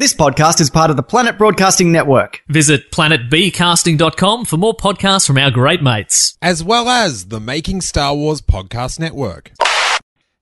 This 0.00 0.14
podcast 0.14 0.62
is 0.62 0.70
part 0.70 0.88
of 0.88 0.96
the 0.96 1.02
Planet 1.02 1.36
Broadcasting 1.36 1.92
Network. 1.92 2.42
Visit 2.48 2.90
planetbcasting.com 2.90 4.46
for 4.46 4.56
more 4.56 4.74
podcasts 4.74 5.26
from 5.26 5.36
our 5.36 5.50
great 5.50 5.82
mates. 5.82 6.38
as 6.40 6.64
well 6.64 6.88
as 6.88 7.26
the 7.26 7.38
Making 7.38 7.82
Star 7.82 8.14
Wars 8.14 8.40
Podcast 8.40 8.98
Network. 8.98 9.52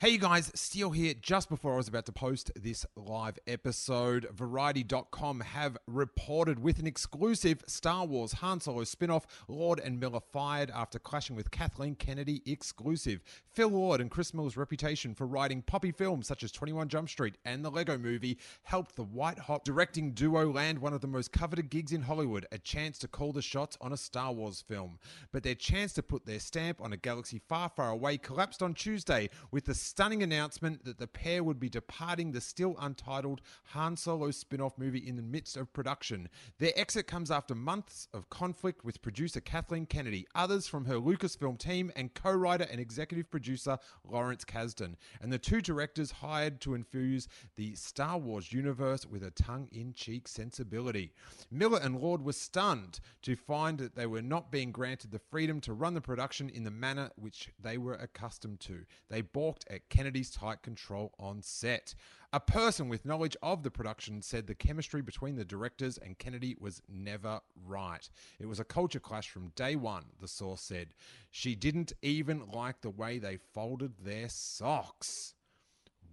Hey 0.00 0.10
you 0.10 0.18
guys, 0.20 0.52
Steele 0.54 0.92
here. 0.92 1.12
Just 1.20 1.48
before 1.48 1.74
I 1.74 1.76
was 1.76 1.88
about 1.88 2.06
to 2.06 2.12
post 2.12 2.52
this 2.54 2.86
live 2.94 3.36
episode, 3.48 4.28
Variety.com 4.32 5.40
have 5.40 5.76
reported 5.88 6.60
with 6.60 6.78
an 6.78 6.86
exclusive 6.86 7.64
Star 7.66 8.06
Wars 8.06 8.34
Han 8.34 8.60
Solo 8.60 8.84
spin-off, 8.84 9.26
Lord 9.48 9.80
and 9.80 9.98
Miller 9.98 10.20
fired 10.32 10.70
after 10.70 11.00
clashing 11.00 11.34
with 11.34 11.50
Kathleen 11.50 11.96
Kennedy 11.96 12.42
exclusive. 12.46 13.24
Phil 13.50 13.70
Lord 13.70 14.00
and 14.00 14.08
Chris 14.08 14.32
Miller's 14.32 14.56
reputation 14.56 15.16
for 15.16 15.26
writing 15.26 15.62
poppy 15.62 15.90
films 15.90 16.28
such 16.28 16.44
as 16.44 16.52
21 16.52 16.88
Jump 16.88 17.08
Street 17.08 17.34
and 17.44 17.64
The 17.64 17.70
Lego 17.70 17.98
Movie 17.98 18.38
helped 18.62 18.94
the 18.94 19.02
white-hot 19.02 19.64
directing 19.64 20.12
duo 20.12 20.52
land 20.52 20.78
one 20.78 20.94
of 20.94 21.00
the 21.00 21.08
most 21.08 21.32
coveted 21.32 21.70
gigs 21.70 21.90
in 21.90 22.02
Hollywood, 22.02 22.46
a 22.52 22.58
chance 22.58 22.98
to 22.98 23.08
call 23.08 23.32
the 23.32 23.42
shots 23.42 23.76
on 23.80 23.92
a 23.92 23.96
Star 23.96 24.32
Wars 24.32 24.62
film. 24.62 25.00
But 25.32 25.42
their 25.42 25.56
chance 25.56 25.92
to 25.94 26.04
put 26.04 26.24
their 26.24 26.38
stamp 26.38 26.80
on 26.80 26.92
a 26.92 26.96
galaxy 26.96 27.40
far, 27.48 27.68
far 27.68 27.90
away 27.90 28.16
collapsed 28.16 28.62
on 28.62 28.74
Tuesday 28.74 29.28
with 29.50 29.64
the 29.64 29.87
stunning 29.88 30.22
announcement 30.22 30.84
that 30.84 30.98
the 30.98 31.06
pair 31.06 31.42
would 31.42 31.58
be 31.58 31.70
departing 31.70 32.30
the 32.30 32.40
still 32.42 32.76
untitled 32.78 33.40
Han 33.72 33.96
Solo 33.96 34.30
spin 34.30 34.60
off 34.60 34.76
movie 34.76 35.08
in 35.08 35.16
the 35.16 35.22
midst 35.22 35.56
of 35.56 35.72
production. 35.72 36.28
Their 36.58 36.72
exit 36.76 37.06
comes 37.06 37.30
after 37.30 37.54
months 37.54 38.06
of 38.12 38.28
conflict 38.28 38.84
with 38.84 39.00
producer 39.00 39.40
Kathleen 39.40 39.86
Kennedy, 39.86 40.26
others 40.34 40.66
from 40.66 40.84
her 40.84 40.96
Lucasfilm 40.96 41.58
team, 41.58 41.90
and 41.96 42.12
co 42.12 42.32
writer 42.32 42.66
and 42.70 42.80
executive 42.80 43.30
producer 43.30 43.78
Lawrence 44.04 44.44
Kasdan, 44.44 44.96
and 45.22 45.32
the 45.32 45.38
two 45.38 45.62
directors 45.62 46.10
hired 46.10 46.60
to 46.60 46.74
infuse 46.74 47.26
the 47.56 47.74
Star 47.74 48.18
Wars 48.18 48.52
universe 48.52 49.06
with 49.06 49.22
a 49.22 49.30
tongue 49.30 49.68
in 49.72 49.94
cheek 49.94 50.28
sensibility. 50.28 51.12
Miller 51.50 51.80
and 51.82 51.98
Lord 51.98 52.22
were 52.22 52.32
stunned 52.34 53.00
to 53.22 53.36
find 53.36 53.78
that 53.78 53.94
they 53.94 54.06
were 54.06 54.22
not 54.22 54.52
being 54.52 54.70
granted 54.70 55.12
the 55.12 55.18
freedom 55.18 55.60
to 55.62 55.72
run 55.72 55.94
the 55.94 56.00
production 56.02 56.50
in 56.50 56.64
the 56.64 56.70
manner 56.70 57.10
which 57.16 57.48
they 57.58 57.78
were 57.78 57.94
accustomed 57.94 58.60
to. 58.60 58.84
They 59.08 59.22
balked 59.22 59.64
at 59.70 59.77
Kennedy's 59.88 60.30
tight 60.30 60.62
control 60.62 61.12
on 61.18 61.42
set. 61.42 61.94
A 62.32 62.40
person 62.40 62.88
with 62.88 63.06
knowledge 63.06 63.36
of 63.42 63.62
the 63.62 63.70
production 63.70 64.20
said 64.20 64.46
the 64.46 64.54
chemistry 64.54 65.00
between 65.00 65.36
the 65.36 65.44
directors 65.44 65.98
and 65.98 66.18
Kennedy 66.18 66.56
was 66.60 66.82
never 66.88 67.40
right. 67.66 68.08
It 68.38 68.46
was 68.46 68.60
a 68.60 68.64
culture 68.64 69.00
clash 69.00 69.30
from 69.30 69.52
day 69.56 69.76
one, 69.76 70.04
the 70.20 70.28
source 70.28 70.60
said. 70.60 70.88
She 71.30 71.54
didn't 71.54 71.92
even 72.02 72.42
like 72.52 72.82
the 72.82 72.90
way 72.90 73.18
they 73.18 73.38
folded 73.54 73.94
their 74.04 74.28
socks. 74.28 75.34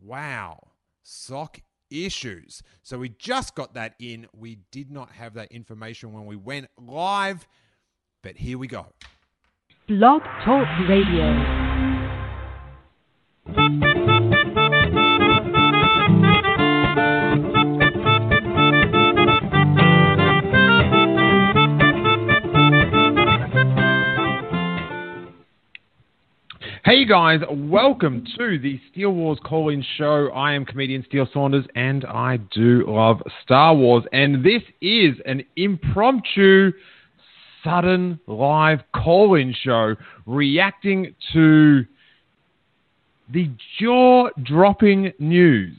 Wow. 0.02 0.72
Sock 1.04 1.62
issues. 1.90 2.64
So 2.82 3.00
we 3.00 3.10
just 3.10 3.56
got 3.56 3.74
that 3.74 3.96
in. 4.00 4.28
We 4.34 4.60
did 4.72 4.92
not 4.92 5.12
have 5.12 5.34
that 5.34 5.52
information 5.52 6.14
when 6.14 6.26
we 6.26 6.36
went 6.36 6.68
live, 6.78 7.48
but 8.22 8.38
here 8.38 8.58
we 8.58 8.68
go. 8.68 8.88
Blog 9.88 10.24
Talk 10.44 10.68
Radio. 10.90 11.85
Hey 26.86 27.04
guys, 27.04 27.40
welcome 27.50 28.24
to 28.38 28.60
the 28.60 28.80
Steele 28.92 29.10
Wars 29.10 29.40
Call 29.44 29.70
In 29.70 29.84
Show. 29.98 30.30
I 30.36 30.54
am 30.54 30.66
comedian 30.66 31.04
Steele 31.08 31.28
Saunders 31.34 31.66
and 31.74 32.06
I 32.06 32.38
do 32.38 32.86
love 32.88 33.24
Star 33.42 33.74
Wars. 33.74 34.04
And 34.14 34.46
this 34.46 34.62
is 34.82 35.16
an 35.26 35.44
impromptu, 35.56 36.72
sudden 37.64 38.20
live 38.28 38.82
call 38.94 39.34
in 39.34 39.56
show 39.64 39.96
reacting 40.28 41.16
to 41.34 41.86
the 43.34 43.50
jaw 43.80 44.30
dropping 44.44 45.12
news 45.18 45.76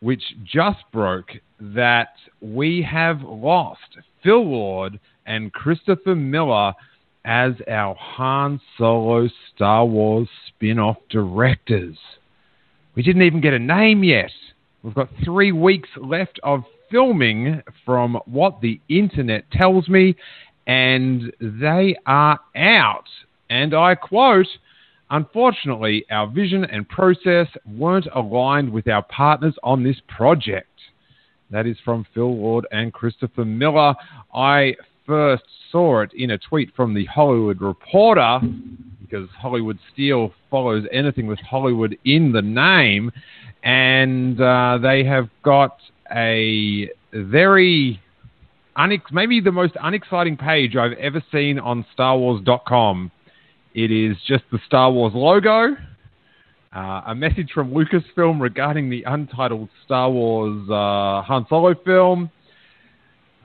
which 0.00 0.24
just 0.42 0.80
broke 0.92 1.30
that 1.60 2.14
we 2.40 2.82
have 2.82 3.22
lost 3.22 3.96
Phil 4.24 4.44
Lord 4.44 4.98
and 5.24 5.52
Christopher 5.52 6.16
Miller 6.16 6.74
as 7.28 7.52
our 7.70 7.94
Han 7.94 8.58
Solo 8.78 9.28
Star 9.54 9.84
Wars 9.84 10.28
spin 10.46 10.78
off 10.78 10.96
directors. 11.10 11.98
We 12.94 13.02
didn't 13.02 13.20
even 13.20 13.42
get 13.42 13.52
a 13.52 13.58
name 13.58 14.02
yet. 14.02 14.30
We've 14.82 14.94
got 14.94 15.10
three 15.22 15.52
weeks 15.52 15.90
left 15.98 16.40
of 16.42 16.64
filming 16.90 17.62
from 17.84 18.18
what 18.24 18.62
the 18.62 18.80
internet 18.88 19.44
tells 19.50 19.90
me, 19.90 20.16
and 20.66 21.30
they 21.38 21.96
are 22.06 22.40
out. 22.56 23.04
And 23.50 23.74
I 23.74 23.94
quote, 23.94 24.46
Unfortunately, 25.10 26.06
our 26.10 26.26
vision 26.26 26.64
and 26.64 26.88
process 26.88 27.46
weren't 27.66 28.08
aligned 28.14 28.70
with 28.70 28.88
our 28.88 29.02
partners 29.02 29.54
on 29.62 29.82
this 29.82 29.96
project. 30.08 30.68
That 31.50 31.66
is 31.66 31.76
from 31.84 32.06
Phil 32.14 32.36
Lord 32.36 32.66
and 32.72 32.92
Christopher 32.92 33.44
Miller. 33.44 33.94
I 34.34 34.74
first 35.08 35.44
saw 35.72 36.02
it 36.02 36.12
in 36.12 36.30
a 36.30 36.38
tweet 36.38 36.72
from 36.76 36.94
the 36.94 37.06
Hollywood 37.06 37.60
Reporter 37.60 38.40
because 39.00 39.28
Hollywood 39.30 39.78
Steele 39.92 40.32
follows 40.50 40.84
anything 40.92 41.26
with 41.26 41.38
Hollywood 41.40 41.96
in 42.04 42.30
the 42.30 42.42
name, 42.42 43.10
and 43.64 44.38
uh, 44.40 44.78
they 44.80 45.02
have 45.04 45.30
got 45.42 45.78
a 46.14 46.90
very 47.12 48.00
unex- 48.76 49.10
maybe 49.10 49.40
the 49.40 49.50
most 49.50 49.74
unexciting 49.82 50.36
page 50.36 50.76
I've 50.76 50.92
ever 50.98 51.22
seen 51.32 51.58
on 51.58 51.86
StarWars.com. 51.98 53.10
It 53.74 53.90
is 53.90 54.16
just 54.26 54.44
the 54.52 54.58
Star 54.66 54.92
Wars 54.92 55.14
logo, 55.14 55.74
uh, 56.74 57.02
a 57.06 57.14
message 57.14 57.50
from 57.54 57.72
Lucasfilm 57.72 58.40
regarding 58.40 58.90
the 58.90 59.04
untitled 59.04 59.70
Star 59.86 60.10
Wars 60.10 60.68
uh, 60.68 61.22
Han 61.22 61.46
Solo 61.48 61.74
film. 61.82 62.30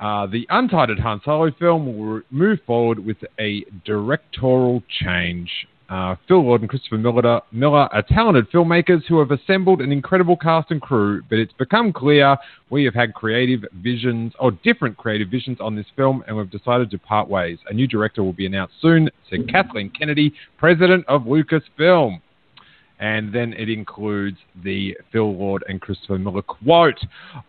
Uh, 0.04 0.28
the 0.28 0.46
untitled 0.50 1.00
Han 1.00 1.22
Solo 1.24 1.50
film 1.58 1.98
will 1.98 2.22
move 2.30 2.60
forward 2.68 3.00
with 3.00 3.16
a 3.40 3.64
directorial 3.86 4.84
change. 5.02 5.50
Uh, 5.88 6.18
Phil 6.28 6.44
Lord 6.44 6.60
and 6.60 6.70
Christopher 6.70 6.98
Miller, 6.98 7.40
Miller 7.54 7.88
are 7.94 8.04
talented 8.10 8.52
filmmakers 8.52 9.06
who 9.08 9.20
have 9.20 9.32
assembled 9.32 9.80
an 9.80 9.94
incredible 9.94 10.36
cast 10.36 10.72
and 10.72 10.82
crew, 10.82 11.22
but 11.30 11.40
it's 11.40 11.54
become 11.54 11.94
clear 11.94 12.36
we 12.70 12.84
have 12.84 12.94
had 12.94 13.14
creative 13.14 13.64
visions, 13.82 14.34
or 14.40 14.52
different 14.52 14.98
creative 14.98 15.30
visions 15.30 15.60
on 15.62 15.74
this 15.74 15.86
film, 15.96 16.22
and 16.28 16.36
we've 16.36 16.52
decided 16.52 16.92
to 16.92 16.98
part 16.98 17.30
ways. 17.30 17.60
A 17.70 17.74
new 17.74 17.88
director 17.88 18.24
will 18.24 18.34
be 18.34 18.46
announced 18.46 18.74
soon, 18.82 19.10
said 19.30 19.48
Kathleen 19.50 19.90
Kennedy, 19.90 20.34
president 20.58 21.06
of 21.08 21.22
Lucasfilm. 21.22 22.20
And 23.04 23.34
then 23.36 23.52
it 23.58 23.70
includes 23.70 24.38
the 24.64 24.96
Phil 25.12 25.36
Lord 25.36 25.66
and 25.68 25.82
Christopher 25.82 26.18
Miller 26.18 26.42
quote. 26.42 26.98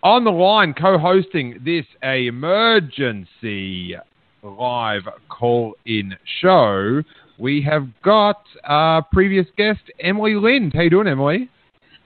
On 0.02 0.24
the 0.24 0.32
line, 0.32 0.74
co 0.74 0.98
hosting 0.98 1.60
this 1.64 1.84
emergency 2.02 3.94
live 4.42 5.02
call 5.28 5.76
in 5.86 6.16
show, 6.40 7.02
we 7.38 7.62
have 7.62 7.86
got 8.02 8.42
uh, 8.64 9.02
previous 9.12 9.46
guest 9.56 9.78
Emily 10.00 10.34
Lind. 10.34 10.72
How 10.74 10.80
you 10.80 10.90
doing, 10.90 11.06
Emily? 11.06 11.48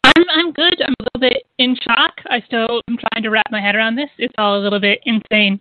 I'm 0.05 0.25
I'm 0.31 0.53
good. 0.53 0.83
I'm 0.87 0.95
a 1.01 1.05
little 1.05 1.31
bit 1.31 1.45
in 1.57 1.75
shock. 1.83 2.13
I 2.27 2.43
still 2.47 2.83
am 2.87 2.99
trying 2.99 3.23
to 3.23 3.31
wrap 3.31 3.47
my 3.51 3.63
head 3.63 3.75
around 3.75 3.97
this. 3.97 4.11
It's 4.19 4.35
all 4.37 4.61
a 4.61 4.63
little 4.63 4.79
bit 4.79 5.01
insane. 5.07 5.59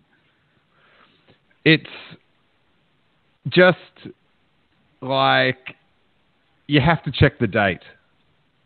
It's 1.64 1.86
just 3.48 3.78
like 5.00 5.77
you 6.68 6.80
have 6.80 7.02
to 7.02 7.10
check 7.10 7.38
the 7.38 7.46
date. 7.46 7.80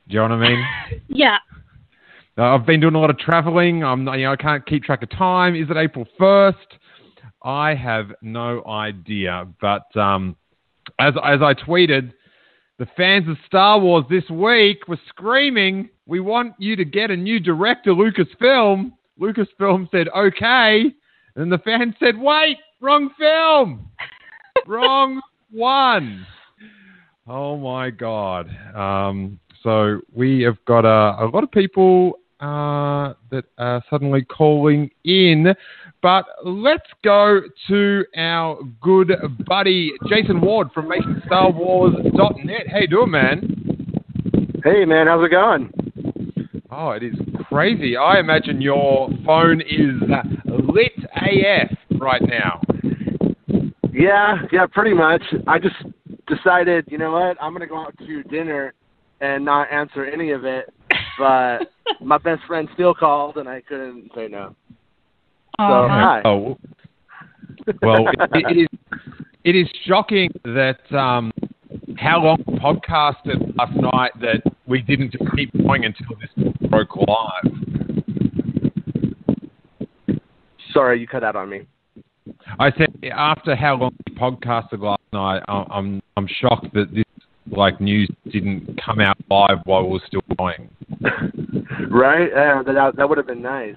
Do 0.09 0.15
you 0.15 0.29
know 0.29 0.37
what 0.37 0.45
I 0.45 0.49
mean? 0.49 0.65
Yeah. 1.09 1.39
I've 2.39 2.65
been 2.65 2.81
doing 2.81 2.95
a 2.95 2.99
lot 2.99 3.11
of 3.11 3.19
traveling. 3.19 3.85
I'm 3.85 4.05
not, 4.05 4.15
you 4.15 4.25
know, 4.25 4.33
I 4.33 4.37
can't 4.37 4.65
keep 4.65 4.85
track 4.85 5.03
of 5.03 5.11
time. 5.11 5.55
Is 5.55 5.69
it 5.69 5.77
April 5.77 6.07
1st? 6.19 6.55
I 7.43 7.75
have 7.75 8.07
no 8.23 8.65
idea. 8.65 9.47
But 9.61 9.95
um, 9.97 10.35
as, 10.99 11.13
as 11.23 11.41
I 11.43 11.53
tweeted, 11.53 12.13
the 12.79 12.87
fans 12.97 13.29
of 13.29 13.37
Star 13.47 13.79
Wars 13.79 14.05
this 14.09 14.29
week 14.31 14.89
were 14.89 14.99
screaming 15.09 15.91
we 16.07 16.21
want 16.21 16.55
you 16.59 16.77
to 16.77 16.85
get 16.85 17.11
a 17.11 17.17
new 17.17 17.39
director, 17.39 17.93
Lucasfilm. 17.93 18.93
Lucasfilm 19.21 19.91
said, 19.91 20.09
okay. 20.17 20.93
And 21.37 21.51
the 21.51 21.59
fans 21.59 21.95
said, 22.01 22.19
wait, 22.19 22.59
wrong 22.81 23.11
film. 23.19 23.91
wrong 24.67 25.21
one. 25.51 26.27
Oh 27.29 27.57
my 27.57 27.91
God. 27.91 28.51
Um, 28.75 29.39
so 29.63 30.01
we 30.13 30.43
have 30.43 30.57
got 30.65 30.85
a, 30.85 31.25
a 31.25 31.27
lot 31.33 31.45
of 31.45 31.53
people 31.53 32.19
uh, 32.41 33.15
that 33.31 33.45
are 33.59 33.83
suddenly 33.89 34.25
calling 34.25 34.91
in. 35.05 35.55
But 36.03 36.25
let's 36.45 36.89
go 37.05 37.43
to 37.69 38.05
our 38.17 38.59
good 38.81 39.13
buddy 39.47 39.93
Jason 40.09 40.41
Ward 40.41 40.73
from 40.75 40.91
MakingStarWars.net. 40.91 42.67
How 42.69 42.79
you 42.79 42.89
doing, 42.89 43.11
man? 43.13 43.93
Hey, 44.65 44.85
man, 44.85 45.07
how's 45.07 45.25
it 45.25 45.31
going? 45.31 45.71
Oh, 46.73 46.91
it 46.91 47.05
is 47.05 47.15
crazy. 47.45 47.97
I 47.97 48.19
imagine 48.19 48.61
your 48.61 49.11
phone 49.25 49.61
is 49.61 50.03
uh, 50.13 50.23
lit 50.73 50.93
AF 51.15 51.71
right 52.01 52.23
now. 52.23 52.61
Yeah, 53.93 54.39
yeah, 54.51 54.67
pretty 54.67 54.95
much. 54.95 55.23
I 55.47 55.61
just 55.61 55.77
decided, 56.27 56.85
you 56.89 56.99
know 56.99 57.13
what, 57.13 57.37
I'm 57.41 57.53
going 57.53 57.61
to 57.61 57.67
go 57.67 57.79
out 57.79 57.97
to 57.99 58.23
dinner 58.25 58.75
and 59.21 59.45
not 59.45 59.71
answer 59.73 60.05
any 60.05 60.31
of 60.31 60.45
it. 60.45 60.73
But 61.19 61.71
my 62.01 62.19
best 62.19 62.43
friend 62.47 62.69
still 62.75 62.95
called, 62.95 63.37
and 63.37 63.49
I 63.49 63.61
couldn't 63.63 64.11
say 64.15 64.29
no. 64.29 64.55
So, 65.59 65.65
Uh-huh. 65.65 65.89
hi. 65.89 66.23
Oh, 66.25 66.59
well, 67.83 68.09
it, 68.09 68.45
it 68.49 68.59
is 68.59 68.69
it 69.45 69.57
is 69.57 69.69
shocking 69.87 70.31
that 70.45 70.81
um, 70.93 71.33
how 71.99 72.21
long 72.21 72.43
we 72.47 72.59
podcasted 72.59 73.57
last 73.59 73.77
night 73.77 74.13
that 74.21 74.43
we 74.67 74.81
didn't 74.83 75.13
just 75.13 75.25
keep 75.37 75.53
going 75.65 75.85
until 75.85 76.17
this 76.21 76.53
broke 76.71 76.97
live. 76.97 77.53
Sorry, 80.73 81.01
you 81.01 81.07
cut 81.07 81.25
out 81.25 81.37
on 81.37 81.51
me. 81.51 81.67
I 82.59 82.71
said 82.73 82.89
after 83.13 83.55
how 83.57 83.77
long 83.77 83.95
we 84.07 84.15
podcasted 84.15 84.81
last 84.81 85.01
night, 85.13 85.43
I'm 85.49 86.03
I'm 86.17 86.29
shocked 86.41 86.73
that 86.75 86.93
this 86.95 87.05
like 87.51 87.81
news 87.81 88.11
didn't 88.31 88.81
come 88.85 89.01
out 89.01 89.17
live 89.31 89.59
while 89.65 89.85
we 89.85 89.93
were 89.93 90.03
still 90.07 90.23
going. 90.39 90.69
right? 91.91 92.29
Yeah, 92.35 92.63
that 92.65 92.93
that 92.97 93.09
would 93.09 93.19
have 93.19 93.27
been 93.27 93.43
nice. 93.43 93.77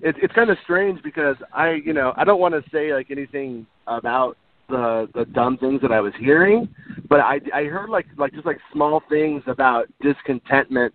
It's 0.00 0.18
it's 0.22 0.32
kind 0.34 0.50
of 0.50 0.58
strange 0.64 1.02
because 1.02 1.36
I, 1.52 1.80
you 1.84 1.92
know, 1.92 2.12
I 2.16 2.24
don't 2.24 2.40
want 2.40 2.54
to 2.54 2.70
say 2.70 2.92
like 2.92 3.10
anything 3.10 3.66
about 3.86 4.36
the 4.68 5.08
the 5.14 5.24
dumb 5.26 5.58
things 5.58 5.80
that 5.82 5.92
I 5.92 6.00
was 6.00 6.12
hearing, 6.18 6.68
but 7.08 7.20
I 7.20 7.40
I 7.54 7.64
heard 7.64 7.88
like 7.88 8.06
like 8.16 8.32
just 8.32 8.46
like 8.46 8.58
small 8.72 9.02
things 9.08 9.42
about 9.46 9.86
discontentment 10.00 10.94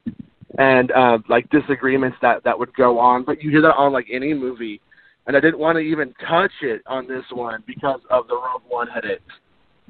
and 0.57 0.91
uh, 0.91 1.17
like 1.29 1.49
disagreements 1.49 2.17
that 2.21 2.43
that 2.43 2.57
would 2.57 2.73
go 2.75 2.99
on. 2.99 3.23
But 3.25 3.41
you 3.41 3.49
hear 3.49 3.61
that 3.61 3.75
on 3.75 3.91
like 3.91 4.07
any 4.11 4.33
movie, 4.33 4.79
and 5.27 5.37
I 5.37 5.39
didn't 5.39 5.59
want 5.59 5.77
to 5.77 5.79
even 5.79 6.13
touch 6.27 6.51
it 6.61 6.81
on 6.85 7.07
this 7.07 7.23
one 7.31 7.63
because 7.65 8.01
of 8.09 8.27
the 8.27 8.35
Rogue 8.35 8.63
One 8.67 8.87
headaches. 8.87 9.23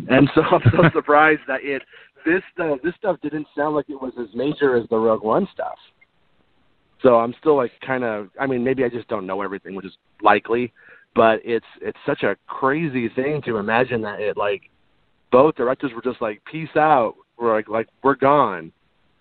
And 0.10 0.30
so 0.36 0.42
I'm 0.52 0.62
so 0.72 0.90
surprised 0.94 1.42
that 1.48 1.64
it 1.64 1.82
this 2.26 2.42
stuff 2.54 2.80
this 2.84 2.94
stuff 2.98 3.18
didn't 3.22 3.48
sound 3.56 3.76
like 3.76 3.90
it 3.90 4.02
was 4.02 4.14
as 4.20 4.28
major 4.34 4.76
as 4.76 4.88
the 4.90 4.98
Rogue 4.98 5.24
One 5.24 5.48
stuff. 5.54 5.78
So 7.02 7.16
I'm 7.16 7.34
still 7.40 7.58
like 7.58 7.72
kind 7.86 8.04
of 8.04 8.30
I 8.40 8.48
mean 8.48 8.64
maybe 8.64 8.84
I 8.84 8.90
just 8.90 9.08
don't 9.08 9.28
know 9.28 9.42
everything, 9.42 9.76
which 9.76 9.86
is 9.86 9.98
likely, 10.22 10.72
but 11.16 11.40
it's 11.44 11.66
it's 11.82 11.98
such 12.06 12.24
a 12.24 12.36
crazy 12.48 13.10
thing 13.10 13.42
to 13.46 13.58
imagine 13.58 14.02
that 14.02 14.20
it 14.20 14.38
like 14.38 14.62
both 15.32 15.56
directors 15.56 15.92
were 15.96 16.02
just 16.02 16.22
like 16.22 16.42
peace 16.50 16.76
out, 16.76 17.16
we're 17.38 17.54
like 17.54 17.68
like 17.68 17.88
we're 18.04 18.16
gone, 18.16 18.72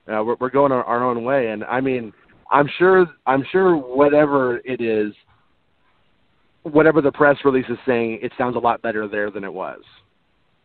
uh, 0.08 0.22
we're 0.22 0.36
we're 0.40 0.50
going 0.50 0.72
our, 0.72 0.84
our 0.84 1.02
own 1.02 1.24
way, 1.24 1.48
and 1.48 1.64
I 1.64 1.80
mean 1.80 2.12
I'm 2.50 2.68
sure 2.78 3.06
I'm 3.26 3.44
sure 3.50 3.76
whatever 3.76 4.58
it 4.58 4.80
is, 4.80 5.12
whatever 6.62 7.00
the 7.00 7.12
press 7.12 7.36
release 7.44 7.66
is 7.68 7.78
saying, 7.86 8.18
it 8.22 8.32
sounds 8.38 8.56
a 8.56 8.58
lot 8.58 8.82
better 8.82 9.08
there 9.08 9.30
than 9.30 9.44
it 9.44 9.52
was. 9.52 9.80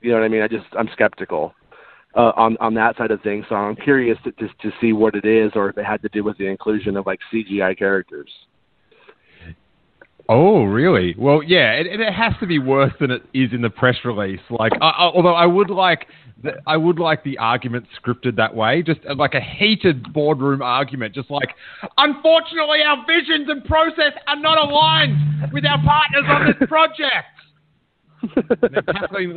You 0.01 0.11
know 0.11 0.19
what 0.19 0.25
I 0.25 0.29
mean? 0.29 0.41
I 0.41 0.47
just 0.47 0.65
I'm 0.77 0.89
skeptical 0.93 1.53
uh, 2.15 2.31
on 2.35 2.57
on 2.59 2.73
that 2.75 2.97
side 2.97 3.11
of 3.11 3.21
things. 3.21 3.45
So 3.49 3.55
I'm 3.55 3.75
curious 3.75 4.17
to, 4.23 4.31
to 4.33 4.47
to 4.47 4.71
see 4.79 4.93
what 4.93 5.15
it 5.15 5.25
is, 5.25 5.51
or 5.55 5.69
if 5.69 5.77
it 5.77 5.85
had 5.85 6.01
to 6.03 6.09
do 6.09 6.23
with 6.23 6.37
the 6.37 6.45
inclusion 6.45 6.97
of 6.97 7.05
like 7.05 7.19
CGI 7.33 7.77
characters. 7.77 8.29
Oh, 10.29 10.63
really? 10.63 11.15
Well, 11.17 11.41
yeah, 11.41 11.71
it, 11.73 11.87
it 11.87 12.13
has 12.13 12.33
to 12.41 12.47
be 12.47 12.59
worse 12.59 12.91
than 12.99 13.11
it 13.11 13.23
is 13.33 13.53
in 13.53 13.61
the 13.61 13.69
press 13.69 13.95
release. 14.03 14.41
Like, 14.49 14.73
I, 14.81 14.89
I, 14.89 15.03
although 15.03 15.33
I 15.33 15.45
would 15.45 15.69
like, 15.69 16.07
the, 16.43 16.51
I 16.67 16.75
would 16.75 16.99
like 16.99 17.23
the 17.23 17.37
argument 17.37 17.85
scripted 18.01 18.35
that 18.35 18.53
way, 18.53 18.83
just 18.83 18.99
uh, 19.09 19.15
like 19.15 19.35
a 19.35 19.39
heated 19.39 20.11
boardroom 20.11 20.61
argument, 20.61 21.15
just 21.15 21.31
like, 21.31 21.55
unfortunately, 21.97 22.79
our 22.85 23.05
visions 23.07 23.47
and 23.49 23.63
process 23.63 24.13
are 24.27 24.39
not 24.39 24.57
aligned 24.57 25.53
with 25.53 25.65
our 25.65 25.81
partners 25.83 26.25
on 26.27 26.47
this 26.47 26.67
project. 26.67 27.27
and 28.45 28.85
Kathleen 28.85 29.33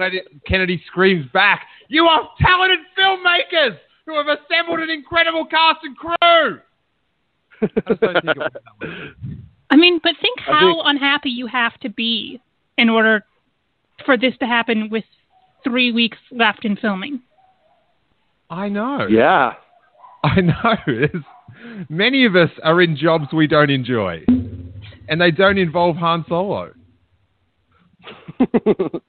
Kennedy 0.46 0.82
screams 0.86 1.26
back, 1.32 1.66
"You 1.88 2.06
are 2.06 2.28
talented 2.40 2.80
filmmakers 2.98 3.78
who 4.06 4.16
have 4.16 4.26
assembled 4.26 4.80
an 4.80 4.90
incredible 4.90 5.44
cast 5.44 5.80
and 5.84 5.96
crew." 5.96 6.60
I 7.62 7.66
just 7.88 8.00
don't 8.00 8.24
think 8.24 8.36
it. 8.80 9.38
I 9.70 9.76
mean, 9.76 10.00
but 10.02 10.12
think 10.20 10.40
I 10.40 10.52
how 10.52 10.74
think- 10.74 10.82
unhappy 10.84 11.30
you 11.30 11.46
have 11.46 11.78
to 11.80 11.88
be 11.88 12.40
in 12.76 12.88
order 12.88 13.24
for 14.04 14.16
this 14.16 14.36
to 14.38 14.46
happen 14.46 14.88
with 14.90 15.04
three 15.62 15.92
weeks 15.92 16.18
left 16.30 16.64
in 16.64 16.76
filming. 16.76 17.20
I 18.48 18.68
know. 18.68 19.06
Yeah. 19.08 19.54
I 20.24 20.40
know. 20.40 20.74
There's, 20.86 21.24
many 21.88 22.24
of 22.24 22.34
us 22.34 22.50
are 22.64 22.80
in 22.82 22.96
jobs 22.96 23.26
we 23.32 23.46
don't 23.46 23.70
enjoy, 23.70 24.24
and 25.08 25.20
they 25.20 25.30
don't 25.30 25.58
involve 25.58 25.96
Han 25.96 26.24
Solo. 26.28 26.72
it, 28.40 29.02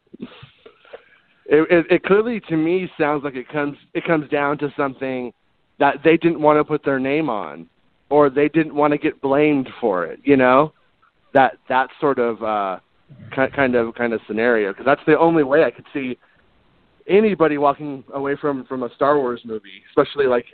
it, 1.48 1.86
it 1.90 2.04
clearly 2.04 2.42
to 2.50 2.58
me 2.58 2.92
sounds 3.00 3.24
like 3.24 3.36
it 3.36 3.48
comes 3.48 3.78
it 3.94 4.04
comes 4.06 4.30
down 4.30 4.58
to 4.58 4.72
something 4.76 5.32
that 5.80 5.98
they 6.04 6.18
didn't 6.18 6.42
want 6.42 6.60
to 6.60 6.64
put 6.66 6.84
their 6.84 7.00
name 7.00 7.30
on 7.30 7.68
or 8.12 8.30
they 8.30 8.50
didn't 8.50 8.76
want 8.76 8.92
to 8.92 8.98
get 8.98 9.22
blamed 9.22 9.70
for 9.80 10.06
it 10.06 10.20
you 10.24 10.38
know 10.38 10.74
that 11.34 11.58
that 11.70 11.90
sort 12.00 12.20
of 12.20 12.44
uh 12.44 12.78
kind 13.36 13.76
of 13.76 13.96
kind 13.96 14.14
of 14.14 14.22
scenario 14.28 14.72
because 14.72 14.86
that's 14.86 15.02
the 15.08 15.18
only 15.18 15.44
way 15.44 15.64
I 15.64 15.72
could 15.72 15.86
see 15.94 16.18
anybody 17.08 17.58
walking 17.58 18.04
away 18.14 18.36
from 18.36 18.66
from 18.66 18.84
a 18.84 18.94
Star 18.96 19.18
Wars 19.18 19.42
movie 19.46 19.82
especially 19.90 20.28
like 20.28 20.46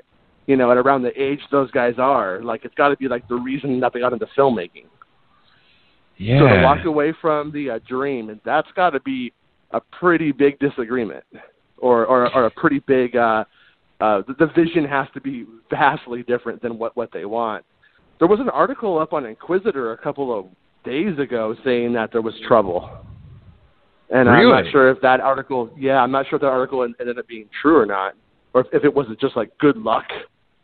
you 0.46 0.56
know 0.56 0.72
at 0.72 0.78
around 0.78 1.02
the 1.04 1.22
age 1.22 1.42
those 1.52 1.70
guys 1.72 1.96
are 1.98 2.42
like 2.42 2.64
it's 2.66 2.76
got 2.76 2.90
to 2.90 2.98
be 2.98 3.08
like 3.08 3.28
the 3.28 3.36
reason 3.36 3.80
that 3.82 3.92
they 3.94 4.00
got 4.00 4.14
into 4.14 4.28
filmmaking 4.38 4.86
Yeah. 6.18 6.40
so 6.40 6.48
to 6.48 6.64
walk 6.64 6.86
away 6.86 7.14
from 7.22 7.52
the 7.52 7.70
uh, 7.72 7.80
dream, 7.88 8.30
and 8.30 8.40
that's 8.44 8.72
got 8.76 8.92
to 8.92 9.00
be 9.02 9.34
a 9.72 9.82
pretty 10.00 10.32
big 10.32 10.58
disagreement, 10.60 11.24
or 11.78 12.06
or, 12.06 12.34
or 12.34 12.46
a 12.46 12.52
pretty 12.52 12.80
big. 12.80 13.16
Uh, 13.16 13.44
uh, 14.00 14.22
the, 14.28 14.34
the 14.34 14.48
vision 14.48 14.86
has 14.86 15.08
to 15.14 15.22
be 15.22 15.46
vastly 15.70 16.24
different 16.24 16.62
than 16.62 16.78
what 16.78 16.96
what 16.96 17.12
they 17.12 17.26
want. 17.26 17.66
There 18.20 18.28
was 18.28 18.40
an 18.40 18.50
article 18.50 18.98
up 19.00 19.14
on 19.14 19.24
Inquisitr 19.24 19.94
a 19.94 19.98
couple 19.98 20.38
of 20.38 20.46
days 20.84 21.18
ago 21.20 21.56
saying 21.64 21.94
that 21.94 22.12
there 22.12 22.22
was 22.22 22.34
trouble, 22.48 22.90
and 24.10 24.30
I'm 24.30 24.50
not 24.50 24.72
sure 24.72 24.90
if 24.90 25.02
that 25.02 25.20
article. 25.20 25.72
Yeah, 25.78 25.98
I'm 25.98 26.12
not 26.12 26.28
sure 26.28 26.38
if 26.38 26.42
that 26.42 26.48
article 26.48 26.84
ended 26.84 27.20
up 27.20 27.28
being 27.28 27.50
true 27.62 27.78
or 27.78 27.86
not, 27.86 28.14
or 28.54 28.62
if, 28.62 28.68
if 28.74 28.84
it 28.84 28.94
was 28.94 29.08
just 29.20 29.36
like 29.36 29.58
good 29.58 29.78
luck. 29.78 30.06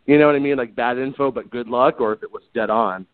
You 0.06 0.18
know 0.18 0.26
what 0.26 0.36
I 0.36 0.40
mean, 0.40 0.58
like 0.58 0.76
bad 0.76 0.98
info 0.98 1.32
but 1.32 1.50
good 1.50 1.68
luck, 1.68 2.02
or 2.02 2.14
if 2.14 2.24
it 2.24 2.32
was 2.32 2.44
dead 2.54 2.70
on 2.70 3.08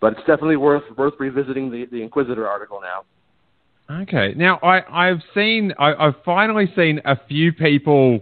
but 0.00 0.14
it's 0.14 0.20
definitely 0.20 0.56
worth 0.56 0.82
worth 0.96 1.14
revisiting 1.18 1.70
the, 1.70 1.86
the 1.90 2.06
Inquisitr 2.06 2.46
article 2.46 2.80
now. 2.80 4.02
Okay. 4.02 4.34
Now 4.36 4.58
I 4.62 5.08
I've 5.08 5.22
seen 5.34 5.72
I, 5.78 5.94
I've 5.94 6.22
finally 6.24 6.72
seen 6.74 7.00
a 7.04 7.18
few 7.28 7.52
people. 7.52 8.20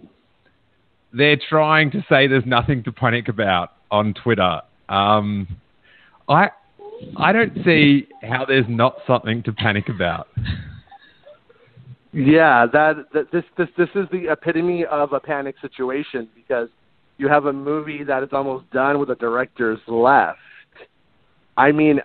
They're 1.12 1.38
trying 1.48 1.90
to 1.92 2.04
say 2.08 2.26
there's 2.26 2.46
nothing 2.46 2.82
to 2.84 2.92
panic 2.92 3.28
about 3.28 3.72
on 3.90 4.14
Twitter. 4.14 4.60
Um, 4.88 5.48
I 6.28 6.50
I 7.16 7.32
don't 7.32 7.52
see 7.64 8.08
how 8.22 8.44
there's 8.44 8.66
not 8.68 8.98
something 9.06 9.42
to 9.44 9.52
panic 9.52 9.88
about. 9.88 10.28
Yeah, 12.12 12.66
that, 12.72 13.06
that 13.12 13.30
this 13.32 13.44
this 13.56 13.68
this 13.76 13.88
is 13.94 14.06
the 14.10 14.30
epitome 14.32 14.84
of 14.84 15.12
a 15.12 15.20
panic 15.20 15.56
situation 15.60 16.28
because 16.34 16.68
you 17.18 17.28
have 17.28 17.46
a 17.46 17.52
movie 17.52 18.02
that 18.04 18.22
is 18.22 18.30
almost 18.32 18.70
done 18.70 18.98
with 18.98 19.08
the 19.08 19.14
directors 19.16 19.78
left. 19.86 20.38
I 21.56 21.72
mean, 21.72 22.00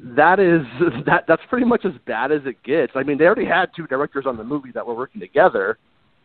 that 0.00 0.38
is 0.40 0.62
that 1.06 1.24
that's 1.26 1.42
pretty 1.48 1.64
much 1.64 1.84
as 1.84 1.92
bad 2.06 2.32
as 2.32 2.42
it 2.44 2.62
gets. 2.62 2.92
I 2.94 3.02
mean, 3.02 3.18
they 3.18 3.24
already 3.24 3.46
had 3.46 3.70
two 3.74 3.86
directors 3.86 4.26
on 4.26 4.36
the 4.36 4.44
movie 4.44 4.72
that 4.72 4.86
were 4.86 4.94
working 4.94 5.20
together, 5.20 5.78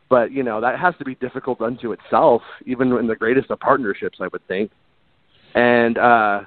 but 0.10 0.32
you 0.32 0.44
know 0.44 0.62
that 0.62 0.80
has 0.80 0.94
to 1.00 1.06
be 1.06 1.16
difficult 1.16 1.62
unto 1.62 1.92
itself, 1.92 2.42
even 2.66 2.92
in 2.94 3.08
the 3.08 3.16
greatest 3.16 3.50
of 3.52 3.60
partnerships, 3.60 4.20
I 4.22 4.28
would 4.28 4.46
think. 4.48 4.72
And 5.56 5.98
uh 5.98 6.42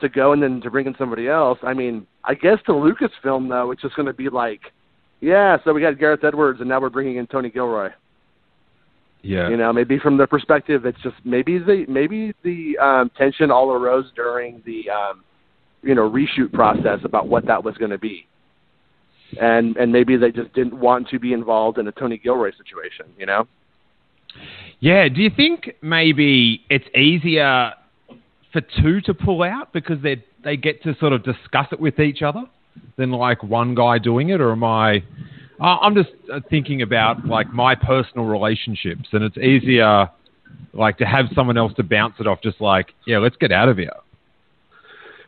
to 0.00 0.08
go 0.08 0.32
and 0.32 0.42
then 0.42 0.60
to 0.60 0.70
bring 0.70 0.86
in 0.86 0.94
somebody 0.98 1.28
else, 1.28 1.58
I 1.62 1.72
mean, 1.72 2.06
I 2.24 2.34
guess 2.34 2.58
to 2.66 2.72
Lucasfilm 2.72 3.48
though, 3.48 3.70
it's 3.70 3.82
just 3.82 3.96
going 3.96 4.06
to 4.06 4.12
be 4.12 4.28
like, 4.28 4.60
yeah, 5.20 5.56
so 5.64 5.72
we 5.72 5.80
got 5.80 5.98
Gareth 5.98 6.22
Edwards, 6.24 6.60
and 6.60 6.68
now 6.68 6.80
we're 6.80 6.90
bringing 6.90 7.16
in 7.16 7.26
Tony 7.26 7.48
Gilroy. 7.48 7.88
Yeah. 9.22 9.48
You 9.48 9.56
know, 9.56 9.72
maybe 9.72 9.98
from 9.98 10.16
their 10.16 10.26
perspective, 10.26 10.84
it's 10.84 11.00
just 11.02 11.16
maybe 11.24 11.58
the 11.58 11.84
maybe 11.88 12.32
the 12.44 12.78
um, 12.78 13.10
tension 13.16 13.50
all 13.50 13.72
arose 13.72 14.12
during 14.14 14.62
the 14.64 14.88
um, 14.90 15.24
you 15.82 15.94
know 15.94 16.08
reshoot 16.08 16.52
process 16.52 17.00
about 17.02 17.26
what 17.26 17.46
that 17.46 17.64
was 17.64 17.76
going 17.76 17.90
to 17.90 17.98
be, 17.98 18.26
and 19.40 19.76
and 19.76 19.92
maybe 19.92 20.16
they 20.16 20.30
just 20.30 20.52
didn't 20.54 20.78
want 20.78 21.08
to 21.08 21.18
be 21.18 21.32
involved 21.32 21.78
in 21.78 21.86
a 21.88 21.92
Tony 21.92 22.18
Gilroy 22.18 22.52
situation. 22.56 23.06
You 23.18 23.26
know. 23.26 23.48
Yeah. 24.80 25.08
Do 25.08 25.20
you 25.20 25.30
think 25.34 25.76
maybe 25.82 26.62
it's 26.68 26.86
easier 26.96 27.72
for 28.52 28.60
two 28.82 29.00
to 29.02 29.14
pull 29.14 29.42
out 29.42 29.72
because 29.72 30.00
they 30.02 30.24
they 30.44 30.56
get 30.56 30.82
to 30.84 30.96
sort 30.98 31.12
of 31.12 31.22
discuss 31.22 31.66
it 31.72 31.80
with 31.80 31.98
each 31.98 32.22
other 32.22 32.44
than 32.96 33.10
like 33.10 33.42
one 33.42 33.74
guy 33.74 33.98
doing 33.98 34.30
it, 34.30 34.40
or 34.40 34.52
am 34.52 34.64
I? 34.64 35.02
I'm 35.60 35.94
just 35.94 36.10
uh, 36.32 36.40
thinking 36.50 36.82
about 36.82 37.24
like 37.26 37.50
my 37.52 37.74
personal 37.74 38.26
relationships, 38.26 39.08
and 39.12 39.24
it's 39.24 39.38
easier 39.38 40.08
like 40.72 40.98
to 40.98 41.06
have 41.06 41.26
someone 41.34 41.56
else 41.56 41.72
to 41.74 41.82
bounce 41.82 42.14
it 42.20 42.26
off. 42.26 42.40
Just 42.42 42.60
like, 42.60 42.92
yeah, 43.06 43.18
let's 43.18 43.36
get 43.36 43.52
out 43.52 43.68
of 43.68 43.78
here. 43.78 43.90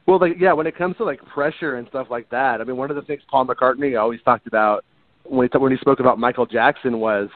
Well, 0.08 0.18
like, 0.18 0.36
yeah, 0.40 0.54
when 0.54 0.66
it 0.66 0.74
comes 0.74 0.96
to 0.96 1.04
like 1.04 1.22
pressure 1.26 1.76
and 1.76 1.86
stuff 1.88 2.06
like 2.08 2.30
that, 2.30 2.62
I 2.62 2.64
mean, 2.64 2.78
one 2.78 2.88
of 2.88 2.96
the 2.96 3.02
things 3.02 3.20
Paul 3.30 3.46
McCartney 3.46 4.00
always 4.00 4.22
talked 4.22 4.46
about 4.46 4.82
when 5.24 5.46
he, 5.52 5.58
when 5.58 5.70
he 5.70 5.76
spoke 5.76 6.00
about 6.00 6.18
Michael 6.18 6.46
Jackson 6.46 6.98
was 6.98 7.28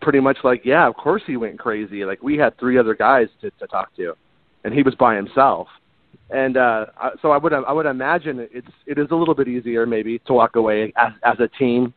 pretty 0.00 0.18
much 0.18 0.38
like, 0.42 0.62
yeah, 0.64 0.88
of 0.88 0.94
course 0.96 1.20
he 1.26 1.36
went 1.36 1.58
crazy. 1.58 2.06
Like 2.06 2.22
we 2.22 2.38
had 2.38 2.58
three 2.58 2.78
other 2.78 2.94
guys 2.94 3.28
to, 3.42 3.50
to 3.50 3.66
talk 3.66 3.94
to, 3.96 4.14
and 4.64 4.72
he 4.72 4.82
was 4.82 4.94
by 4.94 5.14
himself. 5.14 5.68
And 6.30 6.56
uh, 6.56 6.86
so 7.20 7.32
I 7.32 7.36
would 7.36 7.52
I 7.52 7.70
would 7.70 7.84
imagine 7.84 8.48
it's 8.50 8.66
it 8.86 8.96
is 8.96 9.08
a 9.10 9.14
little 9.14 9.34
bit 9.34 9.46
easier 9.46 9.84
maybe 9.84 10.18
to 10.20 10.32
walk 10.32 10.56
away 10.56 10.94
as 10.96 11.12
as 11.22 11.38
a 11.38 11.48
team, 11.48 11.92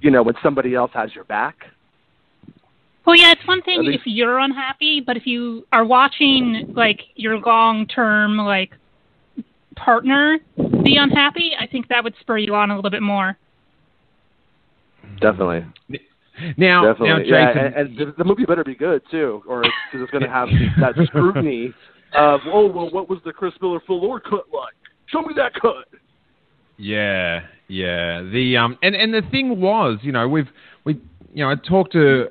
you 0.00 0.10
know, 0.10 0.22
when 0.22 0.34
somebody 0.42 0.74
else 0.74 0.92
has 0.94 1.14
your 1.14 1.24
back. 1.24 1.56
Well, 3.04 3.16
yeah, 3.16 3.32
it's 3.32 3.46
one 3.46 3.60
thing 3.60 3.84
least- 3.84 4.00
if 4.00 4.06
you're 4.06 4.38
unhappy, 4.38 5.02
but 5.02 5.18
if 5.18 5.26
you 5.26 5.66
are 5.72 5.84
watching 5.84 6.72
like 6.74 7.02
your 7.16 7.38
long-term 7.38 8.38
like 8.38 8.70
partner 9.84 10.38
be 10.82 10.96
unhappy, 10.96 11.52
I 11.58 11.66
think 11.66 11.88
that 11.88 12.02
would 12.04 12.14
spur 12.20 12.38
you 12.38 12.54
on 12.54 12.70
a 12.70 12.76
little 12.76 12.90
bit 12.90 13.02
more. 13.02 13.36
Definitely, 15.20 15.64
Now, 16.56 16.92
definitely. 16.92 17.30
now, 17.30 17.38
yeah, 17.38 17.50
and, 17.50 17.74
and 17.74 17.98
the, 17.98 18.14
the 18.18 18.24
movie 18.24 18.44
better 18.44 18.62
be 18.62 18.74
good 18.74 19.02
too, 19.10 19.42
or 19.48 19.64
it's, 19.64 19.74
'cause 19.90 20.00
it's 20.02 20.10
going 20.10 20.22
to 20.22 20.30
have 20.30 20.48
that 20.80 20.94
scrutiny 21.06 21.72
of, 22.14 22.40
oh 22.46 22.66
well, 22.66 22.90
what 22.90 23.08
was 23.08 23.18
the 23.24 23.32
Chris 23.32 23.54
Miller 23.60 23.80
Phil 23.86 24.00
Lord 24.00 24.22
cut 24.24 24.44
like? 24.52 24.74
Show 25.06 25.22
me 25.22 25.34
that 25.36 25.54
cut. 25.54 25.86
Yeah, 26.76 27.40
yeah. 27.66 28.22
The 28.22 28.56
um 28.56 28.78
and 28.82 28.94
and 28.94 29.12
the 29.12 29.22
thing 29.30 29.60
was, 29.60 29.98
you 30.02 30.12
know, 30.12 30.28
we've 30.28 30.48
we 30.84 30.94
you 31.34 31.44
know, 31.44 31.50
I 31.50 31.54
talk 31.56 31.90
to 31.92 32.28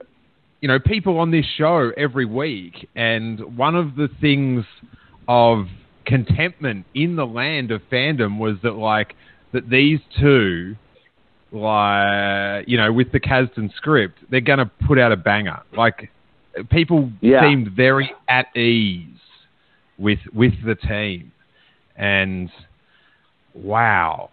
you 0.62 0.68
know, 0.68 0.80
people 0.80 1.20
on 1.20 1.30
this 1.32 1.46
show 1.58 1.92
every 1.98 2.25
week 2.25 2.88
and 2.96 3.39
one 3.58 3.75
of 3.75 3.96
the 3.96 4.10
things 4.20 4.66
of 5.27 5.66
contentment 6.08 6.86
in 6.96 7.16
the 7.16 7.26
land 7.26 7.70
of 7.70 7.82
fandom 7.92 8.40
was 8.40 8.56
that 8.64 8.72
like 8.72 9.14
that 9.52 9.70
these 9.70 10.00
two 10.20 10.76
like 11.52 12.68
you 12.68 12.78
know, 12.78 12.92
with 12.92 13.12
the 13.12 13.20
Kasdan 13.20 13.74
script, 13.76 14.18
they're 14.30 14.42
gonna 14.42 14.72
put 14.88 14.98
out 14.98 15.12
a 15.12 15.18
banger. 15.18 15.62
Like 15.76 16.10
people 16.72 17.12
Yeah. 17.22 17.42
seemed 17.42 17.72
very 17.72 18.12
at 18.28 18.56
ease 18.58 19.08
with 19.98 20.20
with 20.34 20.54
the 20.66 20.76
team. 20.76 21.32
And 21.96 22.50
wow. 23.54 24.30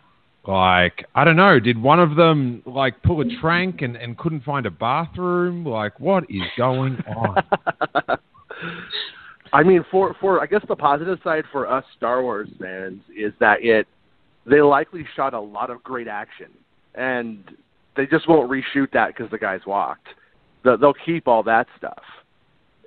Like, 0.47 1.07
I 1.15 1.25
don't 1.25 1.37
know, 1.37 1.59
did 1.59 1.81
one 1.81 2.01
of 2.01 2.17
them 2.17 2.63
like 2.67 3.03
pull 3.03 3.23
a 3.23 3.37
trank 3.41 3.81
and, 3.81 3.97
and 3.97 4.19
couldn't 4.19 4.43
find 4.45 4.67
a 4.67 4.71
bathroom? 4.71 5.65
Like, 5.65 5.99
what 5.99 6.25
is 6.29 6.43
going 6.59 7.03
on? 7.17 7.43
I 9.55 9.63
mean, 9.63 9.85
for 9.89 10.17
for 10.21 10.43
I 10.43 10.47
guess 10.47 10.63
the 10.69 10.75
positive 10.75 11.21
side 11.23 11.45
for 11.53 11.71
us 11.71 11.85
Star 11.97 12.23
Wars 12.23 12.49
fans 12.61 13.01
is 13.17 13.33
that 13.39 13.63
it 13.63 13.87
they 14.45 14.61
likely 14.61 15.07
shot 15.15 15.33
a 15.33 15.41
lot 15.41 15.71
of 15.71 15.83
great 15.85 16.09
action, 16.09 16.49
and 16.97 17.45
they 17.97 18.05
just 18.05 18.29
won't 18.29 18.51
reshoot 18.51 18.91
that 18.93 19.15
because 19.15 19.31
the 19.31 19.39
guys 19.39 19.61
walked. 19.65 20.09
They'll, 20.65 20.95
keep 21.05 21.29
all 21.29 21.43
that 21.45 21.67
stuff. 21.77 22.03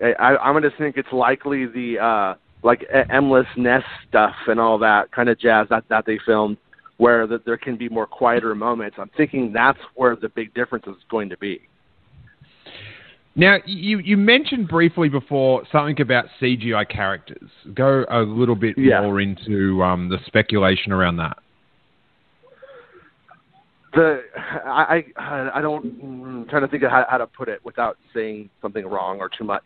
I, 0.02 0.36
I'm 0.36 0.54
going 0.54 0.64
to 0.64 0.76
think 0.78 0.98
it's 0.98 1.12
likely 1.12 1.68
the 1.68 2.00
uh, 2.00 2.36
like 2.64 2.82
E- 2.82 3.12
Enfys 3.12 3.46
Nest 3.56 3.86
stuff 4.10 4.34
and 4.48 4.60
all 4.60 4.80
that 4.80 5.12
kind 5.12 5.30
of 5.30 5.40
jazz 5.40 5.68
that 5.70 5.86
that 5.90 6.06
they 6.06 6.20
filmed, 6.26 6.58
where 6.98 7.28
that 7.28 7.46
there 7.46 7.58
can 7.58 7.78
be 7.78 7.88
more 7.88 8.08
quieter 8.08 8.54
moments. 8.56 8.98
I'm 9.00 9.12
thinking 9.16 9.54
that's 9.54 9.80
where 9.96 10.16
the 10.16 10.30
big 10.30 10.54
difference 10.54 10.86
is 10.88 10.96
going 11.10 11.30
to 11.30 11.38
be. 11.38 11.62
Now, 13.38 13.58
you, 13.68 14.00
you 14.00 14.18
mentioned 14.18 14.68
briefly 14.68 15.10
before 15.10 15.62
something 15.72 16.02
about 16.02 16.26
CGI 16.42 16.90
characters. 16.90 17.50
Go 17.76 18.04
a 18.10 18.22
little 18.22 18.56
bit 18.56 18.76
Yeah. 18.80 19.02
more 19.02 19.22
into 19.22 19.84
um, 19.84 20.10
the 20.10 20.18
speculation 20.26 20.92
around 20.92 21.18
that. 21.18 21.38
the 23.94 24.24
I 24.66 25.06
I, 25.16 25.52
I 25.56 25.62
don't 25.62 25.86
I'm 26.04 26.46
trying 26.50 26.64
to 26.64 26.68
think 26.68 26.84
of 26.84 26.92
how, 26.92 27.06
how 27.10 27.18
to 27.18 27.26
put 27.28 27.48
it 27.48 27.64
without 27.64 27.98
saying 28.14 28.50
something 28.62 28.86
wrong 28.86 29.20
or 29.20 29.30
too 29.30 29.46
much, 29.46 29.64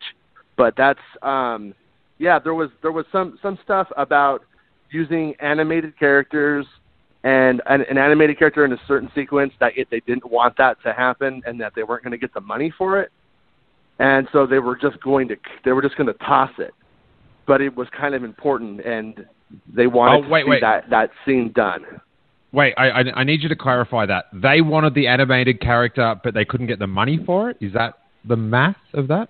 but 0.56 0.74
that's 0.76 1.00
um 1.22 1.74
yeah 2.18 2.38
there 2.38 2.54
was 2.54 2.70
there 2.82 2.92
was 2.92 3.04
some 3.10 3.38
some 3.42 3.58
stuff 3.64 3.88
about 3.96 4.42
using 4.90 5.34
animated 5.40 5.98
characters 5.98 6.64
and 7.24 7.60
an, 7.66 7.82
an 7.90 7.98
animated 7.98 8.38
character 8.38 8.64
in 8.64 8.72
a 8.72 8.80
certain 8.86 9.10
sequence 9.14 9.52
that 9.60 9.76
it, 9.76 9.88
they 9.90 10.00
didn't 10.00 10.30
want 10.30 10.56
that 10.56 10.80
to 10.84 10.92
happen 10.92 11.42
and 11.44 11.60
that 11.60 11.72
they 11.74 11.82
weren't 11.82 12.04
going 12.04 12.12
to 12.12 12.18
get 12.18 12.32
the 12.32 12.40
money 12.40 12.72
for 12.78 13.00
it, 13.00 13.10
and 14.02 14.28
so 14.32 14.46
they 14.46 14.58
were 14.58 14.76
just 14.76 15.00
going 15.00 15.28
to 15.28 15.36
they 15.64 15.72
were 15.72 15.82
just 15.82 15.96
going 15.96 16.08
to 16.08 16.18
toss 16.32 16.50
it, 16.58 16.74
but 17.46 17.60
it 17.60 17.74
was 17.76 17.88
kind 17.98 18.14
of 18.14 18.22
important 18.24 18.84
and 18.84 19.24
they 19.74 19.86
wanted 19.86 20.26
Oh, 20.26 20.28
wait, 20.28 20.40
to 20.42 20.46
see 20.46 20.50
wait. 20.50 20.60
that 20.60 20.90
that 20.90 21.10
scene 21.24 21.52
done. 21.54 21.82
Wait, 22.52 22.74
I, 22.76 22.86
I, 22.90 23.00
I 23.20 23.24
need 23.24 23.42
you 23.42 23.48
to 23.48 23.56
clarify 23.56 24.04
that. 24.06 24.26
They 24.34 24.60
wanted 24.60 24.92
the 24.94 25.06
animated 25.06 25.58
character, 25.60 26.14
but 26.22 26.34
they 26.34 26.44
couldn't 26.44 26.66
get 26.66 26.78
the 26.78 26.86
money 26.86 27.18
for 27.24 27.48
it? 27.50 27.56
Is 27.62 27.72
that 27.72 27.94
the 28.28 28.36
math 28.36 28.76
of 28.92 29.08
that? 29.08 29.28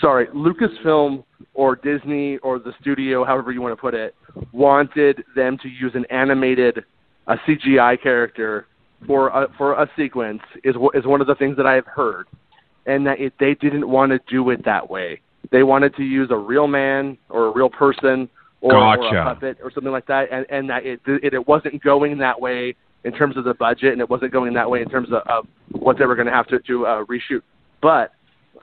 sorry, 0.00 0.26
Lucasfilm 0.28 1.22
or 1.54 1.76
Disney 1.76 2.38
or 2.38 2.58
the 2.58 2.72
studio, 2.80 3.24
however 3.24 3.52
you 3.52 3.62
want 3.62 3.72
to 3.72 3.80
put 3.80 3.94
it, 3.94 4.14
wanted 4.52 5.22
them 5.36 5.56
to 5.62 5.68
use 5.68 5.92
an 5.94 6.04
animated, 6.10 6.84
a 7.28 7.36
CGI 7.46 8.02
character 8.02 8.66
for 9.06 9.28
a, 9.28 9.46
for 9.56 9.74
a 9.74 9.88
sequence 9.96 10.42
is 10.64 10.74
is 10.94 11.04
one 11.06 11.20
of 11.20 11.26
the 11.26 11.34
things 11.36 11.56
that 11.56 11.66
I 11.66 11.74
have 11.74 11.86
heard, 11.86 12.26
and 12.86 13.06
that 13.06 13.20
it, 13.20 13.32
they 13.38 13.54
didn't 13.54 13.88
want 13.88 14.12
to 14.12 14.20
do 14.28 14.50
it 14.50 14.64
that 14.64 14.88
way. 14.88 15.20
They 15.50 15.62
wanted 15.62 15.94
to 15.96 16.02
use 16.02 16.28
a 16.30 16.36
real 16.36 16.66
man 16.66 17.18
or 17.28 17.46
a 17.46 17.50
real 17.50 17.70
person 17.70 18.28
or, 18.60 18.76
or 18.76 18.96
Gotcha. 18.96 19.20
a 19.20 19.24
puppet 19.24 19.58
or 19.62 19.70
something 19.70 19.92
like 19.92 20.06
that, 20.06 20.28
and, 20.32 20.46
and 20.48 20.70
that 20.70 20.84
it, 20.84 21.00
it 21.06 21.34
it 21.34 21.46
wasn't 21.46 21.82
going 21.82 22.18
that 22.18 22.40
way 22.40 22.74
in 23.04 23.12
terms 23.12 23.36
of 23.36 23.44
the 23.44 23.54
budget, 23.54 23.92
and 23.92 24.00
it 24.00 24.10
wasn't 24.10 24.32
going 24.32 24.52
that 24.54 24.68
way 24.68 24.82
in 24.82 24.88
terms 24.88 25.08
of, 25.12 25.22
of 25.28 25.46
what 25.70 25.98
they 25.98 26.06
were 26.06 26.16
going 26.16 26.26
to 26.26 26.32
have 26.32 26.46
to 26.48 26.58
to 26.60 26.86
uh, 26.86 27.04
reshoot. 27.04 27.42
But 27.80 28.12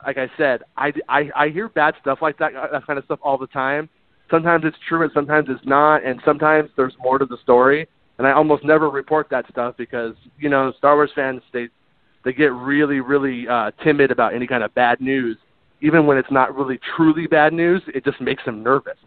like 0.05 0.17
I 0.17 0.29
said, 0.37 0.63
I, 0.75 0.91
I, 1.07 1.29
I 1.35 1.49
hear 1.49 1.69
bad 1.69 1.95
stuff 2.01 2.19
like 2.21 2.37
that, 2.39 2.51
that 2.71 2.85
kind 2.85 2.99
of 2.99 3.05
stuff 3.05 3.19
all 3.23 3.37
the 3.37 3.47
time. 3.47 3.89
Sometimes 4.29 4.65
it's 4.65 4.77
true 4.87 5.03
and 5.03 5.11
sometimes 5.13 5.47
it's 5.49 5.65
not, 5.65 6.03
and 6.03 6.21
sometimes 6.25 6.69
there's 6.75 6.95
more 6.99 7.19
to 7.19 7.25
the 7.25 7.37
story. 7.43 7.87
And 8.17 8.27
I 8.27 8.31
almost 8.31 8.63
never 8.63 8.89
report 8.89 9.27
that 9.31 9.45
stuff 9.49 9.75
because 9.77 10.15
you 10.39 10.49
know 10.49 10.73
Star 10.77 10.95
Wars 10.95 11.11
fans 11.15 11.41
they 11.51 11.67
they 12.23 12.33
get 12.33 12.53
really 12.53 12.99
really 12.99 13.47
uh, 13.47 13.71
timid 13.83 14.11
about 14.11 14.33
any 14.33 14.47
kind 14.47 14.63
of 14.63 14.73
bad 14.73 15.01
news, 15.01 15.37
even 15.81 16.05
when 16.05 16.17
it's 16.17 16.31
not 16.31 16.55
really 16.55 16.79
truly 16.95 17.27
bad 17.27 17.53
news. 17.53 17.81
It 17.87 18.05
just 18.05 18.19
makes 18.21 18.43
them 18.45 18.63
nervous. 18.63 18.97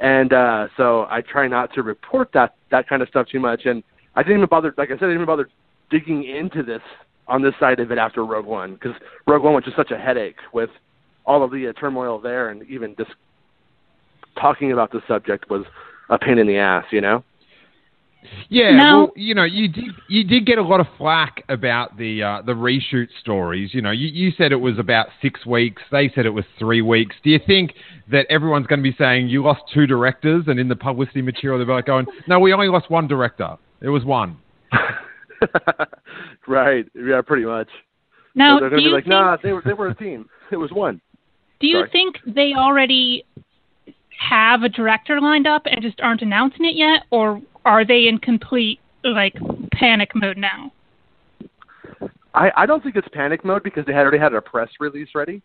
And 0.00 0.32
uh, 0.32 0.68
so 0.76 1.06
I 1.10 1.20
try 1.20 1.46
not 1.46 1.72
to 1.74 1.82
report 1.82 2.30
that 2.34 2.54
that 2.70 2.88
kind 2.88 3.02
of 3.02 3.08
stuff 3.08 3.28
too 3.28 3.40
much. 3.40 3.66
And 3.66 3.82
I 4.16 4.22
didn't 4.22 4.38
even 4.38 4.48
bother, 4.48 4.74
like 4.76 4.90
I 4.90 4.94
said, 4.94 5.04
I 5.04 5.06
didn't 5.06 5.14
even 5.14 5.26
bother 5.26 5.48
digging 5.90 6.24
into 6.24 6.62
this 6.62 6.82
on 7.28 7.40
this 7.40 7.54
side 7.60 7.78
of 7.78 7.92
it 7.92 7.98
after 7.98 8.24
Rogue 8.24 8.46
One 8.46 8.74
because 8.74 8.94
Rogue 9.26 9.44
One 9.44 9.54
was 9.54 9.64
just 9.64 9.76
such 9.76 9.90
a 9.90 9.98
headache 9.98 10.38
with 10.52 10.70
all 11.24 11.44
of 11.44 11.52
the 11.52 11.68
uh, 11.68 11.72
turmoil 11.74 12.18
there, 12.18 12.48
and 12.48 12.62
even 12.68 12.96
just 12.96 13.12
talking 14.40 14.72
about 14.72 14.90
the 14.90 15.00
subject 15.06 15.48
was 15.48 15.64
a 16.10 16.18
pain 16.18 16.38
in 16.38 16.46
the 16.46 16.58
ass, 16.58 16.84
you 16.90 17.00
know. 17.00 17.22
Yeah, 18.48 18.70
No. 18.72 18.98
well, 18.98 19.12
you 19.16 19.34
know, 19.34 19.44
you 19.44 19.68
did 19.68 19.84
you 20.08 20.24
did 20.24 20.46
get 20.46 20.58
a 20.58 20.62
lot 20.62 20.80
of 20.80 20.86
flack 20.96 21.44
about 21.48 21.96
the 21.96 22.22
uh, 22.22 22.42
the 22.42 22.52
reshoot 22.52 23.08
stories. 23.20 23.74
You 23.74 23.82
know, 23.82 23.90
you, 23.90 24.08
you 24.08 24.32
said 24.36 24.52
it 24.52 24.56
was 24.60 24.78
about 24.78 25.08
six 25.20 25.44
weeks. 25.44 25.82
They 25.90 26.10
said 26.14 26.26
it 26.26 26.30
was 26.30 26.44
three 26.58 26.82
weeks. 26.82 27.16
Do 27.24 27.30
you 27.30 27.40
think 27.46 27.74
that 28.10 28.26
everyone's 28.30 28.66
going 28.66 28.78
to 28.78 28.88
be 28.88 28.94
saying 28.96 29.28
you 29.28 29.42
lost 29.42 29.62
two 29.72 29.86
directors, 29.86 30.44
and 30.46 30.60
in 30.60 30.68
the 30.68 30.76
publicity 30.76 31.22
material 31.22 31.58
they're 31.58 31.74
like 31.74 31.86
going, 31.86 32.06
no, 32.28 32.38
we 32.38 32.52
only 32.52 32.68
lost 32.68 32.90
one 32.90 33.08
director. 33.08 33.56
It 33.80 33.88
was 33.88 34.04
one. 34.04 34.36
right? 36.46 36.86
Yeah, 36.94 37.20
pretty 37.22 37.44
much. 37.44 37.68
Now, 38.34 38.56
so 38.56 38.60
they're 38.60 38.70
do 38.70 38.76
gonna 38.76 38.82
be 38.82 38.88
you 38.88 38.94
like, 38.94 39.04
think, 39.04 39.10
nah, 39.10 39.36
they 39.42 39.52
were 39.52 39.62
they 39.64 39.72
were 39.72 39.88
a 39.88 39.94
team. 39.94 40.28
It 40.50 40.56
was 40.56 40.70
one. 40.70 41.00
do 41.60 41.66
you 41.66 41.78
sorry. 41.80 41.90
think 41.90 42.16
they 42.26 42.52
already 42.56 43.24
have 44.18 44.62
a 44.62 44.68
director 44.68 45.20
lined 45.20 45.46
up 45.46 45.62
and 45.66 45.82
just 45.82 46.00
aren't 46.00 46.22
announcing 46.22 46.64
it 46.64 46.76
yet, 46.76 47.04
or 47.10 47.40
are 47.64 47.84
they 47.84 48.08
in 48.08 48.18
complete 48.18 48.80
like 49.04 49.34
panic 49.72 50.10
mode 50.14 50.36
now? 50.36 50.72
I, 52.34 52.50
I 52.56 52.66
don't 52.66 52.82
think 52.82 52.96
it's 52.96 53.08
panic 53.12 53.44
mode 53.44 53.62
because 53.62 53.84
they 53.84 53.92
had 53.92 54.02
already 54.02 54.18
had 54.18 54.32
a 54.34 54.40
press 54.40 54.68
release 54.80 55.08
ready. 55.14 55.42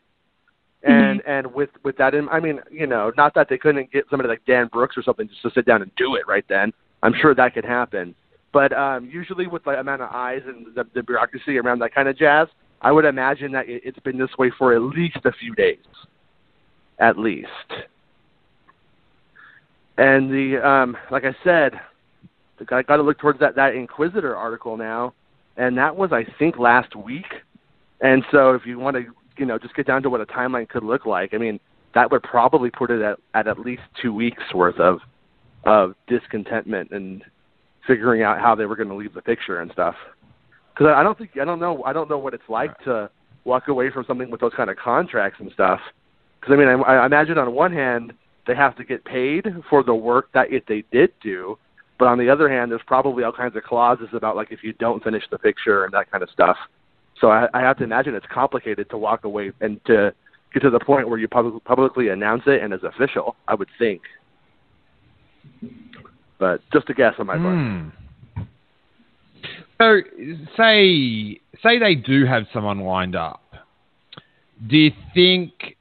And 0.83 1.21
Mm-hmm. 1.21 1.29
and 1.29 1.53
with 1.53 1.71
with 1.83 1.97
that 1.97 2.13
in 2.13 2.29
I 2.29 2.39
mean, 2.39 2.61
you 2.71 2.85
know, 2.85 3.11
not 3.17 3.33
that 3.33 3.49
they 3.49 3.57
couldn't 3.57 3.91
get 3.91 4.05
somebody 4.09 4.29
like 4.29 4.45
Dan 4.45 4.67
Brooks 4.67 4.95
or 4.95 5.01
something 5.01 5.27
just 5.27 5.41
to 5.41 5.51
sit 5.55 5.65
down 5.65 5.81
and 5.81 5.91
do 5.95 6.15
it 6.15 6.27
right 6.27 6.45
then. 6.47 6.71
I'm 7.01 7.13
sure 7.19 7.33
that 7.33 7.55
could 7.55 7.65
happen. 7.65 8.13
But 8.53 8.73
um 8.73 9.09
usually 9.11 9.47
with 9.47 9.63
the 9.63 9.79
amount 9.79 10.03
of 10.03 10.09
eyes 10.11 10.43
and 10.45 10.67
the, 10.75 10.85
the 10.93 11.01
bureaucracy 11.01 11.57
around 11.57 11.79
that 11.79 11.95
kind 11.95 12.07
of 12.07 12.15
jazz, 12.15 12.47
I 12.81 12.91
would 12.91 13.05
imagine 13.05 13.51
that 13.53 13.67
it, 13.67 13.81
it's 13.85 13.99
been 13.99 14.19
this 14.19 14.29
way 14.37 14.51
for 14.55 14.73
at 14.75 14.81
least 14.81 15.17
a 15.25 15.31
few 15.31 15.55
days. 15.55 15.79
At 16.99 17.17
least. 17.17 17.47
And 19.97 20.31
the 20.31 20.57
um 20.65 20.95
like 21.09 21.25
I 21.25 21.35
said, 21.43 21.73
I 22.71 22.81
got 22.83 22.97
to 22.97 23.03
look 23.03 23.19
towards 23.19 23.39
that 23.39 23.55
that 23.55 23.73
Inquisitr 23.73 24.35
article 24.35 24.77
now, 24.77 25.13
and 25.57 25.77
that 25.77 25.95
was 25.95 26.11
I 26.11 26.25
think 26.39 26.57
last 26.57 26.95
week. 26.95 27.25
And 28.01 28.23
so 28.31 28.53
if 28.53 28.65
you 28.65 28.77
want 28.77 28.95
to, 28.95 29.05
you 29.37 29.45
know, 29.45 29.57
just 29.57 29.75
get 29.75 29.87
down 29.87 30.03
to 30.03 30.09
what 30.09 30.21
a 30.21 30.25
timeline 30.25 30.69
could 30.69 30.83
look 30.83 31.05
like, 31.05 31.33
I 31.33 31.37
mean, 31.37 31.59
that 31.95 32.11
would 32.11 32.23
probably 32.23 32.69
put 32.69 32.91
it 32.91 33.01
at 33.01 33.17
at, 33.33 33.47
at 33.47 33.59
least 33.59 33.81
two 34.01 34.13
weeks 34.13 34.43
worth 34.53 34.79
of 34.79 34.99
of 35.63 35.95
discontentment 36.07 36.91
and 36.91 37.23
figuring 37.85 38.21
out 38.21 38.39
how 38.39 38.53
they 38.55 38.65
were 38.65 38.75
going 38.75 38.89
to 38.89 38.95
leave 38.95 39.13
the 39.13 39.21
picture 39.21 39.61
and 39.61 39.71
stuff. 39.71 39.95
Because 40.73 40.93
I 40.95 41.03
don't 41.03 41.17
think 41.17 41.31
I 41.41 41.45
don't 41.45 41.59
know 41.59 41.83
I 41.83 41.93
don't 41.93 42.09
know 42.09 42.17
what 42.17 42.33
it's 42.33 42.49
like 42.49 42.77
to 42.83 43.09
walk 43.45 43.67
away 43.67 43.89
from 43.89 44.05
something 44.07 44.29
with 44.29 44.41
those 44.41 44.53
kind 44.55 44.69
of 44.69 44.77
contracts 44.77 45.39
and 45.39 45.51
stuff. 45.51 45.79
Because 46.39 46.53
I 46.53 46.57
mean, 46.57 46.67
I, 46.67 46.73
I 46.73 47.05
imagine 47.05 47.37
on 47.37 47.53
one 47.53 47.73
hand 47.73 48.13
they 48.45 48.55
have 48.55 48.75
to 48.77 48.83
get 48.83 49.03
paid 49.03 49.45
for 49.69 49.83
the 49.83 49.95
work 49.95 50.29
that 50.33 50.51
if 50.51 50.65
they 50.65 50.83
did 50.91 51.11
do, 51.21 51.57
but 51.99 52.07
on 52.07 52.17
the 52.17 52.29
other 52.29 52.49
hand, 52.49 52.71
there's 52.71 52.81
probably 52.85 53.23
all 53.23 53.31
kinds 53.31 53.55
of 53.55 53.63
clauses 53.63 54.09
about 54.13 54.35
like 54.35 54.51
if 54.51 54.63
you 54.63 54.73
don't 54.73 55.03
finish 55.03 55.23
the 55.31 55.37
picture 55.37 55.83
and 55.83 55.93
that 55.93 56.11
kind 56.11 56.23
of 56.23 56.29
stuff. 56.29 56.57
So 57.19 57.31
I, 57.31 57.47
I 57.53 57.61
have 57.61 57.77
to 57.77 57.83
imagine 57.83 58.13
it's 58.13 58.25
complicated 58.31 58.89
to 58.91 58.97
walk 58.97 59.23
away 59.23 59.51
and 59.61 59.83
to 59.85 60.13
get 60.53 60.61
to 60.61 60.69
the 60.69 60.79
point 60.79 61.09
where 61.09 61.17
you 61.17 61.27
pub- 61.27 61.63
publicly 61.63 62.09
announce 62.09 62.43
it 62.45 62.61
and 62.61 62.73
it's 62.73 62.83
official. 62.83 63.35
I 63.47 63.55
would 63.55 63.69
think, 63.79 64.01
but 66.37 66.61
just 66.71 66.89
a 66.89 66.93
guess 66.93 67.13
on 67.17 67.25
my 67.27 67.37
part. 67.37 67.55
Hmm. 67.55 67.89
So, 69.79 70.01
say 70.55 71.39
say 71.63 71.79
they 71.79 71.95
do 71.95 72.25
have 72.25 72.43
someone 72.53 72.79
lined 72.79 73.15
up. 73.15 73.41
Do 74.67 74.77
you 74.77 74.91
think 75.13 75.76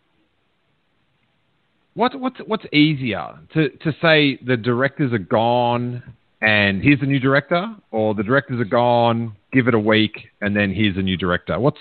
what's 1.97 2.15
what's 2.15 2.39
what's 2.47 2.65
easier 2.73 3.39
to 3.55 3.69
to 3.69 3.93
say 4.01 4.39
the 4.47 4.57
directors 4.57 5.13
are 5.13 5.19
gone 5.19 6.03
and 6.43 6.83
here's 6.83 7.01
the 7.01 7.07
new 7.07 7.19
director, 7.19 7.75
or 7.91 8.15
the 8.15 8.23
directors 8.23 8.61
are 8.61 8.65
gone, 8.65 9.35
give 9.53 9.69
it 9.69 9.75
a 9.75 9.79
week, 9.79 10.29
and 10.43 10.55
then 10.55 10.73
here's 10.73 10.97
a 10.97 11.03
new 11.03 11.17
director? 11.17 11.59
What's 11.59 11.81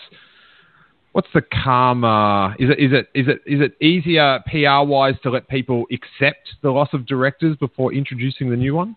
what's 1.11 1.27
the 1.33 1.41
calmer? 1.41 2.55
Is 2.57 2.69
it 2.69 2.79
is 2.79 2.91
it 2.93 3.07
is 3.13 3.27
it 3.27 3.41
is 3.45 3.61
it 3.61 3.83
easier 3.83 4.39
PR 4.47 4.87
wise 4.87 5.15
to 5.23 5.29
let 5.29 5.47
people 5.49 5.85
accept 5.91 6.49
the 6.63 6.71
loss 6.71 6.89
of 6.93 7.05
directors 7.05 7.57
before 7.57 7.93
introducing 7.93 8.49
the 8.49 8.55
new 8.55 8.73
one? 8.73 8.95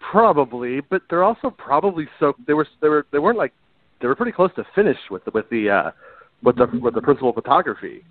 Probably, 0.00 0.80
but 0.80 1.02
they're 1.10 1.22
also 1.22 1.50
probably 1.50 2.08
so 2.18 2.34
they 2.46 2.54
were 2.54 2.66
they 2.80 2.88
were 2.88 3.06
they 3.12 3.18
weren't 3.18 3.38
like 3.38 3.52
they 4.00 4.08
were 4.08 4.16
pretty 4.16 4.32
close 4.32 4.50
to 4.56 4.64
finish 4.74 4.98
with 5.10 5.24
the, 5.26 5.30
with 5.32 5.48
the 5.50 5.68
uh, 5.68 5.90
with 6.42 6.56
the 6.56 6.66
with 6.80 6.94
the 6.94 7.02
principal 7.02 7.34
photography. 7.34 8.02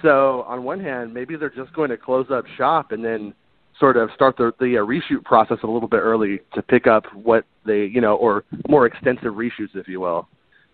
So 0.00 0.42
on 0.42 0.64
one 0.64 0.80
hand, 0.80 1.12
maybe 1.12 1.36
they're 1.36 1.50
just 1.50 1.72
going 1.74 1.90
to 1.90 1.96
close 1.96 2.26
up 2.30 2.44
shop 2.56 2.92
and 2.92 3.04
then 3.04 3.34
sort 3.78 3.96
of 3.96 4.10
start 4.14 4.36
the 4.36 4.52
the 4.60 4.78
uh, 4.78 4.80
reshoot 4.80 5.24
process 5.24 5.58
a 5.62 5.66
little 5.66 5.88
bit 5.88 5.98
early 5.98 6.40
to 6.54 6.62
pick 6.62 6.86
up 6.86 7.04
what 7.14 7.44
they 7.66 7.84
you 7.84 8.00
know 8.00 8.16
or 8.16 8.44
more 8.68 8.86
extensive 8.86 9.34
reshoots, 9.34 9.74
if 9.74 9.88
you 9.88 10.00
will. 10.00 10.28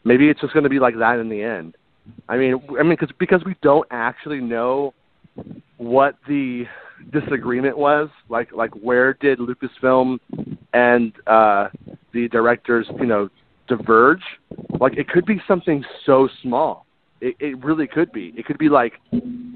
Maybe 0.05 0.29
it's 0.29 0.41
just 0.41 0.53
going 0.53 0.65
to 0.65 0.71
be 0.71 0.79
like 0.79 0.97
that 0.99 1.19
in 1.19 1.29
the 1.29 1.43
end. 1.43 1.77
I 2.29 2.37
mean, 2.37 2.61
I 2.79 2.83
mean, 2.83 2.97
cause, 2.97 3.11
because 3.19 3.43
we 3.45 3.55
don't 3.63 3.87
actually 3.91 4.41
know 4.41 4.95
what 5.77 6.17
the 6.27 6.65
disagreement 7.13 7.77
was, 7.77 8.09
like 8.29 8.53
like 8.53 8.71
where 8.73 9.15
did 9.15 9.39
Lucasfilm 9.39 10.19
and 10.73 11.13
uh, 11.27 11.69
the 12.13 12.29
directors, 12.29 12.87
you 12.99 13.07
know, 13.07 13.29
diverge? 13.69 14.23
Like 14.81 14.97
it 14.97 15.09
could 15.09 15.27
be 15.27 15.41
something 15.47 15.85
so 16.05 16.29
small. 16.43 16.87
It, 17.21 17.37
it 17.41 17.65
really 17.65 17.87
could 17.87 18.13
be. 18.13 18.33
It 18.37 18.47
could 18.47 18.59
be 18.59 18.69
like 18.69 18.95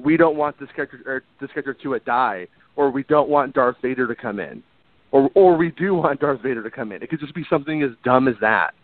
we 0.03 0.17
don't 0.17 0.37
want 0.37 0.59
this 0.59 0.69
character 0.75 1.01
or 1.07 1.23
this 1.41 1.51
character 1.53 1.75
to 1.75 1.99
die, 2.01 2.49
or 2.77 2.91
we 2.91 3.05
don't 3.05 3.29
want 3.29 3.55
Darth 3.55 3.77
Vader 3.83 4.07
to 4.07 4.15
come 4.15 4.41
in, 4.41 4.63
or 5.13 5.31
or 5.35 5.57
we 5.57 5.71
do 5.71 5.95
want 6.03 6.21
Darth 6.21 6.43
Vader 6.43 6.63
to 6.63 6.71
come 6.71 6.93
in. 6.93 7.03
It 7.03 7.11
could 7.11 7.21
just 7.21 7.35
be 7.35 7.45
something 7.49 7.83
as 7.83 7.91
dumb 8.05 8.29
as 8.29 8.35
that 8.41 8.75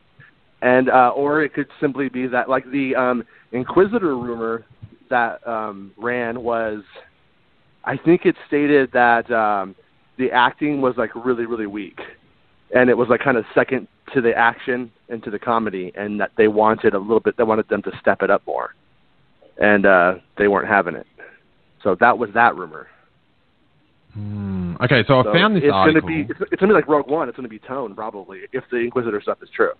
and 0.62 0.88
uh, 0.88 1.12
or 1.14 1.42
it 1.42 1.54
could 1.54 1.68
simply 1.80 2.08
be 2.08 2.26
that 2.26 2.48
like 2.48 2.64
the 2.70 2.94
um, 2.96 3.24
Inquisitr 3.52 4.02
rumor 4.02 4.64
that 5.10 5.46
um, 5.46 5.92
ran 5.96 6.42
was, 6.42 6.82
I 7.84 7.96
think 7.96 8.26
it 8.26 8.36
stated 8.46 8.90
that 8.92 9.30
um, 9.30 9.74
the 10.18 10.30
acting 10.30 10.80
was 10.80 10.94
like 10.96 11.10
really 11.14 11.46
really 11.46 11.66
weak, 11.66 12.00
and 12.74 12.90
it 12.90 12.96
was 12.96 13.08
like 13.08 13.20
kind 13.20 13.36
of 13.36 13.44
second 13.54 13.86
to 14.14 14.20
the 14.20 14.32
action 14.36 14.90
and 15.08 15.22
to 15.24 15.30
the 15.30 15.38
comedy, 15.38 15.92
and 15.96 16.20
that 16.20 16.32
they 16.36 16.48
wanted 16.48 16.94
a 16.94 16.98
little 16.98 17.20
bit, 17.20 17.36
they 17.36 17.44
wanted 17.44 17.68
them 17.68 17.82
to 17.82 17.92
step 18.00 18.22
it 18.22 18.30
up 18.30 18.42
more, 18.46 18.74
and 19.60 19.86
uh, 19.86 20.14
they 20.36 20.48
weren't 20.48 20.68
having 20.68 20.94
it. 20.94 21.06
So 21.82 21.96
that 22.00 22.18
was 22.18 22.30
that 22.34 22.56
rumor. 22.56 22.88
Hmm. 24.14 24.74
Okay, 24.82 25.04
so 25.06 25.20
I 25.20 25.24
So 25.24 25.32
found 25.32 25.56
this 25.56 25.64
it's 25.64 25.72
article. 25.72 26.00
Gonna 26.00 26.24
be, 26.24 26.30
it's, 26.30 26.40
it's 26.52 26.60
gonna 26.60 26.72
be 26.72 26.74
like 26.74 26.88
Rogue 26.88 27.08
One. 27.08 27.28
It's 27.28 27.36
gonna 27.36 27.48
be 27.48 27.58
Tone 27.58 27.94
probably 27.94 28.40
if 28.52 28.64
the 28.70 28.76
Inquisitr 28.76 29.22
stuff 29.22 29.38
is 29.42 29.48
true. 29.54 29.72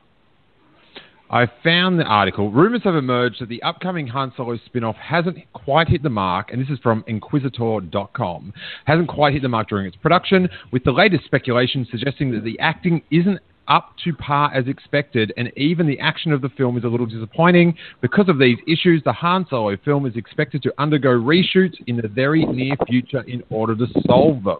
I 1.31 1.47
found 1.62 1.99
the 1.99 2.05
article. 2.05 2.51
Rumors 2.51 2.83
have 2.85 2.95
emerged 2.95 3.43
that 3.43 3.51
the 3.51 3.62
upcoming 3.62 4.07
Han 4.07 4.33
Solo 4.35 4.57
spin-off 4.64 4.97
hasn't 4.97 5.37
quite 5.53 5.87
hit 5.87 6.03
the 6.03 6.09
mark, 6.09 6.53
and 6.53 6.61
this 6.61 6.71
is 6.71 6.79
from 6.79 7.05
Inquisitr.com, 7.07 8.55
hasn't 8.87 9.09
quite 9.09 9.35
hit 9.35 9.43
the 9.43 9.49
mark 9.49 9.69
during 9.69 9.87
its 9.87 9.97
production, 9.97 10.49
with 10.73 10.85
the 10.85 10.91
latest 10.91 11.25
speculation 11.27 11.87
suggesting 11.91 12.33
that 12.33 12.45
the 12.45 12.59
acting 12.61 13.03
isn't 13.11 13.41
up 13.68 13.94
to 14.04 14.12
par 14.14 14.52
as 14.54 14.66
expected, 14.66 15.33
and 15.37 15.52
even 15.57 15.87
the 15.87 15.98
action 16.00 16.33
of 16.33 16.40
the 16.40 16.48
film 16.50 16.76
is 16.76 16.85
a 16.85 16.88
little 16.88 17.07
disappointing. 17.07 17.76
Because 18.00 18.28
of 18.28 18.38
these 18.38 18.59
issues, 18.66 19.02
the 19.04 19.12
Han 19.12 19.46
Solo 19.48 19.76
film 19.85 20.07
is 20.07 20.16
expected 20.16 20.62
to 20.62 20.72
undergo 20.78 21.11
reshoots 21.11 21.76
in 21.87 21.96
the 21.96 22.09
very 22.09 22.44
near 22.46 22.74
future 22.87 23.22
in 23.22 23.42
order 23.50 23.76
to 23.76 23.87
solve 24.07 24.42
them. 24.44 24.59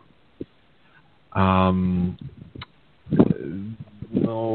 Um, 1.33 2.19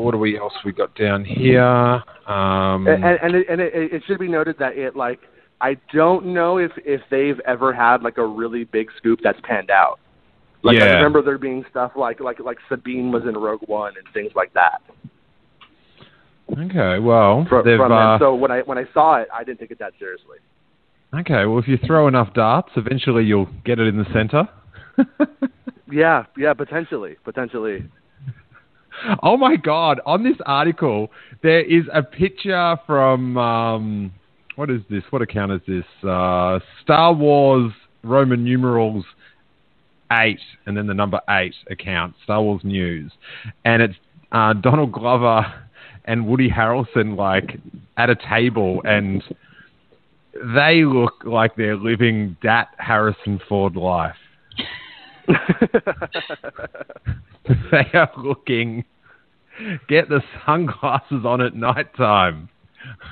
what 0.03 0.11
do 0.11 0.17
we 0.17 0.37
else 0.37 0.53
we 0.65 0.71
got 0.71 0.93
down 0.95 1.23
here? 1.23 1.61
Um, 1.61 2.87
and 2.87 3.03
and, 3.03 3.35
it, 3.35 3.47
and 3.49 3.61
it, 3.61 3.73
it 3.73 4.03
should 4.05 4.19
be 4.19 4.27
noted 4.27 4.57
that 4.59 4.77
it 4.77 4.95
like 4.95 5.19
I 5.61 5.77
don't 5.93 6.27
know 6.27 6.57
if 6.57 6.71
if 6.77 7.01
they've 7.09 7.39
ever 7.41 7.73
had 7.73 8.03
like 8.03 8.17
a 8.17 8.25
really 8.25 8.65
big 8.65 8.89
scoop 8.97 9.19
that's 9.23 9.39
panned 9.43 9.71
out. 9.71 9.99
Like 10.63 10.77
I 10.77 10.85
remember 10.85 11.21
there 11.21 11.37
being 11.37 11.65
stuff 11.69 11.91
like 11.95 12.19
like 12.19 12.39
like 12.39 12.57
Sabine 12.69 13.11
was 13.11 13.23
in 13.23 13.35
Rogue 13.35 13.61
One 13.67 13.93
and 13.97 14.13
things 14.13 14.31
like 14.35 14.53
that. 14.53 14.81
okay, 16.51 16.99
well, 16.99 17.45
From, 17.49 17.63
from 17.63 17.91
uh. 17.91 18.17
So 18.19 18.33
when 18.33 18.51
I 18.51 18.61
when 18.61 18.77
I 18.77 18.85
saw 18.93 19.17
it, 19.17 19.27
I 19.33 19.43
didn't 19.43 19.59
take 19.59 19.71
it 19.71 19.79
that 19.79 19.93
seriously. 19.99 20.37
okay, 21.13 21.45
well, 21.45 21.59
if 21.59 21.67
you 21.67 21.77
throw 21.85 22.07
enough 22.07 22.33
darts, 22.33 22.69
eventually 22.77 23.25
you'll 23.25 23.49
get 23.65 23.79
it 23.79 23.87
in 23.87 23.97
the 23.97 24.05
center. 24.13 24.47
Yeah, 25.93 26.25
yeah, 26.37 26.53
potentially, 26.53 27.17
potentially. 27.23 27.85
oh 29.21 29.37
my 29.37 29.55
God! 29.55 30.01
On 30.07 30.23
this 30.23 30.37
article, 30.45 31.11
there 31.43 31.61
is 31.61 31.83
a 31.93 32.01
picture 32.01 32.77
from 32.87 33.37
um, 33.37 34.11
what 34.55 34.71
is 34.71 34.81
this? 34.89 35.03
What 35.11 35.21
account 35.21 35.51
is 35.51 35.61
this? 35.67 35.85
Uh, 36.09 36.59
Star 36.81 37.13
Wars 37.13 37.71
Roman 38.01 38.43
numerals 38.43 39.05
eight, 40.11 40.39
and 40.65 40.77
then 40.77 40.87
the 40.87 40.93
number 40.93 41.19
eight 41.29 41.55
account, 41.69 42.15
Star 42.23 42.41
Wars 42.41 42.61
News, 42.63 43.11
and 43.65 43.81
it's 43.81 43.95
uh, 44.31 44.53
Donald 44.53 44.91
Glover 44.91 45.45
and 46.05 46.27
Woody 46.27 46.49
Harrelson 46.49 47.17
like 47.17 47.59
at 47.97 48.09
a 48.09 48.15
table, 48.15 48.81
and 48.85 49.23
they 50.55 50.83
look 50.83 51.23
like 51.23 51.55
they're 51.55 51.77
living 51.77 52.35
that 52.43 52.69
Harrison 52.77 53.39
Ford 53.47 53.75
life. 53.75 54.15
they 55.27 55.35
are 57.93 58.11
looking. 58.17 58.83
Get 59.87 60.09
the 60.09 60.21
sunglasses 60.45 61.25
on 61.25 61.41
at 61.41 61.55
nighttime, 61.55 62.49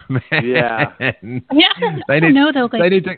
man. 0.10 0.22
Yeah. 0.44 0.92
Yeah, 1.54 1.68
they 2.08 2.16
I 2.16 2.20
need, 2.20 2.22
don't 2.22 2.34
know 2.34 2.52
though. 2.52 2.64
Like, 2.64 2.82
they 2.82 2.90
need 2.90 3.04
to. 3.06 3.16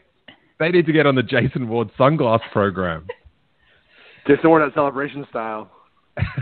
They 0.59 0.69
need 0.69 0.85
to 0.85 0.91
get 0.91 1.05
on 1.05 1.15
the 1.15 1.23
Jason 1.23 1.67
Ward 1.67 1.89
sunglass 1.97 2.41
program. 2.51 3.07
Just 4.27 4.43
more 4.43 4.59
that 4.59 4.73
celebration 4.73 5.25
style. 5.29 5.69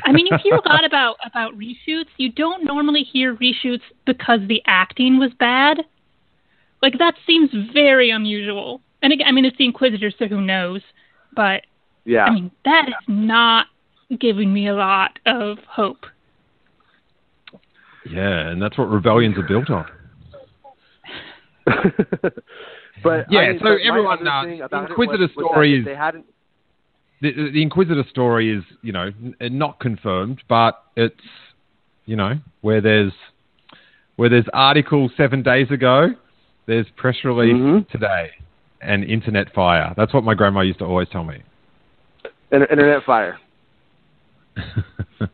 I 0.05 0.11
mean, 0.11 0.27
if 0.29 0.41
you 0.43 0.51
hear 0.51 0.61
a 0.63 0.69
lot 0.69 0.83
about 0.85 1.15
about 1.25 1.53
reshoots. 1.57 2.09
You 2.17 2.31
don't 2.31 2.63
normally 2.65 3.03
hear 3.03 3.35
reshoots 3.35 3.81
because 4.05 4.39
the 4.47 4.61
acting 4.65 5.17
was 5.17 5.31
bad. 5.39 5.79
Like 6.81 6.97
that 6.99 7.15
seems 7.25 7.49
very 7.73 8.09
unusual. 8.11 8.81
And 9.01 9.13
again, 9.13 9.27
I 9.27 9.31
mean, 9.31 9.45
it's 9.45 9.57
the 9.57 9.71
Inquisitr, 9.71 10.11
so 10.17 10.27
who 10.27 10.41
knows? 10.41 10.81
But 11.35 11.63
Yeah. 12.05 12.25
I 12.25 12.31
mean, 12.31 12.51
that 12.65 12.89
is 12.89 12.95
not 13.07 13.67
giving 14.19 14.51
me 14.53 14.67
a 14.67 14.73
lot 14.75 15.17
of 15.25 15.57
hope. 15.67 16.05
Yeah, 18.09 18.49
and 18.49 18.61
that's 18.61 18.77
what 18.77 18.89
rebellions 18.89 19.37
are 19.37 19.43
built 19.43 19.69
on. 19.69 19.85
but 23.03 23.25
Yeah, 23.29 23.39
I 23.39 23.49
mean, 23.51 23.59
so 23.59 23.65
but 23.65 23.81
everyone 23.87 24.13
other 24.15 24.23
knows 24.25 24.45
thing 24.45 24.61
about 24.61 24.91
it 24.91 24.97
Inquisitr 24.97 25.19
was- 25.19 25.35
was 25.35 25.45
story 25.51 25.79
is- 25.79 25.85
they 25.85 25.95
hadn't. 25.95 26.25
The, 27.21 27.31
the 27.51 27.63
Inquisitr 27.65 28.09
story 28.09 28.55
is, 28.55 28.63
you 28.81 28.91
know, 28.91 29.11
n- 29.41 29.57
not 29.57 29.79
confirmed, 29.79 30.41
but 30.49 30.83
it's, 30.95 31.15
you 32.05 32.15
know, 32.15 32.33
where 32.61 32.81
there's 32.81 33.13
where 34.15 34.29
there's 34.29 34.45
article 34.53 35.09
seven 35.15 35.41
days 35.41 35.69
ago, 35.71 36.09
there's 36.65 36.85
press 36.95 37.15
release 37.23 37.53
Mhm. 37.53 37.87
today, 37.89 38.31
and 38.81 39.03
internet 39.03 39.53
fire. 39.53 39.93
That's 39.95 40.13
what 40.13 40.23
my 40.23 40.33
grandma 40.33 40.61
used 40.61 40.79
to 40.79 40.85
always 40.85 41.09
tell 41.09 41.23
me. 41.23 41.41
Internet 42.51 43.03
fire. 43.03 43.39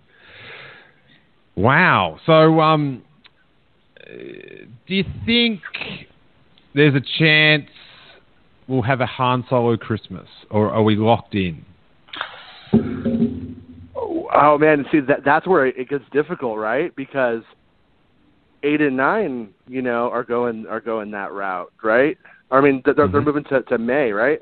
Wow. 1.55 2.19
So, 2.25 2.61
um, 2.61 3.01
uh, 3.99 4.13
do 4.87 4.93
you 4.95 5.03
think 5.25 5.61
there's 6.75 6.93
a 6.93 7.01
chance 7.17 7.65
we'll 8.67 8.83
have 8.83 9.01
a 9.01 9.07
Han 9.07 9.43
Solo 9.49 9.75
Christmas, 9.75 10.27
or 10.51 10.71
are 10.71 10.83
we 10.83 10.95
locked 10.95 11.33
in? 11.33 11.65
Oh 14.33 14.57
man, 14.59 14.85
see 14.91 14.99
that 15.01 15.23
that's 15.23 15.47
where 15.47 15.65
it 15.67 15.89
gets 15.89 16.03
difficult, 16.11 16.57
right? 16.57 16.95
Because 16.95 17.43
eight 18.63 18.81
and 18.81 18.97
nine, 18.97 19.53
you 19.67 19.81
know, 19.81 20.09
are 20.11 20.23
going 20.23 20.67
are 20.67 20.81
going 20.81 21.11
that 21.11 21.31
route, 21.31 21.71
right? 21.83 22.17
I 22.51 22.61
mean, 22.61 22.81
they're 22.85 22.93
they're 22.93 23.07
Mhm. 23.07 23.25
moving 23.25 23.43
to 23.45 23.61
to 23.63 23.77
May, 23.77 24.11
right? 24.11 24.41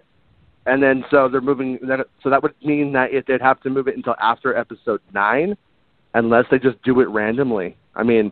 And 0.65 0.81
then 0.81 1.05
so 1.09 1.27
they're 1.27 1.41
moving. 1.41 1.77
That 1.83 2.07
so 2.23 2.29
that 2.29 2.41
would 2.41 2.53
mean 2.63 2.91
that 2.93 3.11
if 3.13 3.25
they'd 3.25 3.41
have 3.41 3.61
to 3.61 3.69
move 3.69 3.87
it 3.87 3.95
until 3.95 4.15
after 4.19 4.55
episode 4.55 5.01
nine, 5.13 5.55
unless 6.13 6.45
they 6.49 6.59
just 6.59 6.81
do 6.83 6.99
it 7.01 7.09
randomly. 7.09 7.77
I 7.95 8.03
mean, 8.03 8.31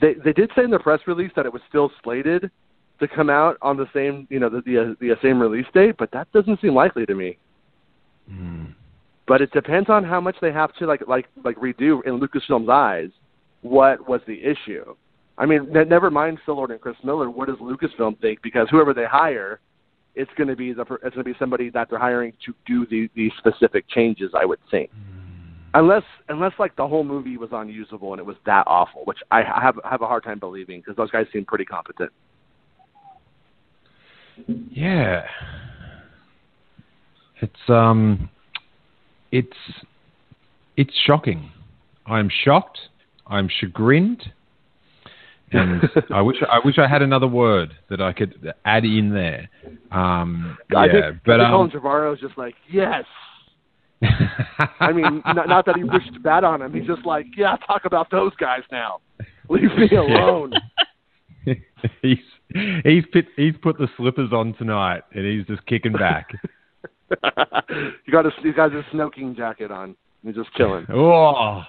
they 0.00 0.14
they 0.14 0.32
did 0.32 0.50
say 0.54 0.64
in 0.64 0.70
the 0.70 0.78
press 0.78 1.00
release 1.06 1.32
that 1.36 1.46
it 1.46 1.52
was 1.52 1.62
still 1.68 1.90
slated 2.02 2.50
to 3.00 3.08
come 3.08 3.30
out 3.30 3.56
on 3.62 3.76
the 3.76 3.88
same, 3.92 4.26
you 4.30 4.38
know, 4.38 4.48
the 4.48 4.60
the, 4.62 4.96
the 5.00 5.16
same 5.22 5.40
release 5.40 5.66
date, 5.72 5.96
but 5.98 6.10
that 6.12 6.30
doesn't 6.32 6.60
seem 6.60 6.74
likely 6.74 7.06
to 7.06 7.14
me. 7.14 7.38
But 9.26 9.40
it 9.40 9.50
depends 9.52 9.90
on 9.90 10.04
how 10.04 10.20
much 10.20 10.36
they 10.40 10.52
have 10.52 10.74
to 10.76 10.86
like 10.86 11.06
like 11.08 11.26
like 11.44 11.56
redo 11.56 12.04
in 12.06 12.20
Lucasfilm's 12.20 12.68
eyes. 12.68 13.10
What 13.62 14.08
was 14.08 14.20
the 14.26 14.40
issue? 14.42 14.94
I 15.38 15.46
mean, 15.46 15.70
ne- 15.72 15.84
never 15.84 16.10
mind 16.10 16.38
Phil 16.46 16.56
Lord 16.56 16.70
and 16.70 16.80
Chris 16.80 16.96
Miller. 17.02 17.30
What 17.30 17.48
does 17.48 17.58
Lucasfilm 17.58 18.20
think? 18.20 18.40
Because 18.42 18.68
whoever 18.70 18.94
they 18.94 19.04
hire, 19.04 19.60
it's 20.14 20.30
going 20.36 20.48
to 20.48 20.56
be 20.56 20.72
the 20.72 20.82
it's 20.82 21.14
going 21.14 21.18
to 21.18 21.24
be 21.24 21.34
somebody 21.38 21.70
that 21.70 21.90
they're 21.90 21.98
hiring 21.98 22.32
to 22.46 22.54
do 22.66 22.86
the 22.86 23.10
the 23.16 23.30
specific 23.38 23.88
changes. 23.88 24.30
I 24.34 24.44
would 24.44 24.60
think, 24.70 24.90
unless 25.74 26.04
unless 26.28 26.52
like 26.58 26.76
the 26.76 26.86
whole 26.86 27.04
movie 27.04 27.36
was 27.36 27.50
unusable 27.52 28.12
and 28.12 28.20
it 28.20 28.26
was 28.26 28.36
that 28.46 28.64
awful, 28.66 29.02
which 29.04 29.18
I 29.30 29.42
I 29.42 29.60
have 29.60 29.78
have 29.84 30.02
a 30.02 30.06
hard 30.06 30.24
time 30.24 30.38
believing 30.38 30.80
because 30.80 30.96
those 30.96 31.10
guys 31.10 31.26
seem 31.32 31.44
pretty 31.44 31.64
competent. 31.64 32.12
Yeah. 34.70 35.26
It's 37.40 37.68
um 37.68 38.30
it's 39.36 39.56
it's 40.76 40.92
shocking. 41.04 41.50
I'm 42.06 42.30
shocked. 42.44 42.78
I'm 43.26 43.48
chagrined. 43.60 44.22
And 45.52 45.82
I 46.10 46.22
wish 46.22 46.36
I 46.50 46.60
wish 46.64 46.78
I 46.78 46.88
had 46.88 47.02
another 47.02 47.26
word 47.28 47.74
that 47.90 48.00
I 48.00 48.12
could 48.12 48.52
add 48.64 48.84
in 48.84 49.12
there. 49.12 49.48
Um, 49.92 50.56
yeah, 50.72 50.86
think, 50.86 51.16
but 51.24 51.40
I 51.40 51.44
think 51.44 51.54
um, 51.54 51.70
Colin 51.70 51.70
Trevorrow 51.70 52.14
is 52.14 52.20
just 52.20 52.38
like 52.38 52.54
yes. 52.70 53.04
I 54.80 54.92
mean, 54.92 55.22
not, 55.24 55.48
not 55.48 55.66
that 55.66 55.76
he 55.76 55.84
wished 55.84 56.22
bad 56.22 56.44
on 56.44 56.60
him. 56.60 56.74
He's 56.74 56.86
just 56.86 57.06
like, 57.06 57.26
yeah, 57.34 57.56
talk 57.66 57.86
about 57.86 58.10
those 58.10 58.34
guys 58.36 58.60
now. 58.70 59.00
Leave 59.48 59.74
me 59.76 59.88
alone. 59.96 60.52
he's 62.02 62.18
he's 62.84 63.04
put 63.12 63.26
he's 63.36 63.54
put 63.62 63.78
the 63.78 63.88
slippers 63.96 64.32
on 64.32 64.54
tonight, 64.54 65.02
and 65.12 65.24
he's 65.24 65.46
just 65.46 65.64
kicking 65.66 65.92
back. 65.92 66.28
you 68.06 68.12
got 68.12 68.26
a 68.26 68.30
you 68.42 68.52
got 68.52 68.72
a 68.72 68.82
smoking 68.90 69.34
jacket 69.34 69.70
on. 69.70 69.96
You're 70.22 70.32
just 70.32 70.52
chilling. 70.54 70.86
oh, 70.92 71.62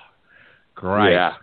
great! 0.76 1.12
Yeah. 1.12 1.34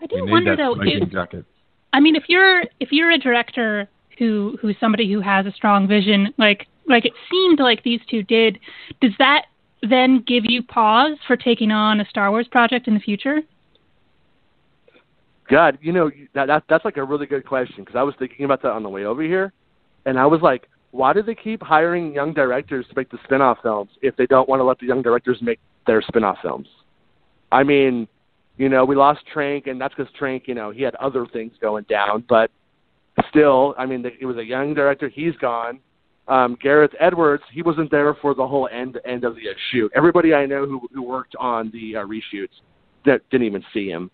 I 0.00 0.02
We 0.02 0.06
do 0.08 0.24
need 0.24 0.30
wonder 0.30 0.56
that 0.56 0.62
though. 0.62 0.74
smoking 0.74 1.02
If, 1.02 1.10
jacket. 1.10 1.44
I 1.92 2.00
mean, 2.00 2.16
if 2.16 2.24
you're 2.28 2.62
if 2.80 2.90
you're 2.90 3.10
a 3.10 3.18
director 3.18 3.88
who 4.18 4.56
who's 4.60 4.76
somebody 4.80 5.12
who 5.12 5.20
has 5.20 5.46
a 5.46 5.52
strong 5.52 5.86
vision, 5.86 6.32
like 6.38 6.66
like 6.86 7.04
it 7.04 7.12
seemed 7.30 7.60
like 7.60 7.82
these 7.82 8.00
two 8.10 8.22
did, 8.22 8.58
does 9.00 9.12
that 9.18 9.46
then 9.88 10.24
give 10.26 10.44
you 10.46 10.62
pause 10.62 11.16
for 11.26 11.36
taking 11.36 11.70
on 11.70 12.00
a 12.00 12.04
Star 12.06 12.30
Wars 12.30 12.48
project 12.48 12.88
in 12.88 12.94
the 12.94 13.00
future? 13.00 13.40
God, 15.50 15.78
you 15.82 15.92
know 15.92 16.10
that, 16.34 16.46
that 16.46 16.64
that's 16.68 16.84
like 16.84 16.96
a 16.96 17.04
really 17.04 17.26
good 17.26 17.46
question 17.46 17.76
because 17.84 17.96
I 17.96 18.02
was 18.02 18.14
thinking 18.18 18.44
about 18.44 18.62
that 18.62 18.72
on 18.72 18.82
the 18.82 18.88
way 18.88 19.04
over 19.04 19.22
here, 19.22 19.52
and 20.06 20.18
I 20.18 20.26
was 20.26 20.40
like, 20.40 20.68
why 20.94 21.12
do 21.12 21.22
they 21.22 21.34
keep 21.34 21.60
hiring 21.60 22.14
young 22.14 22.32
directors 22.32 22.86
to 22.88 22.94
make 22.94 23.10
the 23.10 23.18
spin-off 23.24 23.58
films 23.64 23.90
if 24.00 24.14
they 24.14 24.26
don't 24.26 24.48
want 24.48 24.60
to 24.60 24.64
let 24.64 24.78
the 24.78 24.86
young 24.86 25.02
directors 25.02 25.38
make 25.42 25.58
their 25.88 26.00
spin-off 26.00 26.38
films? 26.40 26.68
I 27.50 27.64
mean, 27.64 28.06
you 28.58 28.68
know, 28.68 28.84
we 28.84 28.94
lost 28.94 29.20
Trank, 29.32 29.66
and 29.66 29.80
that's 29.80 29.92
because 29.92 30.12
Trank, 30.16 30.46
you 30.46 30.54
know, 30.54 30.70
he 30.70 30.82
had 30.82 30.94
other 30.94 31.26
things 31.26 31.52
going 31.60 31.84
down, 31.88 32.24
but 32.28 32.48
still, 33.28 33.74
I 33.76 33.86
mean, 33.86 34.06
it 34.20 34.24
was 34.24 34.36
a 34.36 34.44
young 34.44 34.72
director. 34.72 35.08
He's 35.08 35.34
gone. 35.40 35.80
Um, 36.28 36.56
Gareth 36.62 36.92
Edwards, 37.00 37.42
he 37.52 37.62
wasn't 37.62 37.90
there 37.90 38.14
for 38.14 38.32
the 38.32 38.46
whole 38.46 38.68
end 38.72 38.98
end 39.04 39.24
of 39.24 39.34
the 39.34 39.50
uh, 39.50 39.54
shoot. 39.72 39.90
Everybody 39.96 40.32
I 40.32 40.46
know 40.46 40.64
who 40.64 40.88
who 40.94 41.02
worked 41.02 41.34
on 41.38 41.70
the 41.72 41.96
uh, 41.96 42.06
reshoots 42.06 42.54
that 43.04 43.20
didn't 43.30 43.46
even 43.46 43.62
see 43.74 43.88
him 43.88 44.10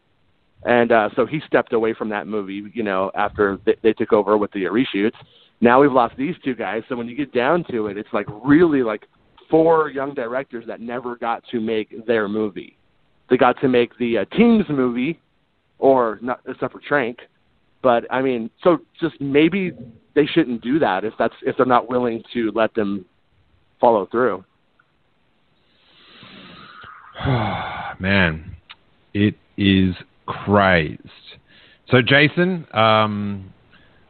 and 0.65 0.93
uh, 0.93 1.09
so 1.17 1.25
he 1.25 1.41
stepped 1.47 1.73
away 1.73 1.95
from 1.95 2.09
that 2.11 2.27
movie. 2.27 2.63
You 2.75 2.83
know, 2.83 3.11
after 3.15 3.59
they, 3.65 3.77
they 3.83 3.93
took 3.93 4.13
over 4.13 4.37
with 4.37 4.51
the 4.53 4.65
reshoots. 4.65 5.15
Now 5.61 5.81
we've 5.81 5.93
lost 5.93 6.17
these 6.17 6.35
two 6.45 6.55
guys. 6.55 6.83
So 6.89 6.97
when 6.97 7.09
you 7.09 7.17
get 7.17 7.33
down 7.33 7.65
to 7.71 7.87
it, 7.89 7.97
it's 7.97 8.09
like 8.13 8.27
really 8.45 8.83
like 8.83 9.07
four 9.51 9.91
young 9.91 10.15
directors 10.15 10.65
that 10.67 10.81
never 10.81 11.17
got 11.17 11.43
to 11.51 11.61
make 11.61 12.07
their 12.07 12.29
movie. 12.29 12.77
They 13.29 13.37
got 13.37 13.61
to 13.61 13.69
make 13.69 13.97
the 13.99 14.19
uh, 14.19 14.25
team's 14.37 14.67
movie, 14.69 15.21
or 15.79 16.19
not 16.23 16.41
except 16.49 16.73
for 16.73 16.81
Trank. 16.81 17.19
But 17.83 18.05
I 18.11 18.23
mean, 18.23 18.51
so 18.63 18.79
just 19.01 19.21
maybe 19.21 19.73
they 20.15 20.27
shouldn't 20.27 20.63
do 20.63 20.79
that 20.79 21.05
if 21.05 21.15
that's 21.19 21.35
if 21.43 21.57
they're 21.57 21.67
not 21.67 21.89
willing 21.89 22.23
to 22.33 22.51
let 22.55 22.75
them 22.75 23.05
follow 23.81 24.07
through. 24.07 24.45
Man, 28.01 28.57
it 29.15 29.35
is 29.57 29.95
crazed. 30.27 31.01
So, 31.91 32.01
Jason, 32.03 32.67
um, 32.73 33.53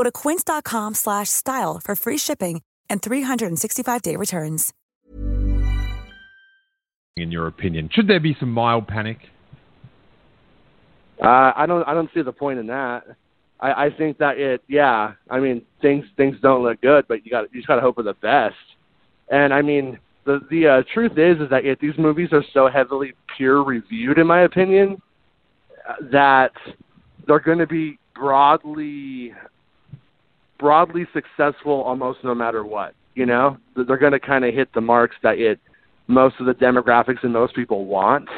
Go 0.00 0.04
to 0.04 0.10
quince.com 0.10 0.94
slash 0.94 1.28
style 1.28 1.78
for 1.84 1.94
free 1.94 2.16
shipping 2.16 2.62
and 2.88 3.02
365-day 3.02 4.16
returns. 4.16 4.72
In 7.18 7.30
your 7.30 7.46
opinion, 7.48 7.90
should 7.92 8.08
there 8.08 8.18
be 8.18 8.34
some 8.40 8.50
mild 8.50 8.88
panic? 8.88 9.18
Uh, 11.22 11.52
I 11.54 11.66
don't 11.66 11.86
I 11.86 11.92
don't 11.92 12.08
see 12.14 12.22
the 12.22 12.32
point 12.32 12.58
in 12.58 12.68
that. 12.68 13.04
I, 13.60 13.72
I 13.86 13.90
think 13.90 14.16
that 14.18 14.38
it 14.38 14.62
yeah, 14.68 15.12
I 15.28 15.38
mean 15.38 15.60
things 15.82 16.06
things 16.16 16.36
don't 16.40 16.62
look 16.62 16.80
good, 16.80 17.04
but 17.06 17.26
you 17.26 17.30
got 17.30 17.52
you 17.52 17.60
just 17.60 17.68
got 17.68 17.74
to 17.74 17.82
hope 17.82 17.96
for 17.96 18.02
the 18.02 18.14
best. 18.14 18.54
And 19.28 19.52
I 19.52 19.60
mean 19.60 19.98
the 20.24 20.40
the 20.50 20.66
uh, 20.66 20.82
truth 20.94 21.18
is 21.18 21.42
is 21.42 21.50
that 21.50 21.66
if 21.66 21.78
these 21.78 21.98
movies 21.98 22.30
are 22.32 22.44
so 22.54 22.70
heavily 22.70 23.12
peer 23.36 23.58
reviewed, 23.58 24.16
in 24.16 24.26
my 24.26 24.44
opinion, 24.44 25.02
uh, 25.86 25.96
that 26.10 26.52
they're 27.26 27.38
going 27.38 27.58
to 27.58 27.66
be 27.66 27.98
broadly 28.14 29.34
broadly 30.60 31.06
successful 31.12 31.82
almost 31.82 32.22
no 32.22 32.34
matter 32.34 32.64
what. 32.64 32.94
You 33.14 33.26
know, 33.26 33.56
they're 33.74 33.96
going 33.96 34.12
to 34.12 34.20
kind 34.20 34.44
of 34.44 34.54
hit 34.54 34.72
the 34.72 34.80
marks 34.80 35.16
that 35.24 35.38
it 35.38 35.58
most 36.06 36.36
of 36.38 36.46
the 36.46 36.54
demographics 36.54 37.22
and 37.22 37.32
most 37.32 37.54
people 37.54 37.86
want. 37.86 38.28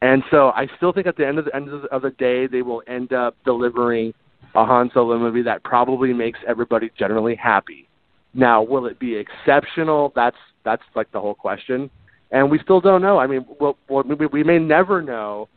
And 0.00 0.22
so 0.30 0.50
I 0.50 0.66
still 0.76 0.92
think 0.92 1.06
at 1.06 1.16
the 1.16 1.26
end 1.26 1.38
of 1.38 1.44
the 1.44 1.54
end 1.54 1.68
of 1.68 2.02
the, 2.02 2.10
day, 2.10 2.46
they 2.46 2.62
will 2.62 2.82
end 2.86 3.12
up 3.12 3.36
delivering 3.44 4.14
a 4.54 4.64
Han 4.64 4.90
Solo 4.92 5.18
movie 5.18 5.42
that 5.42 5.62
probably 5.62 6.12
makes 6.12 6.38
everybody 6.46 6.90
generally 6.98 7.34
happy. 7.34 7.88
Now, 8.34 8.62
will 8.62 8.86
it 8.86 8.98
be 8.98 9.16
exceptional? 9.16 10.12
That's 10.14 10.36
that's 10.64 10.82
like 10.94 11.10
the 11.12 11.20
whole 11.20 11.34
question, 11.34 11.90
and 12.30 12.50
we 12.50 12.58
still 12.58 12.80
don't 12.80 13.02
know. 13.02 13.18
I 13.18 13.26
mean, 13.26 13.44
well, 13.60 13.76
well 13.88 14.02
we, 14.04 14.42
may 14.42 14.58
never 14.58 15.02
know 15.02 15.48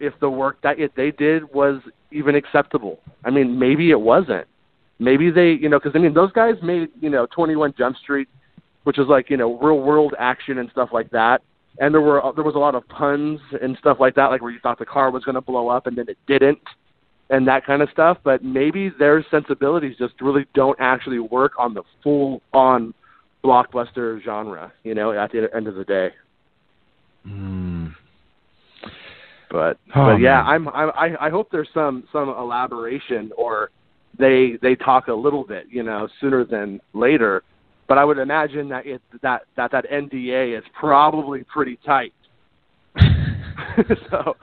if 0.00 0.14
the 0.20 0.30
work 0.30 0.60
that 0.62 0.78
it, 0.78 0.92
they 0.96 1.10
did 1.10 1.52
was 1.52 1.80
even 2.10 2.34
acceptable. 2.34 3.00
I 3.24 3.30
mean, 3.30 3.58
maybe 3.58 3.90
it 3.90 4.00
wasn't. 4.00 4.46
Maybe 4.98 5.30
they, 5.30 5.52
you 5.52 5.68
know, 5.68 5.78
because 5.78 5.92
I 5.94 5.98
mean, 5.98 6.14
those 6.14 6.32
guys 6.32 6.54
made, 6.62 6.88
you 7.00 7.10
know, 7.10 7.26
21 7.34 7.74
Jump 7.76 7.96
Street, 7.96 8.28
which 8.84 8.98
is 8.98 9.06
like, 9.08 9.28
you 9.30 9.36
know, 9.36 9.58
real 9.58 9.80
world 9.80 10.14
action 10.18 10.58
and 10.58 10.70
stuff 10.70 10.90
like 10.92 11.10
that. 11.10 11.42
And 11.80 11.92
there 11.92 12.00
were 12.00 12.22
there 12.36 12.44
was 12.44 12.54
a 12.54 12.58
lot 12.58 12.76
of 12.76 12.86
puns 12.88 13.40
and 13.60 13.76
stuff 13.78 13.96
like 13.98 14.14
that, 14.14 14.26
like 14.26 14.40
where 14.40 14.52
you 14.52 14.60
thought 14.60 14.78
the 14.78 14.86
car 14.86 15.10
was 15.10 15.24
going 15.24 15.34
to 15.34 15.40
blow 15.40 15.68
up 15.68 15.88
and 15.88 15.98
then 15.98 16.06
it 16.08 16.18
didn't, 16.28 16.60
and 17.30 17.48
that 17.48 17.66
kind 17.66 17.82
of 17.82 17.90
stuff. 17.90 18.18
But 18.22 18.44
maybe 18.44 18.90
their 18.96 19.26
sensibilities 19.28 19.96
just 19.98 20.14
really 20.20 20.46
don't 20.54 20.78
actually 20.80 21.18
work 21.18 21.52
on 21.58 21.74
the 21.74 21.82
full 22.04 22.42
on 22.52 22.94
blockbuster 23.42 24.22
genre. 24.22 24.72
You 24.84 24.94
know, 24.94 25.10
at 25.10 25.32
the 25.32 25.48
end 25.52 25.66
of 25.66 25.74
the 25.74 25.84
day. 25.84 26.10
Mm. 27.26 27.92
But 29.50 29.78
Oh, 29.96 30.12
but 30.12 30.20
yeah, 30.20 30.42
man. 30.42 30.68
I'm 30.68 30.68
I 30.68 31.26
I 31.26 31.30
hope 31.30 31.48
there's 31.50 31.68
some 31.74 32.04
some 32.12 32.28
elaboration 32.28 33.32
or 33.36 33.70
they 34.18 34.58
they 34.62 34.74
talk 34.74 35.08
a 35.08 35.14
little 35.14 35.44
bit, 35.44 35.66
you 35.70 35.82
know, 35.82 36.08
sooner 36.20 36.44
than 36.44 36.80
later. 36.92 37.42
But 37.86 37.98
I 37.98 38.04
would 38.04 38.18
imagine 38.18 38.68
that 38.70 38.86
it 38.86 39.02
that 39.22 39.42
that 39.56 39.70
that 39.72 39.90
NDA 39.90 40.56
is 40.58 40.64
probably 40.78 41.44
pretty 41.44 41.78
tight. 41.84 42.12
so 44.10 44.36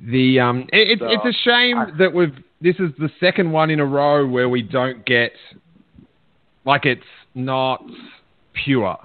The 0.00 0.40
um, 0.40 0.60
it, 0.72 0.90
it's 0.90 1.00
So, 1.00 1.08
it's 1.10 1.36
a 1.36 1.42
shame 1.42 1.78
I- 1.78 1.90
that 1.98 2.12
we've 2.12 2.34
this 2.60 2.76
is 2.76 2.90
the 2.98 3.10
second 3.20 3.52
one 3.52 3.70
in 3.70 3.80
a 3.80 3.84
row 3.84 4.26
where 4.26 4.48
we 4.48 4.62
don't 4.62 5.04
get 5.04 5.32
like 6.64 6.86
it's 6.86 7.02
not 7.34 7.84
pure, 8.64 8.98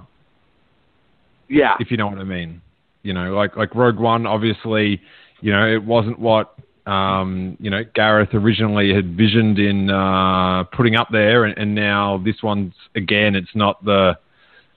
yeah, 1.49 1.75
if 1.79 1.91
you 1.91 1.97
know 1.97 2.07
what 2.07 2.17
I 2.17 2.23
mean. 2.23 2.61
You 3.03 3.13
know, 3.13 3.33
like 3.33 3.57
like 3.57 3.75
Rogue 3.75 3.99
One, 3.99 4.25
obviously, 4.25 5.01
you 5.41 5.51
know, 5.51 5.67
it 5.67 5.83
wasn't 5.83 6.17
what 6.19 6.55
um, 6.85 7.57
you 7.59 7.69
know 7.69 7.83
Gareth 7.93 8.33
originally 8.33 8.93
had 8.93 9.15
visioned 9.15 9.59
in 9.59 9.89
uh, 9.89 10.63
putting 10.65 10.95
up 10.95 11.09
there, 11.11 11.45
and, 11.45 11.57
and 11.57 11.75
now 11.75 12.21
this 12.23 12.41
one's 12.43 12.73
again, 12.95 13.35
it's 13.35 13.55
not 13.55 13.83
the 13.85 14.17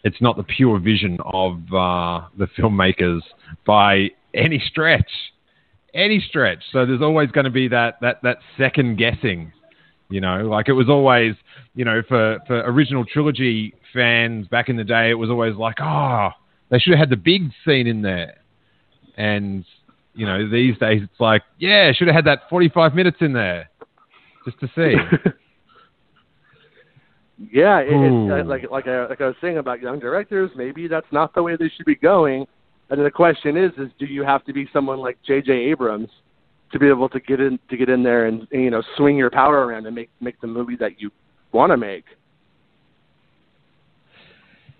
it's 0.05 0.21
not 0.21 0.37
the 0.37 0.43
pure 0.43 0.79
vision 0.79 1.19
of 1.25 1.55
uh, 1.73 2.27
the 2.37 2.47
filmmakers 2.59 3.21
by 3.67 4.11
any 4.35 4.63
stretch, 4.67 5.11
any 5.95 6.21
stretch. 6.21 6.63
So 6.73 6.85
there's 6.85 7.01
always 7.01 7.31
going 7.31 7.47
to 7.47 7.51
be 7.51 7.69
that 7.69 8.01
that 8.03 8.23
that 8.23 8.39
second 8.59 8.97
guessing. 8.97 9.53
You 10.11 10.21
know, 10.21 10.47
like 10.47 10.69
it 10.69 10.75
was 10.75 10.89
always, 10.91 11.35
you 11.75 11.85
know, 11.85 12.03
for 12.07 12.39
for 12.47 12.61
original 12.61 13.05
trilogy 13.07 13.75
fans 13.95 14.47
back 14.49 14.69
in 14.69 14.77
the 14.77 14.85
day, 14.85 15.11
it 15.11 15.15
was 15.15 15.31
always 15.31 15.57
like, 15.57 15.81
oh, 15.81 16.29
they 16.69 16.79
should 16.79 16.93
have 16.93 17.01
had 17.01 17.11
the 17.11 17.17
big 17.17 17.51
scene 17.65 17.87
in 17.87 18.03
there. 18.03 18.35
And 19.17 19.65
you 20.15 20.27
know, 20.27 20.49
these 20.49 20.79
days 20.79 21.03
it's 21.03 21.21
like, 21.21 21.43
yeah, 21.59 21.93
should 21.93 22.07
have 22.09 22.15
had 22.15 22.25
that 22.27 22.43
45 22.49 22.95
minutes 22.95 23.19
in 23.21 23.33
there 23.33 23.69
just 24.45 24.59
to 24.61 24.67
see. 24.69 24.95
yeah, 27.53 27.81
it, 27.81 27.89
it's 27.91 28.33
uh, 28.33 28.45
like 28.49 28.71
like 28.71 28.87
I, 28.87 29.07
like 29.07 29.21
I 29.21 29.27
was 29.27 29.37
saying 29.41 29.59
about 29.59 29.81
young 29.81 29.99
directors, 29.99 30.51
maybe 30.57 30.87
that's 30.89 31.11
not 31.11 31.35
the 31.35 31.43
way 31.43 31.57
they 31.57 31.71
should 31.77 31.87
be 31.87 31.97
going. 31.97 32.47
And 32.91 33.05
the 33.05 33.11
question 33.11 33.57
is, 33.57 33.73
is 33.79 33.89
do 33.99 34.07
you 34.07 34.23
have 34.23 34.45
to 34.45 34.53
be 34.53 34.69
someone 34.73 34.99
like 34.99 35.19
J.J. 35.27 35.53
Abrams 35.53 36.11
to 36.73 36.79
be 36.79 36.89
able 36.89 37.09
to 37.09 37.21
get 37.21 37.41
in 37.41 37.59
to 37.71 37.77
get 37.77 37.89
in 37.89 38.03
there 38.03 38.27
and, 38.27 38.47
and 38.53 38.63
you 38.63 38.71
know 38.71 38.83
swing 38.97 39.17
your 39.17 39.31
power 39.31 39.67
around 39.67 39.87
and 39.87 39.95
make 39.95 40.11
make 40.21 40.41
the 40.41 40.47
movie 40.47 40.77
that 40.77 41.01
you 41.01 41.11
want 41.53 41.71
to 41.71 41.77
make? 41.77 42.05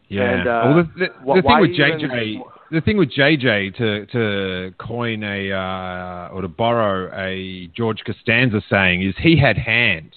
Yeah. 0.09 0.31
And, 0.31 0.49
uh, 0.49 0.63
well, 0.65 0.77
the, 0.77 0.83
the, 0.83 1.35
the 1.35 1.43
thing 1.43 1.61
with 1.61 1.71
even- 1.71 1.99
JJ, 1.99 2.43
the 2.75 2.81
thing 2.81 2.97
with 2.97 3.11
JJ 3.11 3.77
to 3.77 4.07
to 4.07 4.75
coin 4.79 5.23
a 5.23 5.53
uh, 5.53 6.29
or 6.35 6.43
to 6.43 6.49
borrow 6.49 7.11
a 7.17 7.69
George 7.77 8.03
Costanza 8.05 8.61
saying 8.69 9.03
is 9.03 9.15
he 9.19 9.37
had 9.37 9.57
hand. 9.57 10.11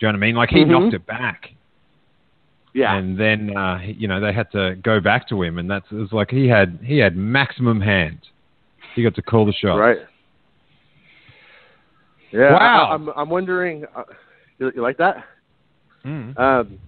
Do 0.00 0.06
you 0.06 0.12
know 0.12 0.18
what 0.18 0.24
I 0.24 0.26
mean? 0.26 0.34
Like 0.34 0.50
he 0.50 0.64
Mhm. 0.64 0.68
knocked 0.70 0.94
it 0.94 1.06
back, 1.06 1.50
Yeah, 2.72 2.96
and 2.96 3.16
then 3.18 3.56
uh, 3.56 3.80
you 3.84 4.08
know 4.08 4.18
they 4.20 4.32
had 4.32 4.50
to 4.52 4.74
go 4.82 4.98
back 5.00 5.28
to 5.28 5.42
him, 5.42 5.58
and 5.58 5.70
that's 5.70 5.86
it 5.92 5.96
was 5.96 6.12
like 6.12 6.30
he 6.30 6.48
had 6.48 6.78
he 6.82 6.98
had 6.98 7.16
maximum 7.16 7.80
hand. 7.80 8.18
He 8.94 9.02
got 9.02 9.14
to 9.14 9.22
call 9.22 9.44
the 9.46 9.52
shot. 9.52 9.76
right. 9.76 9.98
Yeah, 12.32 12.52
Wow. 12.52 12.86
I, 12.90 12.94
I'm 12.94 13.08
I'm 13.10 13.28
wondering. 13.30 13.84
Uh, 13.94 14.04
you, 14.58 14.72
you 14.74 14.82
like 14.82 14.96
that? 14.98 15.24
Mm. 16.04 16.38
Um, 16.38 16.78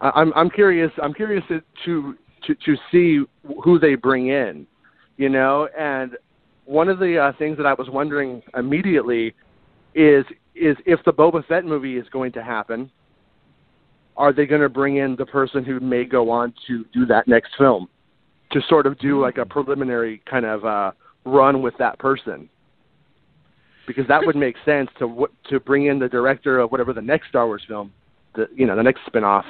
I, 0.00 0.10
I'm 0.14 0.32
I'm 0.34 0.50
curious. 0.50 0.90
I'm 1.02 1.12
curious 1.14 1.44
to, 1.48 2.16
to 2.46 2.54
to 2.54 2.76
see 2.90 3.24
who 3.62 3.78
they 3.78 3.94
bring 3.94 4.28
in, 4.28 4.66
you 5.16 5.28
know. 5.28 5.68
And 5.78 6.16
one 6.64 6.88
of 6.88 6.98
the 6.98 7.18
uh, 7.18 7.32
things 7.38 7.56
that 7.56 7.66
I 7.66 7.74
was 7.74 7.88
wondering 7.90 8.42
immediately 8.56 9.34
is 9.94 10.24
is 10.54 10.76
if 10.86 11.00
the 11.04 11.12
Boba 11.12 11.46
Fett 11.46 11.64
movie 11.64 11.96
is 11.96 12.08
going 12.10 12.32
to 12.32 12.42
happen, 12.42 12.90
are 14.16 14.32
they 14.32 14.46
going 14.46 14.62
to 14.62 14.68
bring 14.68 14.96
in 14.96 15.16
the 15.16 15.26
person 15.26 15.64
who 15.64 15.80
may 15.80 16.04
go 16.04 16.30
on 16.30 16.54
to 16.66 16.84
do 16.92 17.04
that 17.06 17.28
next 17.28 17.52
film, 17.58 17.88
to 18.52 18.60
sort 18.68 18.86
of 18.86 18.98
do 18.98 19.20
like 19.20 19.38
a 19.38 19.44
preliminary 19.44 20.22
kind 20.28 20.46
of 20.46 20.64
uh, 20.64 20.92
run 21.24 21.62
with 21.62 21.74
that 21.78 21.98
person? 21.98 22.48
Because 23.86 24.06
that 24.08 24.24
would 24.24 24.36
make 24.36 24.56
sense 24.64 24.90
to 24.98 25.28
to 25.48 25.60
bring 25.60 25.86
in 25.86 25.98
the 25.98 26.08
director 26.08 26.58
of 26.58 26.72
whatever 26.72 26.92
the 26.92 27.02
next 27.02 27.28
Star 27.28 27.46
Wars 27.46 27.62
film 27.68 27.92
the 28.36 28.48
you 28.54 28.66
know 28.66 28.76
the 28.76 28.82
next 28.82 29.00
spin-off 29.06 29.44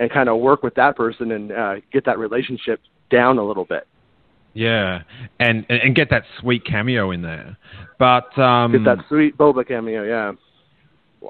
and 0.00 0.10
kind 0.10 0.28
of 0.28 0.40
work 0.40 0.64
with 0.64 0.74
that 0.74 0.96
person 0.96 1.30
and 1.30 1.52
uh, 1.52 1.74
get 1.92 2.04
that 2.06 2.18
relationship 2.18 2.80
down 3.10 3.38
a 3.38 3.44
little 3.44 3.66
bit. 3.66 3.86
Yeah, 4.54 5.02
and 5.38 5.64
and 5.68 5.94
get 5.94 6.10
that 6.10 6.24
sweet 6.40 6.64
cameo 6.64 7.12
in 7.12 7.22
there, 7.22 7.56
but 8.00 8.36
um, 8.36 8.72
Get 8.72 8.84
that 8.84 9.04
sweet 9.08 9.38
Boba 9.38 9.68
cameo, 9.68 10.02
yeah. 10.02 10.32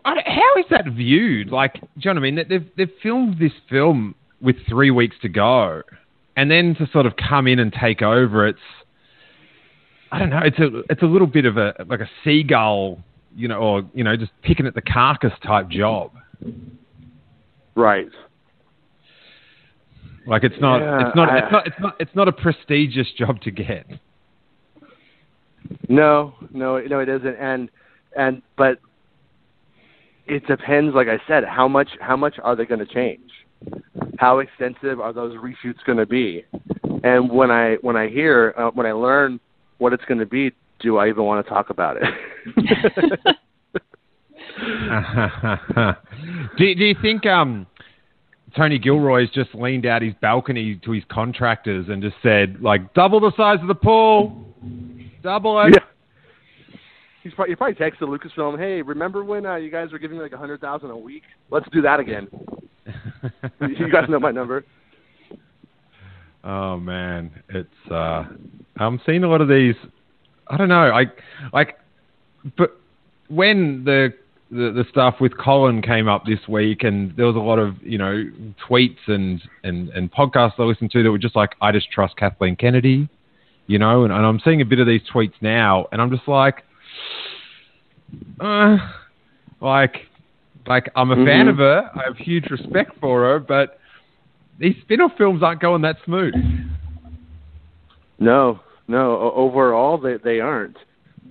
How 0.05 0.57
is 0.57 0.65
that 0.71 0.87
viewed? 0.87 1.51
Like, 1.51 1.75
do 1.75 1.81
you 1.97 2.03
know 2.07 2.13
what 2.13 2.17
I 2.19 2.21
mean? 2.23 2.35
They- 2.37 2.45
They've 2.45 2.71
they've 2.79 2.93
filmed 3.03 3.39
this 3.39 3.53
film 3.69 4.15
with 4.41 4.57
three 4.67 4.91
weeks 4.91 5.17
to 5.21 5.29
go, 5.29 5.83
and 6.37 6.51
then 6.51 6.75
to 6.77 6.89
sort 6.93 7.05
of 7.05 7.15
come 7.17 7.47
in 7.47 7.59
and 7.59 7.71
take 7.73 8.01
over, 8.01 8.47
it's 8.47 8.59
I 10.13 10.19
don't 10.19 10.31
know. 10.31 10.41
It's 10.43 10.59
a 10.59 10.79
it's 10.89 11.03
a 11.03 11.07
little 11.07 11.27
bit 11.27 11.45
of 11.45 11.59
a 11.59 11.75
like 11.89 12.01
a 12.01 12.09
seagull, 12.25 13.01
you 13.37 13.49
know, 13.49 13.57
or 13.59 13.83
you 13.93 14.03
know, 14.05 14.17
just 14.17 14.33
picking 14.43 14.67
at 14.67 14.75
the 14.75 14.81
carcass 14.83 15.33
type 15.43 15.69
job. 15.69 16.13
Right. 17.75 18.09
Like 20.31 20.45
it's 20.45 20.61
not 20.61 20.79
Yeah, 20.79 21.09
it's 21.09 21.17
not 21.17 21.29
I- 21.29 21.39
it's 21.39 21.53
not 21.53 21.67
it's 21.67 21.81
not 21.81 21.97
it's 21.99 22.15
not 22.15 22.29
a 22.29 22.33
prestigious 22.33 23.09
job 23.19 23.41
to 23.43 23.51
get. 23.51 23.85
No, 25.89 26.35
no, 26.53 26.79
no, 26.79 27.01
it 27.01 27.09
isn't. 27.09 27.37
And 27.37 27.69
and 28.17 28.41
but 28.57 28.79
it 30.29 30.47
depends. 30.47 30.95
Like 30.95 31.09
I 31.09 31.19
said, 31.27 31.45
how 31.45 31.67
much 31.67 31.89
how 32.01 32.17
much 32.17 32.37
are 32.45 32.55
they 32.55 32.65
going 32.65 32.79
to 32.79 32.87
change? 32.87 33.29
How 34.19 34.39
extensive 34.39 35.01
are 35.01 35.13
those 35.13 35.37
reshoots 35.37 35.83
going 35.85 35.99
to 35.99 36.07
be? 36.07 36.45
And 37.03 37.29
when 37.29 37.51
I 37.51 37.75
when 37.83 37.97
I 37.97 38.09
hear 38.09 38.55
uh, 38.57 38.71
when 38.71 38.87
I 38.87 38.93
learn 38.93 39.41
what 39.79 39.93
it's 39.93 40.05
going 40.05 40.21
to 40.21 40.27
be, 40.27 40.53
do 40.79 40.99
I 40.99 41.09
even 41.09 41.25
want 41.25 41.45
to 41.45 41.51
talk 41.53 41.71
about 41.71 41.97
it? 41.97 42.05
do, 46.57 46.75
do 46.75 46.85
you 46.85 46.95
think 47.03 47.27
um, 47.27 47.67
Tony 48.57 48.79
Gilroy's 48.79 49.31
just 49.31 49.55
leaned 49.55 49.87
out 49.87 50.03
his 50.03 50.15
balcony 50.21 50.81
to 50.85 50.93
his 50.93 51.05
contractors 51.11 51.87
and 51.89 52.03
just 52.03 52.17
said, 52.23 52.61
like, 52.61 52.95
double 52.95 53.21
the 53.21 53.33
size 53.37 53.59
of 53.63 53.69
the 53.69 53.75
pool, 53.75 54.45
double 55.23 55.61
it? 55.61 55.75
Yeah. 55.75 55.85
He's 57.23 57.35
probably, 57.35 57.53
he 57.53 57.57
probably 57.57 57.75
texted 57.75 58.03
Lucasfilm, 58.03 58.59
"Hey, 58.59 58.81
remember 58.81 59.23
when 59.23 59.45
uh, 59.45 59.57
you 59.57 59.71
guys 59.71 59.93
were 59.93 59.99
giving 59.99 60.17
me 60.17 60.23
like 60.23 60.33
a 60.33 60.39
hundred 60.39 60.61
thousand 60.61 60.91
a 60.91 60.97
week? 60.97 61.25
Let's 61.51 61.67
do 61.71 61.83
that 61.83 62.01
again. 62.01 62.29
you 63.61 63.93
guys 63.93 64.09
know 64.09 64.19
my 64.19 64.31
number." 64.31 64.65
oh 66.45 66.79
man, 66.79 67.31
it's 67.51 67.91
uh, 67.91 68.25
I'm 68.79 69.01
seeing 69.05 69.25
a 69.25 69.29
lot 69.29 69.41
of 69.41 69.49
these. 69.49 69.75
I 70.49 70.57
don't 70.57 70.69
know, 70.69 70.91
I 70.91 71.05
like, 71.53 71.79
but 72.57 72.81
when 73.29 73.85
the 73.85 74.15
the, 74.51 74.73
the 74.73 74.85
stuff 74.91 75.17
with 75.21 75.37
Colin 75.39 75.81
came 75.81 76.09
up 76.09 76.25
this 76.27 76.41
week, 76.49 76.83
and 76.83 77.17
there 77.17 77.27
was 77.27 77.37
a 77.37 77.41
lot 77.41 77.59
of 77.59 77.81
you 77.83 77.99
know 77.99 78.25
tweets 78.69 78.99
and 79.07 79.41
and 79.63 79.89
and 79.91 80.11
podcasts 80.13 80.55
I 80.59 80.63
listened 80.65 80.91
to 80.93 81.03
that 81.03 81.11
were 81.11 81.19
just 81.19 81.37
like, 81.37 81.51
I 81.61 81.73
just 81.73 81.91
trust 81.91 82.17
Kathleen 82.17 82.57
Kennedy, 82.57 83.09
you 83.67 83.79
know, 83.79 84.05
and, 84.05 84.13
and 84.13 84.27
I'm 84.27 84.41
seeing 84.45 84.61
a 84.61 84.65
bit 84.65 84.81
of 84.81 84.87
these 84.87 85.03
tweets 85.13 85.35
now, 85.41 85.87
and 85.93 86.03
I'm 86.03 86.11
just 86.11 86.27
like, 86.27 86.65
uh, 88.41 88.77
like, 89.61 90.09
like 90.67 90.91
I'm 90.97 91.13
a 91.13 91.17
fan 91.25 91.47
Mhm. 91.47 91.51
of 91.51 91.57
her, 91.59 91.91
I 91.95 92.03
have 92.05 92.17
huge 92.17 92.51
respect 92.51 92.99
for 93.01 93.23
her, 93.23 93.39
but 93.39 93.79
these 94.59 94.77
spin-off 94.83 95.13
films 95.17 95.43
aren't 95.43 95.61
going 95.61 95.83
that 95.83 95.97
smooth. 96.05 96.35
No, 98.19 98.61
no. 98.89 99.33
Overall, 99.35 99.97
they 99.97 100.17
they 100.17 100.41
aren't, 100.41 100.77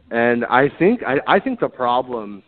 and 0.09 0.45
I 0.45 0.69
think 0.69 1.03
I, 1.03 1.19
I 1.27 1.39
think 1.39 1.59
the 1.59 1.69
problem 1.69 2.41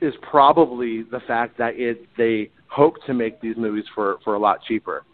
is 0.00 0.14
probably 0.22 1.02
the 1.02 1.20
fact 1.26 1.58
that 1.58 1.74
it 1.76 2.06
they 2.16 2.50
hope 2.68 2.96
to 3.06 3.14
make 3.14 3.40
these 3.40 3.56
movies 3.56 3.84
for 3.94 4.18
for 4.24 4.34
a 4.34 4.38
lot 4.38 4.62
cheaper, 4.66 5.04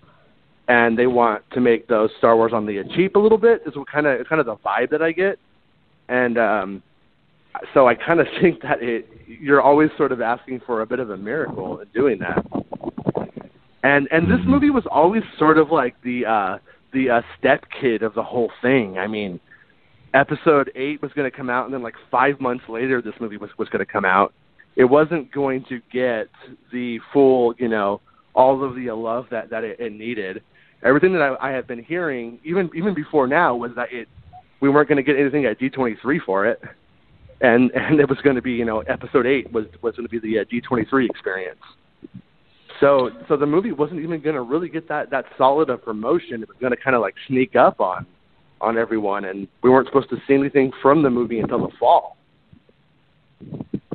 and 0.68 0.98
they 0.98 1.06
want 1.06 1.42
to 1.52 1.60
make 1.60 1.88
those 1.88 2.10
Star 2.18 2.36
Wars 2.36 2.52
on 2.52 2.66
the 2.66 2.82
cheap 2.94 3.16
a 3.16 3.18
little 3.18 3.38
bit. 3.38 3.62
Is 3.66 3.76
what 3.76 3.88
kind 3.90 4.06
of 4.06 4.26
kind 4.28 4.40
of 4.40 4.46
the 4.46 4.56
vibe 4.56 4.90
that 4.90 5.02
I 5.02 5.12
get, 5.12 5.38
and 6.08 6.38
um, 6.38 6.82
so 7.72 7.86
I 7.86 7.94
kind 7.94 8.20
of 8.20 8.26
think 8.40 8.62
that 8.62 8.82
it 8.82 9.08
you're 9.26 9.62
always 9.62 9.90
sort 9.96 10.12
of 10.12 10.20
asking 10.20 10.60
for 10.66 10.82
a 10.82 10.86
bit 10.86 11.00
of 11.00 11.10
a 11.10 11.16
miracle 11.16 11.80
in 11.80 11.88
doing 11.94 12.18
that. 12.20 12.44
And 13.82 14.08
and 14.10 14.30
this 14.30 14.40
movie 14.46 14.70
was 14.70 14.84
always 14.90 15.22
sort 15.38 15.58
of 15.58 15.70
like 15.70 15.94
the 16.02 16.26
uh 16.26 16.58
the 16.92 17.10
uh, 17.10 17.22
step 17.38 17.64
kid 17.80 18.02
of 18.02 18.14
the 18.14 18.22
whole 18.22 18.50
thing. 18.62 18.98
I 18.98 19.08
mean, 19.08 19.40
episode 20.14 20.70
8 20.76 21.02
was 21.02 21.12
going 21.12 21.28
to 21.28 21.36
come 21.36 21.50
out 21.50 21.64
and 21.64 21.74
then 21.74 21.82
like 21.82 21.96
5 22.08 22.40
months 22.40 22.64
later 22.68 23.02
this 23.02 23.14
movie 23.20 23.36
was 23.36 23.50
was 23.58 23.68
going 23.68 23.84
to 23.84 23.92
come 23.92 24.04
out. 24.04 24.32
It 24.76 24.84
wasn't 24.84 25.30
going 25.32 25.64
to 25.68 25.80
get 25.92 26.28
the 26.72 26.98
full, 27.12 27.54
you 27.58 27.68
know, 27.68 28.00
all 28.34 28.64
of 28.64 28.74
the 28.74 28.90
love 28.90 29.26
that 29.30 29.50
that 29.50 29.64
it, 29.64 29.78
it 29.78 29.92
needed. 29.92 30.42
Everything 30.82 31.12
that 31.12 31.22
I, 31.22 31.50
I 31.50 31.52
have 31.52 31.66
been 31.66 31.82
hearing, 31.82 32.38
even 32.44 32.70
even 32.74 32.94
before 32.94 33.26
now, 33.26 33.54
was 33.54 33.70
that 33.76 33.92
it 33.92 34.08
we 34.60 34.68
weren't 34.68 34.88
going 34.88 34.96
to 34.96 35.02
get 35.02 35.18
anything 35.18 35.44
at 35.44 35.60
D23 35.60 36.18
for 36.24 36.46
it, 36.46 36.60
and 37.40 37.70
and 37.74 38.00
it 38.00 38.08
was 38.08 38.18
going 38.22 38.36
to 38.36 38.42
be 38.42 38.52
you 38.52 38.64
know 38.64 38.80
episode 38.80 39.26
eight 39.26 39.50
was 39.52 39.66
was 39.82 39.94
going 39.96 40.08
to 40.08 40.10
be 40.10 40.18
the 40.18 40.40
uh, 40.40 40.44
D23 40.44 41.08
experience. 41.08 41.60
So 42.80 43.10
so 43.28 43.36
the 43.36 43.46
movie 43.46 43.72
wasn't 43.72 44.00
even 44.00 44.20
going 44.20 44.34
to 44.34 44.42
really 44.42 44.68
get 44.68 44.88
that 44.88 45.10
that 45.10 45.26
solid 45.38 45.70
of 45.70 45.84
promotion. 45.84 46.42
It 46.42 46.48
was 46.48 46.56
going 46.60 46.72
to 46.72 46.76
kind 46.76 46.96
of 46.96 47.02
like 47.02 47.14
sneak 47.28 47.54
up 47.54 47.80
on 47.80 48.06
on 48.60 48.78
everyone, 48.78 49.26
and 49.26 49.46
we 49.62 49.70
weren't 49.70 49.86
supposed 49.86 50.10
to 50.10 50.16
see 50.26 50.34
anything 50.34 50.72
from 50.82 51.02
the 51.02 51.10
movie 51.10 51.38
until 51.38 51.66
the 51.66 51.72
fall. 51.78 52.16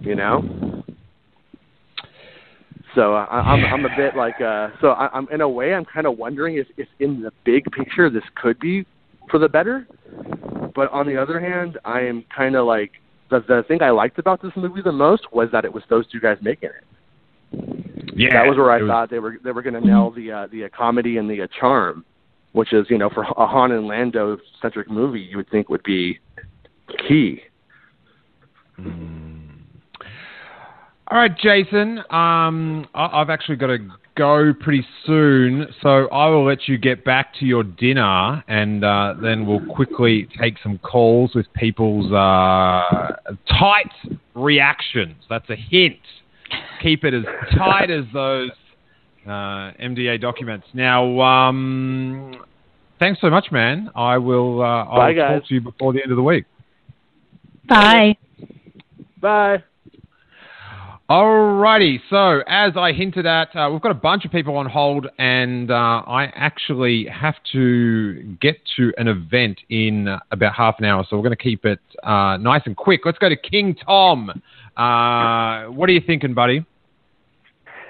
You 0.10 0.15
know. 0.15 0.84
So 2.95 3.13
I, 3.13 3.26
I'm 3.26 3.63
I'm 3.65 3.86
a 3.86 3.95
bit 3.95 4.15
like 4.15 4.41
uh 4.41 4.69
so 4.82 4.89
I, 4.89 5.08
I'm 5.13 5.28
in 5.30 5.41
a 5.41 5.48
way 5.48 5.76
I'm 5.76 5.86
kind 5.86 6.08
of 6.08 6.17
wondering 6.17 6.58
if 6.58 6.65
if 6.78 6.88
in 7.00 7.22
the 7.22 7.32
big 7.45 7.63
picture 7.72 8.10
this 8.10 8.24
could 8.36 8.60
be 8.60 8.88
for 9.30 9.38
the 9.38 9.48
better, 9.48 9.88
but 10.74 10.91
on 10.91 11.06
the 11.06 11.15
other 11.15 11.39
hand 11.39 11.78
I 11.86 12.02
am 12.02 12.26
kind 12.36 12.56
of 12.56 12.65
like 12.65 12.93
the 13.30 13.41
the 13.48 13.63
thing 13.67 13.84
I 13.84 13.91
liked 13.91 14.17
about 14.17 14.41
this 14.41 14.52
movie 14.56 14.82
the 14.82 14.91
most 14.91 15.32
was 15.32 15.50
that 15.52 15.63
it 15.63 15.72
was 15.72 15.84
those 15.91 16.08
two 16.12 16.19
guys 16.19 16.38
making 16.41 16.69
it. 16.69 16.84
Yeah, 18.15 18.34
that 18.34 18.48
was 18.50 18.58
where 18.58 18.72
I 18.72 18.82
was- 18.82 18.89
thought 18.89 19.12
they 19.12 19.19
were 19.19 19.38
they 19.43 19.52
were 19.52 19.62
going 19.62 19.76
to 19.76 19.88
nail 19.88 20.10
the 20.10 20.32
uh, 20.32 20.48
the 20.52 20.63
uh, 20.65 20.69
comedy 20.76 21.17
and 21.17 21.30
the 21.30 21.43
uh, 21.43 21.48
charm, 21.60 22.04
which 22.54 22.74
is 22.74 22.88
you 22.89 22.98
know 22.98 23.12
for 23.12 23.22
a 23.22 23.45
Han 23.45 23.72
and 23.74 23.86
Lando 23.86 24.39
centric 24.60 24.89
movie 24.89 25.22
you 25.22 25.38
would 25.38 25.50
think 25.52 25.69
would 25.69 25.84
be 25.84 26.17
key. 27.08 27.41
All 31.12 31.17
right, 31.17 31.36
Jason. 31.38 32.00
Um, 32.12 32.88
I- 32.93 33.10
I've 33.13 33.30
actually 33.32 33.56
got 33.56 33.67
to 33.67 33.80
go 34.15 34.54
pretty 34.54 34.86
soon, 35.06 35.67
so 35.82 36.08
I 36.10 36.28
will 36.30 36.45
let 36.45 36.67
you 36.67 36.78
get 36.78 37.04
back 37.04 37.34
to 37.39 37.45
your 37.45 37.63
dinner, 37.63 38.43
and 38.48 38.84
uh, 38.84 39.15
then 39.19 39.48
we'll 39.48 39.65
quickly 39.74 40.28
take 40.39 40.56
some 40.62 40.78
calls 40.80 41.34
with 41.34 41.52
people's 41.54 42.12
uh, 42.12 43.15
tight 43.50 43.91
reactions. 44.36 45.15
That's 45.30 45.50
a 45.50 45.56
hint. 45.56 45.98
Keep 46.84 47.04
it 47.06 47.13
as 47.15 47.24
tight 47.58 47.89
as 47.89 48.06
those 48.13 48.52
uh, 49.26 49.72
NDA 49.82 50.22
documents. 50.22 50.67
Now, 50.74 51.19
um, 51.22 52.36
thanks 53.00 53.19
so 53.22 53.30
much, 53.32 53.52
man. 53.52 53.89
I 53.95 54.17
will. 54.19 54.62
Uh, 54.62 54.86
Bye, 54.86 55.10
I'll 55.10 55.15
guys. 55.15 55.39
talk 55.41 55.48
to 55.48 55.54
you 55.56 55.62
before 55.62 55.93
the 55.93 56.04
end 56.04 56.12
of 56.12 56.17
the 56.17 56.24
week. 56.24 56.45
Bye. 57.67 58.15
Bye. 59.19 59.63
Alrighty, 61.10 62.00
so 62.08 62.43
as 62.45 62.74
I 62.78 62.91
hinted 62.91 63.26
at, 63.26 63.56
uh, 63.56 63.67
we've 63.72 63.82
got 63.82 63.89
a 63.89 63.95
bunch 63.95 64.26
of 64.26 64.32
people 64.32 64.56
on 64.58 64.67
hold, 64.67 65.08
and 65.17 65.72
uh, 65.72 65.74
I 66.06 66.26
actually 66.36 67.08
have 67.08 67.34
to 67.52 68.22
get 68.39 68.58
to 68.78 68.93
an 68.95 69.08
event 69.08 69.60
in 69.69 70.08
about 70.30 70.54
half 70.54 70.76
an 70.78 70.86
hour, 70.86 71.04
so 71.10 71.17
we're 71.17 71.24
going 71.24 71.36
to 71.36 71.43
keep 71.43 71.65
it 71.65 71.80
uh, 72.04 72.38
nice 72.38 72.62
and 72.65 72.78
quick. 72.78 73.02
Let's 73.06 73.17
go 73.17 73.28
to 73.28 73.36
King 73.36 73.74
Tom. 73.74 74.30
Uh, 74.78 75.72
what 75.72 75.89
are 75.89 75.93
you 75.93 76.02
thinking, 76.06 76.36
buddy? 76.36 76.63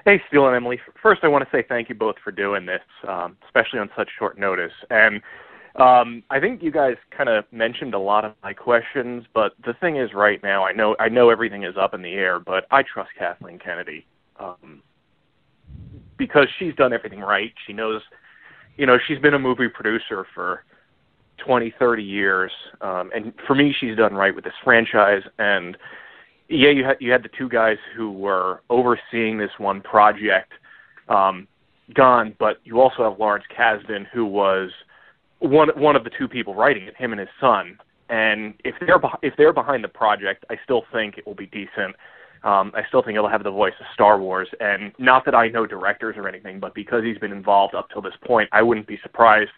Hey, 0.06 0.22
Steele 0.30 0.48
and 0.48 0.56
Emily. 0.56 0.80
First, 1.04 1.26
I 1.26 1.28
want 1.28 1.44
to 1.44 1.50
say 1.52 1.62
thank 1.68 1.90
you 1.90 1.96
both 1.96 2.16
for 2.24 2.32
doing 2.32 2.66
this, 2.66 2.80
um, 3.06 3.36
especially 3.46 3.80
on 3.80 3.90
such 3.98 4.08
short 4.18 4.40
notice. 4.40 4.72
And 4.92 5.22
um, 5.76 6.24
I 6.30 6.40
think 6.40 6.64
you 6.64 6.72
guys 6.72 6.96
kind 7.16 7.30
of 7.30 7.46
mentioned 7.52 7.94
a 7.94 8.00
lot 8.00 8.26
of 8.26 8.34
my 8.44 8.54
questions, 8.54 9.26
but 9.34 9.54
the 9.66 9.74
thing 9.74 9.98
is, 9.98 10.14
right 10.14 10.42
now, 10.42 10.66
I 10.66 10.74
know 10.74 10.96
I 11.00 11.10
know 11.10 11.30
everything 11.30 11.64
is 11.64 11.76
up 11.80 11.94
in 11.94 12.02
the 12.02 12.14
air, 12.14 12.40
but 12.40 12.66
I 12.72 12.84
trust 12.84 13.12
Kathleen 13.18 13.60
Kennedy 13.60 14.06
um, 14.40 14.82
because 16.18 16.48
she's 16.58 16.74
done 16.76 16.92
everything 16.92 17.20
right. 17.20 17.54
She 17.68 17.74
knows, 17.74 18.02
you 18.78 18.86
know, 18.86 18.98
she's 19.08 19.20
been 19.20 19.36
a 19.36 19.40
movie 19.40 19.70
producer 19.70 20.26
for 20.34 20.64
20, 21.38 21.74
30 21.78 22.04
years, 22.04 22.52
um, 22.82 23.12
and 23.14 23.34
for 23.46 23.56
me, 23.56 23.74
she's 23.80 23.96
done 23.96 24.14
right 24.14 24.34
with 24.34 24.44
this 24.44 24.54
franchise. 24.64 25.24
And 25.38 25.78
yeah, 26.50 26.70
you 26.70 26.84
had 26.84 26.98
you 27.00 27.12
had 27.12 27.24
the 27.24 27.30
two 27.38 27.48
guys 27.48 27.78
who 27.96 28.12
were 28.12 28.62
overseeing 28.72 29.38
this 29.38 29.52
one 29.60 29.82
project 29.82 30.52
um, 31.10 31.48
gone, 31.94 32.36
but 32.40 32.58
you 32.64 32.82
also 32.82 33.10
have 33.10 33.20
Lawrence 33.20 33.46
Kasdan, 33.56 34.08
who 34.12 34.26
was 34.26 34.72
one 35.40 35.70
one 35.70 35.96
of 35.96 36.04
the 36.04 36.12
two 36.18 36.28
people 36.28 36.56
writing 36.56 36.84
it, 36.84 36.96
him 36.96 37.12
and 37.12 37.20
his 37.20 37.30
son. 37.40 37.78
And 38.10 38.54
if 38.64 38.76
they're 38.80 39.00
if 39.22 39.36
they're 39.38 39.54
behind 39.54 39.84
the 39.84 39.90
project, 39.90 40.46
I 40.50 40.58
still 40.64 40.84
think 40.92 41.18
it 41.18 41.26
will 41.26 41.36
be 41.36 41.48
decent. 41.48 41.96
Um, 42.44 42.72
I 42.74 42.84
still 42.88 43.04
think 43.04 43.18
it'll 43.18 43.30
have 43.30 43.44
the 43.44 43.52
voice 43.52 43.74
of 43.80 43.86
Star 43.94 44.20
Wars. 44.20 44.48
And 44.60 44.94
not 44.98 45.26
that 45.26 45.36
I 45.36 45.50
know 45.50 45.66
directors 45.66 46.16
or 46.18 46.28
anything, 46.28 46.60
but 46.60 46.74
because 46.74 47.04
he's 47.04 47.18
been 47.18 47.34
involved 47.34 47.76
up 47.76 47.90
till 47.92 48.02
this 48.02 48.14
point, 48.26 48.50
I 48.54 48.62
wouldn't 48.62 48.88
be 48.88 48.98
surprised 49.04 49.52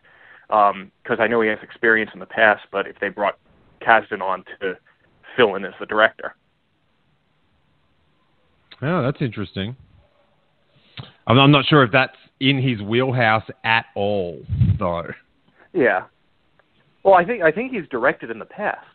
because 0.47 1.19
I 1.19 1.27
know 1.27 1.41
he 1.41 1.49
has 1.49 1.59
experience 1.61 2.11
in 2.13 2.19
the 2.19 2.25
past. 2.25 2.63
But 2.71 2.87
if 2.87 2.99
they 2.99 3.09
brought 3.09 3.37
Kasdan 3.81 4.21
on 4.21 4.43
to 4.59 4.77
fill 5.35 5.55
in 5.55 5.65
as 5.65 5.73
the 5.79 5.85
director. 5.85 6.35
Oh, 8.81 9.03
that's 9.03 9.21
interesting. 9.21 9.75
I'm, 11.27 11.39
I'm 11.39 11.51
not 11.51 11.65
sure 11.65 11.83
if 11.83 11.91
that's 11.91 12.17
in 12.39 12.61
his 12.61 12.81
wheelhouse 12.81 13.47
at 13.63 13.85
all, 13.95 14.41
though. 14.79 15.11
Yeah. 15.73 16.05
Well, 17.03 17.15
I 17.15 17.25
think 17.25 17.41
I 17.43 17.51
think 17.51 17.71
he's 17.71 17.87
directed 17.89 18.29
in 18.29 18.39
the 18.39 18.45
past. 18.45 18.85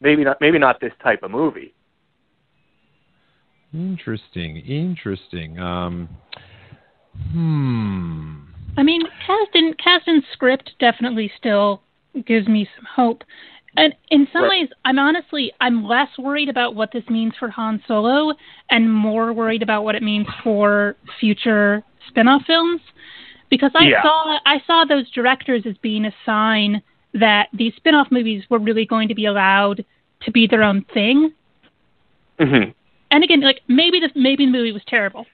Maybe 0.00 0.24
not. 0.24 0.40
Maybe 0.40 0.58
not 0.58 0.80
this 0.80 0.92
type 1.02 1.22
of 1.22 1.30
movie. 1.30 1.74
Interesting, 3.72 4.58
interesting. 4.58 5.58
Um, 5.58 6.08
hmm. 7.32 8.40
I 8.76 8.82
mean, 8.82 9.02
Kasdan 9.26 9.74
Kasdan's 9.76 10.24
script 10.32 10.72
definitely 10.78 11.30
still 11.38 11.82
gives 12.26 12.48
me 12.48 12.68
some 12.76 12.86
hope. 12.94 13.22
And 13.78 13.94
in 14.10 14.26
some 14.32 14.44
Right. 14.44 14.60
ways, 14.62 14.68
I'm 14.86 14.98
honestly 14.98 15.52
I'm 15.60 15.84
less 15.84 16.08
worried 16.18 16.48
about 16.48 16.74
what 16.74 16.92
this 16.92 17.04
means 17.10 17.34
for 17.38 17.48
Han 17.50 17.82
Solo 17.86 18.32
and 18.70 18.92
more 18.92 19.32
worried 19.32 19.62
about 19.62 19.84
what 19.84 19.94
it 19.94 20.02
means 20.02 20.26
for 20.42 20.96
future 21.20 21.82
spin-off 22.08 22.42
films 22.46 22.80
because 23.56 23.72
I 23.74 23.88
Yeah. 23.88 24.02
saw 24.02 24.38
I 24.44 24.62
saw 24.66 24.84
those 24.84 25.10
directors 25.10 25.64
as 25.66 25.76
being 25.78 26.04
a 26.04 26.12
sign 26.24 26.82
that 27.14 27.48
these 27.52 27.74
spin-off 27.76 28.10
movies 28.10 28.44
were 28.50 28.58
really 28.58 28.84
going 28.84 29.08
to 29.08 29.14
be 29.14 29.24
allowed 29.24 29.84
to 30.24 30.30
be 30.30 30.46
their 30.46 30.62
own 30.62 30.82
thing. 30.92 31.32
Mm-hmm. 32.38 32.70
And 33.10 33.24
again, 33.24 33.40
like 33.40 33.60
maybe 33.68 34.00
the 34.00 34.10
maybe 34.14 34.44
the 34.44 34.52
movie 34.52 34.72
was 34.72 34.82
terrible, 34.86 35.26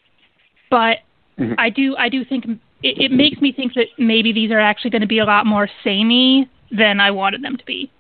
but 0.71 0.99
Mhm. 1.39 1.55
I 1.59 1.71
do 1.71 1.97
I 1.97 2.09
do 2.09 2.25
think 2.25 2.45
it, 2.83 2.99
it 2.99 3.13
makes 3.13 3.41
me 3.41 3.53
think 3.53 3.75
that 3.75 3.89
maybe 3.99 4.33
these 4.33 4.51
are 4.51 4.61
actually 4.61 4.91
going 4.91 5.03
to 5.03 5.09
be 5.09 5.19
a 5.19 5.25
lot 5.25 5.47
more 5.47 5.69
samey 5.83 6.49
than 6.71 7.01
I 7.01 7.11
wanted 7.11 7.43
them 7.43 7.57
to 7.57 7.65
be. 7.65 7.91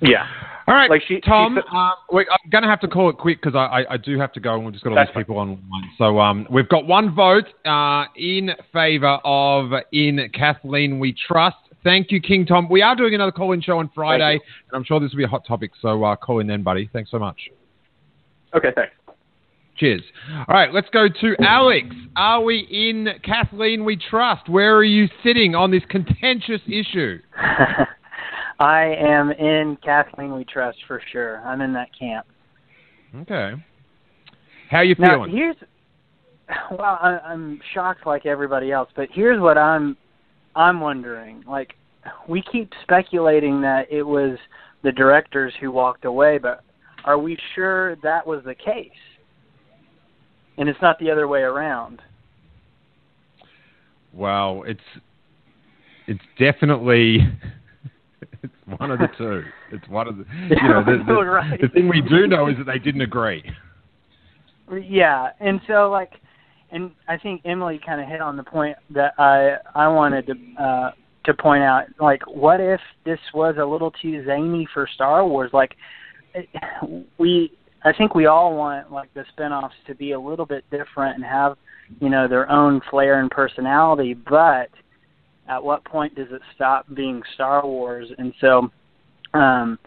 Yeah. 0.00 0.26
All 0.68 0.74
right, 0.74 0.88
Like 0.90 1.02
she- 1.02 1.16
she 1.16 1.20
Tom. 1.22 1.56
said- 1.56 1.74
um, 1.76 1.92
wait, 2.10 2.26
I'm 2.30 2.50
going 2.50 2.62
to 2.62 2.68
have 2.68 2.80
to 2.80 2.88
call 2.88 3.10
it 3.10 3.16
quick 3.18 3.40
because 3.42 3.56
I, 3.56 3.80
I, 3.82 3.94
I 3.94 3.96
do 3.96 4.18
have 4.18 4.32
to 4.34 4.40
go, 4.40 4.54
and 4.54 4.64
we've 4.64 4.72
just 4.72 4.84
got 4.84 4.96
all 4.96 5.04
these 5.04 5.14
people 5.14 5.38
online. 5.38 5.58
So 5.98 6.20
um, 6.20 6.46
we've 6.50 6.68
got 6.68 6.86
one 6.86 7.14
vote 7.14 7.46
uh, 7.64 8.04
in 8.16 8.50
favour 8.72 9.18
of 9.24 9.72
in 9.92 10.20
Kathleen 10.32 10.98
We 10.98 11.14
Trust. 11.26 11.56
Thank 11.84 12.12
you, 12.12 12.20
King 12.20 12.46
Tom. 12.46 12.68
We 12.68 12.80
are 12.80 12.94
doing 12.94 13.14
another 13.14 13.32
call-in 13.32 13.60
show 13.60 13.78
on 13.78 13.90
Friday, 13.92 14.34
and 14.34 14.40
I'm 14.72 14.84
sure 14.84 15.00
this 15.00 15.10
will 15.10 15.18
be 15.18 15.24
a 15.24 15.28
hot 15.28 15.44
topic. 15.46 15.72
So 15.80 16.04
uh, 16.04 16.14
call 16.14 16.38
in 16.38 16.46
then, 16.46 16.62
buddy. 16.62 16.88
Thanks 16.92 17.10
so 17.10 17.18
much. 17.18 17.40
Okay. 18.54 18.68
Thanks. 18.74 18.92
Cheers. 19.78 20.02
All 20.30 20.44
right, 20.54 20.72
let's 20.72 20.88
go 20.90 21.08
to 21.08 21.34
Alex. 21.40 21.86
Are 22.14 22.42
we 22.42 22.58
in 22.70 23.08
Kathleen 23.24 23.84
We 23.84 23.96
Trust? 23.96 24.48
Where 24.48 24.76
are 24.76 24.84
you 24.84 25.08
sitting 25.24 25.54
on 25.56 25.70
this 25.72 25.82
contentious 25.88 26.60
issue? 26.68 27.18
I 28.62 28.94
am 28.96 29.32
in 29.32 29.76
Kathleen 29.82 30.36
We 30.36 30.44
Trust 30.44 30.78
for 30.86 31.02
sure. 31.10 31.38
I'm 31.38 31.60
in 31.60 31.72
that 31.72 31.88
camp. 31.98 32.26
Okay. 33.22 33.54
How 34.70 34.82
you 34.82 34.94
Now, 35.00 35.24
here's 35.24 35.56
well, 36.70 36.98
I, 37.02 37.18
I'm 37.24 37.60
shocked 37.74 38.06
like 38.06 38.24
everybody 38.24 38.70
else, 38.70 38.88
but 38.94 39.08
here's 39.12 39.40
what 39.40 39.58
I'm 39.58 39.96
I'm 40.54 40.80
wondering. 40.80 41.42
Like, 41.44 41.74
we 42.28 42.40
keep 42.52 42.70
speculating 42.84 43.60
that 43.62 43.90
it 43.90 44.04
was 44.04 44.38
the 44.84 44.92
directors 44.92 45.52
who 45.60 45.72
walked 45.72 46.04
away, 46.04 46.38
but 46.38 46.62
are 47.04 47.18
we 47.18 47.36
sure 47.56 47.96
that 47.96 48.24
was 48.24 48.44
the 48.44 48.54
case? 48.54 48.90
And 50.56 50.68
it's 50.68 50.80
not 50.80 51.00
the 51.00 51.10
other 51.10 51.26
way 51.26 51.40
around. 51.40 52.00
Well, 54.12 54.62
it's 54.68 54.80
it's 56.06 56.22
definitely 56.38 57.18
it's 58.68 58.80
one 58.80 58.90
of 58.90 58.98
the 58.98 59.08
two. 59.16 59.42
It's 59.70 59.88
one 59.88 60.08
of 60.08 60.16
the. 60.16 60.24
You 60.50 60.68
know, 60.68 60.84
the, 60.84 61.02
the, 61.06 61.14
Right. 61.14 61.60
the 61.60 61.68
thing 61.68 61.88
we 61.88 62.02
do 62.02 62.26
know 62.26 62.48
is 62.48 62.56
that 62.58 62.66
they 62.66 62.78
didn't 62.78 63.02
agree. 63.02 63.42
Yeah, 64.88 65.30
and 65.40 65.60
so 65.66 65.90
like, 65.90 66.12
and 66.70 66.92
I 67.08 67.18
think 67.18 67.42
Emily 67.44 67.80
kind 67.84 68.00
of 68.00 68.08
hit 68.08 68.20
on 68.20 68.36
the 68.36 68.42
point 68.42 68.76
that 68.90 69.12
I 69.18 69.56
I 69.74 69.88
wanted 69.88 70.26
to 70.26 70.62
uh, 70.62 70.90
to 71.24 71.34
point 71.34 71.62
out. 71.62 71.84
Like, 72.00 72.22
what 72.26 72.60
if 72.60 72.80
this 73.04 73.18
was 73.34 73.56
a 73.60 73.64
little 73.64 73.90
too 73.90 74.24
zany 74.24 74.66
for 74.72 74.88
Star 74.94 75.26
Wars? 75.26 75.50
Like, 75.52 75.74
it, 76.34 76.48
we 77.18 77.52
I 77.84 77.92
think 77.92 78.14
we 78.14 78.26
all 78.26 78.56
want 78.56 78.92
like 78.92 79.12
the 79.14 79.24
spinoffs 79.36 79.70
to 79.86 79.94
be 79.94 80.12
a 80.12 80.20
little 80.20 80.46
bit 80.46 80.64
different 80.70 81.16
and 81.16 81.24
have 81.24 81.56
you 82.00 82.08
know 82.08 82.26
their 82.28 82.50
own 82.50 82.80
flair 82.90 83.20
and 83.20 83.30
personality, 83.30 84.14
but 84.14 84.70
at 85.48 85.62
what 85.62 85.84
point 85.84 86.14
does 86.14 86.28
it 86.30 86.42
stop 86.54 86.86
being 86.94 87.22
Star 87.34 87.66
Wars? 87.66 88.08
And 88.18 88.32
so, 88.40 88.70
um, 89.34 89.78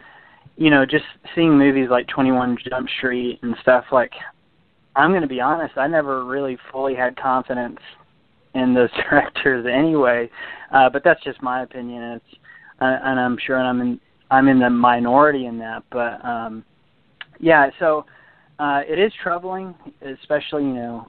you 0.58 0.70
know, 0.70 0.86
just 0.86 1.06
seeing 1.34 1.58
movies 1.58 1.90
like 1.90 2.08
Twenty 2.08 2.32
One 2.32 2.58
Jump 2.70 2.90
Street 2.98 3.40
and 3.42 3.56
stuff 3.62 3.86
like 3.92 4.12
I'm 4.96 5.12
going 5.12 5.22
to 5.22 5.28
be 5.28 5.42
honest. 5.42 5.78
I 5.78 5.88
never 5.88 6.26
really 6.26 6.58
fully 6.72 6.96
had 6.96 7.18
confidence 7.18 7.80
in 8.54 8.74
those 8.74 8.90
directors 9.10 9.66
anyway, 9.72 10.30
uh, 10.74 10.90
but 10.90 11.04
that's 11.04 11.24
just 11.24 11.42
my 11.42 11.64
opinion. 11.64 12.02
And 12.02 12.16
it's, 12.16 12.40
uh, 12.82 12.98
and 13.04 13.20
I'm 13.20 13.38
sure 13.46 13.58
I'm 13.58 13.82
in 13.82 14.00
I'm 14.32 14.48
in 14.48 14.60
the 14.60 14.70
minority 14.70 15.46
in 15.46 15.58
that. 15.60 15.84
But 15.92 16.24
um, 16.26 16.64
yeah, 17.40 17.70
so 17.80 18.06
uh, 18.60 18.82
it 18.88 19.00
is 19.00 19.12
troubling, 19.22 19.76
especially 20.02 20.64
you 20.64 20.74
know 20.74 21.08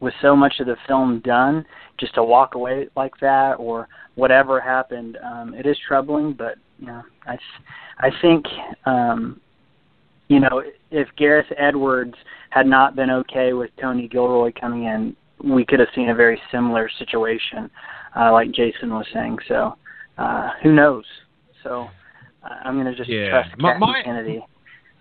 with 0.00 0.14
so 0.22 0.36
much 0.36 0.60
of 0.60 0.66
the 0.66 0.76
film 0.86 1.20
done, 1.20 1.64
just 1.98 2.14
to 2.14 2.22
walk 2.22 2.54
away 2.54 2.88
like 2.96 3.12
that 3.20 3.54
or 3.54 3.88
whatever 4.14 4.60
happened. 4.60 5.18
Um, 5.24 5.54
it 5.54 5.66
is 5.66 5.76
troubling, 5.86 6.32
but 6.32 6.56
you 6.78 6.86
know, 6.86 7.02
I 7.26 7.36
I 7.98 8.10
think 8.22 8.46
um, 8.86 9.40
you 10.28 10.40
know, 10.40 10.62
if 10.90 11.08
Gareth 11.16 11.50
Edwards 11.56 12.14
had 12.50 12.66
not 12.66 12.94
been 12.94 13.10
okay 13.10 13.52
with 13.54 13.70
Tony 13.80 14.08
Gilroy 14.08 14.52
coming 14.58 14.84
in, 14.84 15.16
we 15.42 15.64
could 15.64 15.80
have 15.80 15.88
seen 15.94 16.10
a 16.10 16.14
very 16.14 16.40
similar 16.52 16.88
situation, 16.98 17.70
uh, 18.18 18.32
like 18.32 18.50
Jason 18.50 18.90
was 18.90 19.06
saying. 19.12 19.38
So, 19.48 19.76
uh, 20.18 20.50
who 20.62 20.72
knows? 20.72 21.04
So, 21.62 21.88
uh, 22.42 22.54
I'm 22.64 22.74
going 22.74 22.86
to 22.86 22.94
just 22.94 23.08
Yeah. 23.08 23.30
trust 23.30 23.58
My- 23.58 23.78
my- 23.78 24.02
Kennedy. 24.02 24.44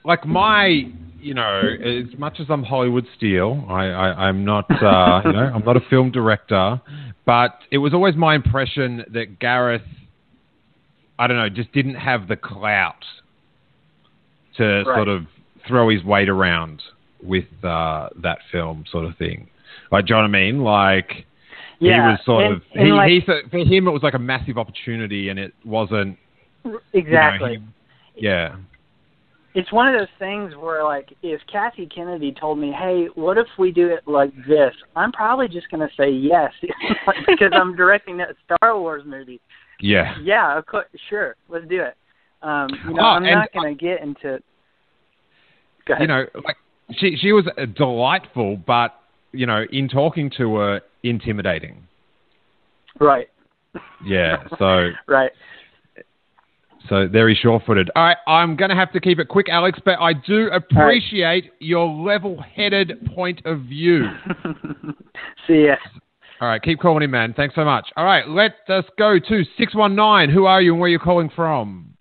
Like 0.08 0.26
my, 0.26 0.90
you 1.20 1.34
know, 1.34 1.62
as 1.84 2.18
much 2.18 2.40
as 2.40 2.48
I'm 2.50 2.64
Hollywood 2.64 3.06
Steele, 3.18 3.66
I, 3.70 3.84
I 3.88 4.08
I'm 4.30 4.46
not, 4.46 4.66
uh, 4.72 5.22
you 5.26 5.34
know, 5.34 5.52
I'm 5.54 5.66
not 5.66 5.76
a 5.76 5.82
film 5.90 6.12
director, 6.12 6.82
but 7.26 7.60
it 7.72 7.80
was 7.80 7.94
always 7.94 8.16
my 8.16 8.34
impression 8.34 9.04
that 9.12 9.38
Gareth, 9.40 9.82
I 11.20 11.28
don't 11.28 11.36
know, 11.36 11.50
just 11.50 11.74
didn't 11.74 11.96
have 11.96 12.30
the 12.30 12.38
clout 12.38 13.04
to 14.56 14.64
Right. 14.64 14.86
sort 14.86 15.10
of 15.10 15.24
throw 15.68 15.90
his 15.90 16.04
weight 16.06 16.30
around 16.30 16.82
with 17.22 17.46
uh, 17.64 18.08
that 18.24 18.38
film, 18.52 18.86
sort 18.90 19.04
of 19.06 19.18
thing. 19.18 19.50
Like, 19.92 20.06
do 20.06 20.12
you 20.14 20.16
know 20.16 20.22
what 20.22 20.28
I 20.30 20.32
mean? 20.32 20.64
Like, 20.64 21.26
he 21.80 21.90
was 21.90 22.20
sort 22.26 22.46
and- 22.46 22.54
of 22.56 22.62
and 22.74 22.88
he, 22.88 22.94
like- 22.94 23.10
he 23.10 23.22
for 23.22 23.58
him 23.58 23.88
it 23.88 23.92
was 23.92 24.04
like 24.04 24.14
a 24.14 24.20
massive 24.20 24.58
opportunity, 24.58 25.28
and 25.30 25.38
it 25.38 25.54
wasn't 25.66 26.18
you 26.64 26.72
know, 26.72 26.80
Exactly. 26.94 27.62
he- 28.16 28.26
yeah. 28.26 28.56
It's 29.58 29.72
one 29.72 29.88
of 29.88 30.00
those 30.00 30.08
things 30.20 30.54
where 30.56 30.84
like 30.84 31.12
if 31.24 31.42
Kathy 31.52 31.88
Kennedy 31.88 32.32
told 32.32 32.60
me, 32.60 32.72
"Hey, 32.72 33.08
what 33.16 33.40
if 33.40 33.48
we 33.58 33.72
do 33.72 33.88
it 33.88 34.08
like 34.08 34.32
this?" 34.48 34.72
I'm 34.96 35.12
probably 35.12 35.48
just 35.48 35.68
going 35.72 35.82
to 35.82 35.94
say 35.98 36.12
yes 36.12 36.52
because 37.28 37.52
I'm 37.54 37.76
directing 37.76 38.18
that 38.18 38.36
Star 38.46 38.80
Wars 38.80 39.02
movie. 39.04 39.42
Yeah. 39.80 40.14
Yeah, 40.22 40.56
of 40.56 40.68
course, 40.68 40.86
sure, 41.10 41.36
let's 41.50 41.68
do 41.68 41.82
it. 41.82 41.96
Um, 42.44 42.70
you 42.88 42.94
know, 42.94 43.02
Oh, 43.02 43.06
I'm 43.06 43.24
not 43.24 43.52
going 43.52 43.76
to 43.76 43.84
get 43.84 44.02
into. 44.02 44.40
Go 45.88 45.94
ahead. 45.96 46.02
you 46.02 46.08
know, 46.08 46.26
like 46.46 46.58
she 47.00 47.18
she 47.20 47.32
was 47.32 47.46
delightful, 47.76 48.58
but 48.58 48.94
you 49.32 49.48
know, 49.48 49.64
in 49.72 49.90
talking 49.90 50.30
to 50.38 50.56
her, 50.58 50.82
intimidating. 51.02 51.84
right, 53.00 53.28
Yeah. 54.06 54.44
So 54.60 54.90
right. 55.08 55.32
So 56.90 57.08
very 57.08 57.36
sure-footed. 57.36 57.90
All 57.96 58.04
right, 58.04 58.18
I'm 58.28 58.56
going 58.56 58.70
to 58.70 58.76
have 58.76 58.92
to 58.94 59.00
keep 59.00 59.20
it 59.20 59.28
quick, 59.28 59.48
Alex, 59.50 59.80
but 59.84 60.00
I 60.00 60.14
do 60.14 60.50
appreciate 60.52 61.52
your 61.60 61.88
level-headed 61.88 63.10
point 63.14 63.42
of 63.46 63.62
view. 63.62 64.06
See 65.48 65.66
ya. 65.66 65.76
All 66.40 66.48
right, 66.48 66.62
keep 66.62 66.80
calling 66.80 67.04
in, 67.04 67.12
man. 67.12 67.34
Thanks 67.34 67.56
so 67.56 67.66
much. 67.66 67.88
All 67.98 68.06
right, 68.06 68.28
let 68.28 68.56
us 68.70 68.86
go 68.98 69.18
to 69.18 69.44
six 69.58 69.74
one 69.74 69.96
nine. 69.96 70.30
Who 70.30 70.46
are 70.46 70.62
you 70.62 70.74
and 70.74 70.80
where 70.80 70.88
are 70.88 70.92
you 70.92 71.00
calling 71.00 71.32
from? 71.36 71.94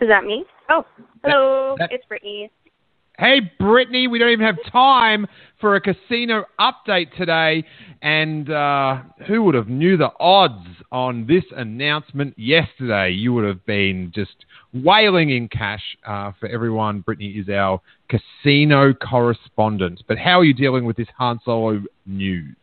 Is 0.00 0.08
that 0.08 0.24
me? 0.24 0.44
Oh, 0.68 0.84
hello. 1.22 1.76
that- 1.78 1.92
it's 1.92 2.04
Brittany. 2.06 2.50
Hey, 3.22 3.52
Brittany, 3.60 4.08
we 4.08 4.18
don't 4.18 4.30
even 4.30 4.44
have 4.44 4.56
time 4.72 5.28
for 5.60 5.76
a 5.76 5.80
casino 5.80 6.44
update 6.58 7.16
today. 7.16 7.62
And 8.02 8.50
uh, 8.50 9.02
who 9.28 9.44
would 9.44 9.54
have 9.54 9.68
knew 9.68 9.96
the 9.96 10.10
odds 10.18 10.66
on 10.90 11.24
this 11.28 11.44
announcement 11.56 12.36
yesterday? 12.36 13.10
You 13.10 13.32
would 13.34 13.44
have 13.44 13.64
been 13.64 14.10
just 14.12 14.34
wailing 14.74 15.30
in 15.30 15.46
cash 15.46 15.84
uh, 16.04 16.32
for 16.40 16.48
everyone. 16.48 17.02
Brittany 17.02 17.28
is 17.28 17.48
our 17.48 17.80
casino 18.08 18.92
correspondent. 18.92 20.02
But 20.08 20.18
how 20.18 20.40
are 20.40 20.44
you 20.44 20.52
dealing 20.52 20.84
with 20.84 20.96
this 20.96 21.06
Han 21.16 21.38
Solo 21.44 21.80
news? 22.04 22.56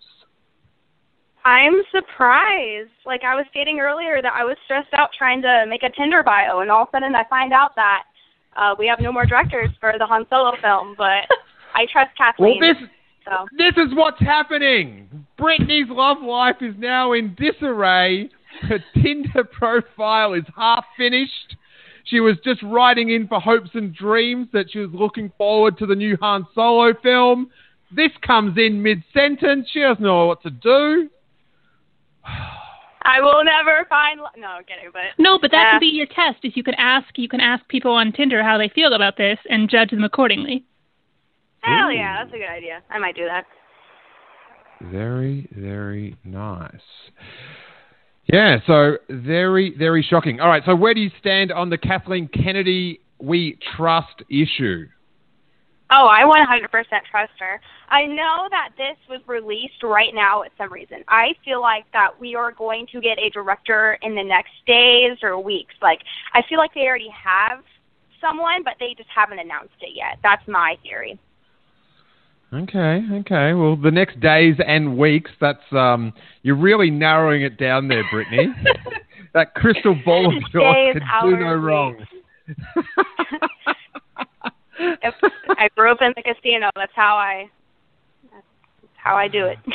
I'm 1.45 1.81
surprised. 1.89 2.89
Like 3.05 3.23
I 3.23 3.33
was 3.33 3.45
stating 3.49 3.79
earlier 3.79 4.21
that 4.21 4.33
I 4.33 4.43
was 4.43 4.57
stressed 4.65 4.93
out 4.93 5.11
trying 5.17 5.41
to 5.41 5.63
make 5.69 5.83
a 5.83 5.89
Tinder 5.89 6.21
bio, 6.21 6.59
and 6.59 6.69
all 6.69 6.83
of 6.83 6.89
a 6.89 6.97
sudden 6.97 7.15
I 7.15 7.23
find 7.29 7.53
out 7.53 7.77
that 7.77 8.03
uh, 8.59 8.75
we 8.77 8.87
have 8.87 8.99
no 8.99 9.11
more 9.11 9.25
directors 9.25 9.69
for 9.79 9.93
the 9.97 10.05
Han 10.05 10.25
Solo 10.29 10.51
film. 10.61 10.95
But 10.97 11.25
I 11.73 11.85
trust 11.91 12.11
Kathleen. 12.17 12.59
Well, 12.59 12.73
Kathleen. 12.73 12.89
this 12.89 12.89
so. 13.25 13.47
this 13.57 13.87
is 13.87 13.95
what's 13.95 14.19
happening. 14.19 15.25
Brittany's 15.37 15.87
love 15.89 16.21
life 16.21 16.57
is 16.61 16.75
now 16.77 17.13
in 17.13 17.35
disarray. 17.35 18.29
Her 18.61 18.79
Tinder 19.01 19.43
profile 19.43 20.33
is 20.33 20.43
half 20.55 20.85
finished. 20.97 21.55
She 22.05 22.19
was 22.19 22.37
just 22.43 22.61
writing 22.63 23.11
in 23.11 23.27
for 23.27 23.39
hopes 23.39 23.69
and 23.75 23.93
dreams 23.93 24.47
that 24.51 24.71
she 24.71 24.79
was 24.79 24.89
looking 24.91 25.31
forward 25.37 25.77
to 25.77 25.85
the 25.85 25.95
new 25.95 26.17
Han 26.21 26.45
Solo 26.55 26.93
film. 27.01 27.51
This 27.95 28.11
comes 28.25 28.57
in 28.57 28.81
mid 28.81 29.03
sentence. 29.13 29.69
She 29.71 29.81
doesn't 29.81 30.03
know 30.03 30.25
what 30.27 30.41
to 30.43 30.49
do. 30.49 31.09
I 33.09 33.21
will 33.21 33.43
never 33.43 33.85
find. 33.89 34.19
Lo- 34.19 34.27
no, 34.37 34.47
I'm 34.47 34.63
kidding. 34.63 34.89
But 34.93 35.17
No, 35.17 35.39
but 35.39 35.51
that 35.51 35.63
Yeah. 35.63 35.71
can 35.71 35.79
be 35.79 35.87
your 35.87 36.05
test. 36.05 36.43
Is 36.43 36.55
you 36.55 36.63
can 36.63 36.75
ask 36.75 37.05
you 37.17 37.27
can 37.27 37.41
ask 37.41 37.67
people 37.67 37.91
on 37.91 38.11
Tinder 38.11 38.43
how 38.43 38.57
they 38.57 38.69
feel 38.69 38.93
about 38.93 39.17
this 39.17 39.39
and 39.49 39.69
judge 39.69 39.89
them 39.91 40.03
accordingly. 40.03 40.63
hell 41.61 41.91
yeah, 41.91 42.23
that's 42.23 42.33
a 42.33 42.37
good 42.37 42.47
idea. 42.49 42.81
I 42.89 42.99
might 42.99 43.15
do 43.15 43.25
that. 43.25 43.45
Very, 44.81 45.47
very 45.51 46.15
nice. 46.23 46.71
Yeah, 48.31 48.59
so 48.65 48.97
very, 49.09 49.75
very 49.77 50.01
shocking. 50.01 50.39
All 50.39 50.47
right, 50.47 50.63
so 50.65 50.75
where 50.75 50.93
do 50.93 51.01
you 51.01 51.11
stand 51.19 51.51
on 51.51 51.69
the 51.69 51.77
Kathleen 51.77 52.27
Kennedy 52.29 53.01
We 53.19 53.57
Trust 53.75 54.23
issue? 54.29 54.87
Oh, 55.91 56.07
I 56.07 56.21
100% 56.21 56.69
trust 57.09 57.31
her. 57.39 57.59
I 57.89 58.05
know 58.05 58.47
that 58.51 58.69
this 58.77 58.95
was 59.09 59.21
released 59.25 59.81
right 59.81 60.13
now 60.13 60.43
at 60.43 60.51
some 60.57 60.71
reason. 60.71 61.03
I 61.07 61.33
feel 61.43 61.61
like 61.61 61.85
that 61.93 62.19
we 62.19 62.35
are 62.35 62.51
going 62.51 62.85
to 62.91 63.01
get 63.01 63.17
a 63.17 63.29
director 63.31 63.97
in 64.03 64.13
the 64.13 64.23
next 64.23 64.51
days 64.67 65.17
or 65.23 65.41
weeks. 65.41 65.73
Like, 65.81 66.01
I 66.33 66.43
feel 66.47 66.59
like 66.59 66.73
they 66.75 66.81
already 66.81 67.09
have 67.09 67.63
someone, 68.21 68.63
but 68.63 68.73
they 68.79 68.93
just 68.95 69.09
haven't 69.13 69.39
announced 69.39 69.73
it 69.81 69.95
yet. 69.95 70.19
That's 70.21 70.47
my 70.47 70.77
theory. 70.83 71.17
Okay, 72.53 73.01
okay. 73.11 73.53
Well, 73.53 73.75
the 73.75 73.91
next 73.91 74.19
days 74.19 74.55
and 74.65 74.97
weeks, 74.97 75.31
that's 75.39 75.61
um, 75.71 76.13
you're 76.41 76.55
really 76.55 76.89
narrowing 76.89 77.43
it 77.43 77.57
down 77.57 77.87
there, 77.87 78.03
Brittany. 78.11 78.53
that 79.33 79.53
crystal 79.53 79.95
ball 80.03 80.27
of 80.27 80.43
yours 80.53 80.93
could 80.93 81.03
do 81.23 81.37
no 81.37 81.53
wrong. 81.53 82.05
If 84.79 85.13
I 85.57 85.69
grew 85.75 85.91
up 85.91 86.01
in 86.01 86.13
the 86.15 86.23
casino. 86.23 86.69
That's 86.75 86.91
how 86.95 87.15
I. 87.15 87.49
That's 88.31 88.45
how 88.97 89.15
I 89.15 89.27
do 89.27 89.45
it. 89.45 89.57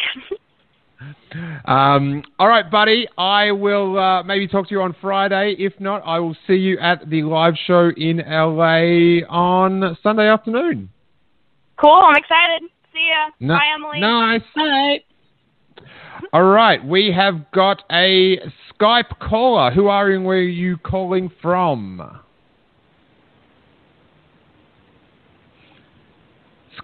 Um, 1.67 2.23
all 2.39 2.49
right, 2.49 2.71
buddy. 2.71 3.07
I 3.19 3.51
will 3.51 3.99
uh, 3.99 4.23
maybe 4.23 4.47
talk 4.47 4.69
to 4.69 4.75
you 4.75 4.81
on 4.83 4.95
Friday. 5.03 5.55
If 5.59 5.79
not, 5.81 6.03
I 6.07 6.19
will 6.21 6.37
see 6.47 6.55
you 6.55 6.79
at 6.79 7.11
the 7.11 7.23
live 7.25 7.55
show 7.67 7.91
in 7.97 8.19
LA 8.19 9.27
on 9.29 9.99
Sunday 10.03 10.29
afternoon. 10.29 10.89
cool. 11.77 12.01
I'm 12.03 12.17
excited. 12.17 12.63
See 12.93 13.09
ya. 13.09 13.31
No- 13.41 13.55
Bye, 13.55 13.67
Emily. 13.75 14.01
Nice. 14.01 14.43
Bye. 14.55 15.03
All 16.33 16.45
right, 16.45 16.83
we 16.85 17.13
have 17.15 17.51
got 17.53 17.83
a 17.91 18.39
Skype 18.73 19.19
caller. 19.21 19.71
Who 19.73 19.89
are 19.89 20.09
you 20.09 20.17
and 20.17 20.25
where 20.25 20.39
are 20.39 20.43
you 20.43 20.77
calling 20.79 21.31
from? 21.43 22.21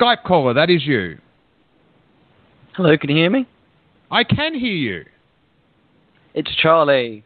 Skype 0.01 0.22
caller, 0.24 0.55
that 0.55 0.70
is 0.70 0.86
you. 0.86 1.18
Hello, 2.74 2.96
can 2.96 3.11
you 3.11 3.16
hear 3.16 3.30
me? 3.30 3.46
I 4.11 4.24
can 4.24 4.55
hear 4.55 4.72
you. 4.72 5.05
It's 6.34 6.51
Charlie. 6.57 7.24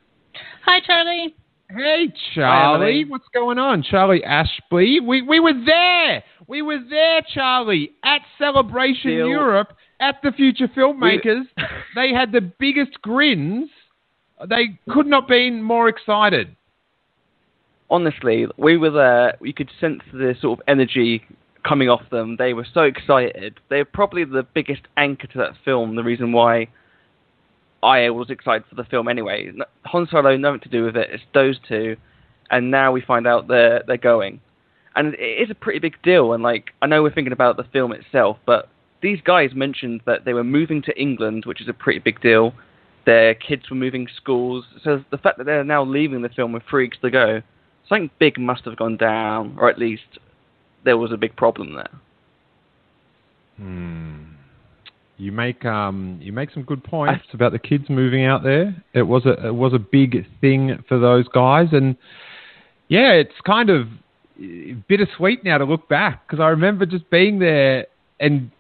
Hi, 0.65 0.81
Charlie. 0.85 1.35
Hey, 1.71 2.13
Charlie. 2.35 3.05
What's 3.05 3.29
going 3.33 3.59
on? 3.59 3.83
Charlie 3.83 4.25
Ashby. 4.25 5.01
We, 5.01 5.23
we 5.23 5.41
were 5.41 5.53
there. 5.65 6.25
We 6.49 6.63
were 6.63 6.81
there, 6.89 7.23
Charlie, 7.33 7.93
at 8.05 8.23
Celebration 8.39 9.03
Still- 9.03 9.29
Europe 9.29 9.75
at 10.01 10.17
the 10.23 10.33
Future 10.33 10.69
Filmmakers. 10.69 11.45
they 11.95 12.13
had 12.13 12.33
the 12.33 12.41
biggest 12.41 13.01
grins. 13.03 13.71
They 14.49 14.79
could 14.91 15.07
not 15.07 15.29
been 15.29 15.63
more 15.63 15.89
excited. 15.89 16.57
Honestly, 17.91 18.47
we 18.57 18.77
were 18.77 18.91
there. 18.91 19.37
You 19.41 19.55
could 19.55 19.71
sense 19.81 20.01
the 20.13 20.35
sort 20.41 20.59
of 20.59 20.65
energy 20.67 21.23
coming 21.67 21.89
off 21.89 22.03
them. 22.11 22.37
They 22.37 22.53
were 22.53 22.67
so 22.73 22.83
excited. 22.83 23.59
They're 23.71 23.85
probably 23.85 24.25
the 24.25 24.47
biggest 24.55 24.83
anchor 24.97 25.27
to 25.29 25.39
that 25.39 25.53
film. 25.65 25.97
The 25.97 26.05
reason 26.05 26.33
why 26.33 26.69
I 27.83 28.11
was 28.11 28.31
excited 28.31 28.65
for 28.69 28.77
the 28.77 28.85
film 28.85 29.09
anyway. 29.09 29.53
Han 29.85 30.09
Solo, 30.11 30.37
nothing 30.37 30.61
to 30.61 30.69
do 30.69 30.85
with 30.85 30.97
it. 30.97 31.11
It's 31.11 31.23
those 31.35 31.59
two, 31.69 31.97
and 32.51 32.71
now 32.71 32.93
we 32.93 33.01
find 33.01 33.27
out 33.27 33.49
they're 33.49 33.83
they're 33.87 33.97
going, 33.97 34.41
and 34.97 35.15
it 35.15 35.43
is 35.43 35.51
a 35.51 35.55
pretty 35.55 35.81
big 35.81 36.01
deal. 36.03 36.33
And 36.33 36.43
like, 36.43 36.71
I 36.81 36.87
know 36.87 37.03
we're 37.03 37.13
thinking 37.13 37.33
about 37.33 37.57
the 37.57 37.65
film 37.65 37.93
itself, 37.93 38.39
but 38.47 38.69
these 39.03 39.21
guys 39.23 39.51
mentioned 39.55 40.01
that 40.07 40.25
they 40.25 40.33
were 40.33 40.45
moving 40.45 40.81
to 40.83 40.99
England, 40.99 41.45
which 41.45 41.61
is 41.61 41.69
a 41.69 41.75
pretty 41.75 41.99
big 41.99 42.21
deal. 42.21 42.55
Their 43.05 43.35
kids 43.35 43.69
were 43.69 43.77
moving 43.77 44.09
schools, 44.17 44.65
so 44.83 45.05
the 45.11 45.19
fact 45.19 45.37
that 45.37 45.45
they're 45.45 45.63
now 45.63 45.85
leaving 45.85 46.23
the 46.23 46.31
film 46.31 46.53
with 46.53 46.63
three 46.69 46.85
weeks 46.85 46.97
to 47.03 47.11
go, 47.11 47.43
something 47.87 48.11
big 48.19 48.39
must 48.39 48.65
have 48.65 48.77
gone 48.77 48.97
down, 48.97 49.57
or 49.59 49.69
at 49.69 49.79
least 49.79 50.19
there 50.85 50.97
was 50.97 51.13
a 51.13 51.17
big 51.17 51.35
problem 51.37 51.75
there. 51.75 51.91
Hmm. 53.57 54.25
You 55.17 55.31
make 55.31 55.65
um 55.65 56.19
you 56.21 56.33
make 56.33 56.51
some 56.51 56.65
good 56.65 56.83
points 56.83 57.27
about 57.33 57.53
the 57.53 57.59
kids 57.59 57.85
moving 57.89 58.25
out 58.25 58.43
there. 58.43 58.75
It 58.95 59.03
was 59.03 59.25
a 59.27 59.47
it 59.47 59.55
was 59.55 59.73
a 59.73 59.79
big 59.79 60.27
thing 60.41 60.83
for 60.89 60.99
those 60.99 61.29
guys, 61.29 61.69
and 61.73 61.97
yeah, 62.89 63.13
it's 63.13 63.41
kind 63.47 63.71
of 63.71 63.87
bittersweet 64.89 65.45
now 65.45 65.59
to 65.59 65.65
look 65.65 65.89
back 65.89 66.27
because 66.27 66.43
I 66.43 66.49
remember 66.49 66.87
just 66.87 67.09
being 67.11 67.39
there 67.39 67.87
and 68.19 68.51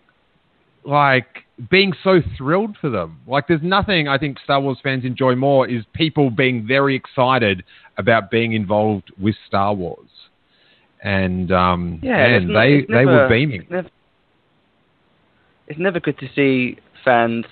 like 0.84 1.44
being 1.70 1.92
so 2.02 2.20
thrilled 2.36 2.76
for 2.80 2.90
them. 2.90 3.20
Like, 3.26 3.46
there's 3.48 3.62
nothing 3.62 4.08
I 4.08 4.18
think 4.18 4.38
Star 4.40 4.60
Wars 4.60 4.78
fans 4.82 5.04
enjoy 5.04 5.34
more 5.34 5.68
is 5.68 5.84
people 5.92 6.30
being 6.30 6.66
very 6.66 6.96
excited 6.96 7.64
about 7.96 8.30
being 8.30 8.54
involved 8.54 9.12
with 9.20 9.36
Star 9.46 9.72
Wars. 9.72 10.08
And 11.04 11.52
um, 11.52 12.00
Yeah, 12.02 12.16
man, 12.16 12.48
not- 12.48 12.60
they 12.60 12.80
they 12.88 13.06
were 13.06 13.28
beaming. 13.28 13.60
It's 13.62 13.70
never, 13.70 13.90
it's 15.68 15.78
never 15.78 16.00
good 16.00 16.18
to 16.18 16.28
see 16.34 16.78
fans 17.04 17.44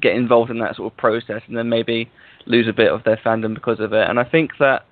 get 0.00 0.14
involved 0.14 0.50
in 0.50 0.58
that 0.60 0.76
sort 0.76 0.92
of 0.92 0.96
process 0.96 1.42
and 1.48 1.56
then 1.56 1.68
maybe 1.68 2.10
lose 2.46 2.68
a 2.68 2.72
bit 2.72 2.92
of 2.92 3.02
their 3.04 3.16
fandom 3.16 3.54
because 3.54 3.80
of 3.80 3.92
it. 3.92 4.08
And 4.08 4.20
I 4.20 4.24
think 4.24 4.52
that 4.60 4.84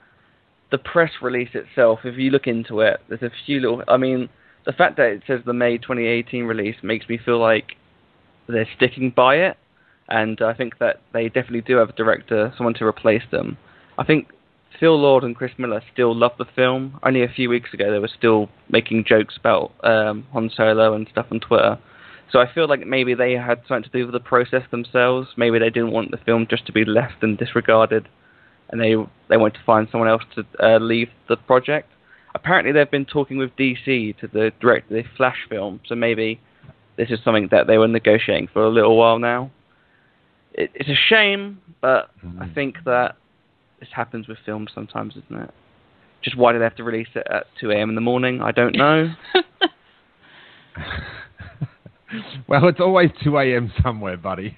the 0.70 0.78
press 0.78 1.12
release 1.22 1.50
itself, 1.54 2.00
if 2.04 2.16
you 2.16 2.30
look 2.30 2.46
into 2.46 2.80
it, 2.80 3.00
there's 3.08 3.22
a 3.22 3.30
few 3.44 3.60
little. 3.60 3.84
I 3.86 3.98
mean, 3.98 4.30
the 4.64 4.72
fact 4.72 4.96
that 4.96 5.08
it 5.08 5.22
says 5.26 5.40
the 5.44 5.52
May 5.52 5.78
2018 5.78 6.44
release 6.44 6.76
makes 6.82 7.08
me 7.08 7.18
feel 7.22 7.38
like 7.38 7.76
they're 8.48 8.68
sticking 8.76 9.10
by 9.10 9.36
it. 9.36 9.56
And 10.08 10.40
I 10.40 10.54
think 10.54 10.78
that 10.78 11.02
they 11.12 11.26
definitely 11.28 11.62
do 11.62 11.76
have 11.76 11.90
a 11.90 11.92
director, 11.92 12.52
someone 12.56 12.74
to 12.74 12.84
replace 12.84 13.24
them. 13.30 13.58
I 13.98 14.04
think 14.04 14.28
Phil 14.78 14.98
Lord 14.98 15.24
and 15.24 15.34
Chris 15.34 15.52
Miller 15.58 15.82
still 15.92 16.14
love 16.14 16.32
the 16.38 16.44
film. 16.54 16.98
Only 17.02 17.22
a 17.22 17.28
few 17.28 17.48
weeks 17.48 17.72
ago, 17.72 17.90
they 17.90 17.98
were 17.98 18.08
still 18.08 18.48
making 18.68 19.04
jokes 19.06 19.36
about 19.36 19.72
um, 19.82 20.26
Han 20.32 20.50
Solo 20.54 20.94
and 20.94 21.08
stuff 21.10 21.26
on 21.30 21.40
Twitter. 21.40 21.78
So 22.30 22.40
I 22.40 22.52
feel 22.52 22.68
like 22.68 22.86
maybe 22.86 23.14
they 23.14 23.32
had 23.32 23.62
something 23.68 23.90
to 23.90 23.98
do 23.98 24.04
with 24.04 24.12
the 24.12 24.20
process 24.20 24.62
themselves. 24.70 25.28
Maybe 25.36 25.58
they 25.58 25.70
didn't 25.70 25.92
want 25.92 26.10
the 26.10 26.16
film 26.18 26.46
just 26.50 26.66
to 26.66 26.72
be 26.72 26.84
left 26.84 27.22
and 27.22 27.38
disregarded, 27.38 28.08
and 28.68 28.80
they 28.80 28.94
they 29.28 29.36
wanted 29.36 29.58
to 29.58 29.64
find 29.64 29.88
someone 29.90 30.08
else 30.08 30.22
to 30.34 30.44
uh, 30.60 30.78
leave 30.78 31.08
the 31.28 31.36
project. 31.36 31.88
Apparently, 32.34 32.72
they've 32.72 32.90
been 32.90 33.06
talking 33.06 33.38
with 33.38 33.56
DC 33.56 34.18
to 34.18 34.26
the 34.26 34.52
direct 34.60 34.90
the 34.90 35.04
Flash 35.16 35.38
film. 35.48 35.80
So 35.86 35.94
maybe 35.94 36.40
this 36.96 37.10
is 37.10 37.20
something 37.24 37.48
that 37.52 37.66
they 37.66 37.78
were 37.78 37.88
negotiating 37.88 38.48
for 38.52 38.64
a 38.64 38.70
little 38.70 38.96
while 38.96 39.18
now. 39.18 39.50
It, 40.52 40.70
it's 40.74 40.88
a 40.88 40.94
shame, 41.08 41.60
but 41.80 42.10
I 42.40 42.48
think 42.48 42.76
that 42.86 43.16
this 43.80 43.88
happens 43.94 44.28
with 44.28 44.38
films 44.44 44.70
sometimes, 44.74 45.14
isn't 45.16 45.42
it? 45.42 45.50
Just 46.22 46.36
why 46.36 46.52
do 46.52 46.58
they 46.58 46.64
have 46.64 46.76
to 46.76 46.84
release 46.84 47.08
it 47.14 47.26
at 47.30 47.46
2 47.60 47.70
a.m. 47.70 47.88
in 47.88 47.94
the 47.94 48.00
morning? 48.00 48.40
I 48.40 48.52
don't 48.52 48.76
know. 48.76 49.12
Well, 52.48 52.68
it's 52.68 52.80
always 52.80 53.10
2 53.24 53.36
a.m. 53.38 53.72
somewhere, 53.82 54.16
buddy. 54.16 54.56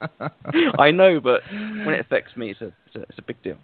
I 0.78 0.90
know, 0.90 1.20
but 1.20 1.42
when 1.50 1.94
it 1.94 2.00
affects 2.00 2.36
me, 2.36 2.50
it's 2.50 2.60
a, 2.60 2.72
it's 2.86 2.96
a, 2.96 3.02
it's 3.02 3.18
a 3.18 3.22
big 3.22 3.40
deal. 3.42 3.56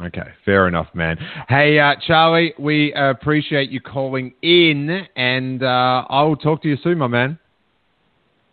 Okay, 0.00 0.28
fair 0.44 0.68
enough, 0.68 0.88
man. 0.94 1.18
Hey, 1.48 1.78
uh, 1.78 1.94
Charlie, 2.06 2.54
we 2.58 2.94
uh, 2.94 3.10
appreciate 3.10 3.70
you 3.70 3.80
calling 3.80 4.32
in, 4.42 5.06
and 5.16 5.62
uh, 5.62 6.04
I 6.08 6.22
will 6.22 6.36
talk 6.36 6.62
to 6.62 6.68
you 6.68 6.76
soon, 6.82 6.98
my 6.98 7.08
man. 7.08 7.38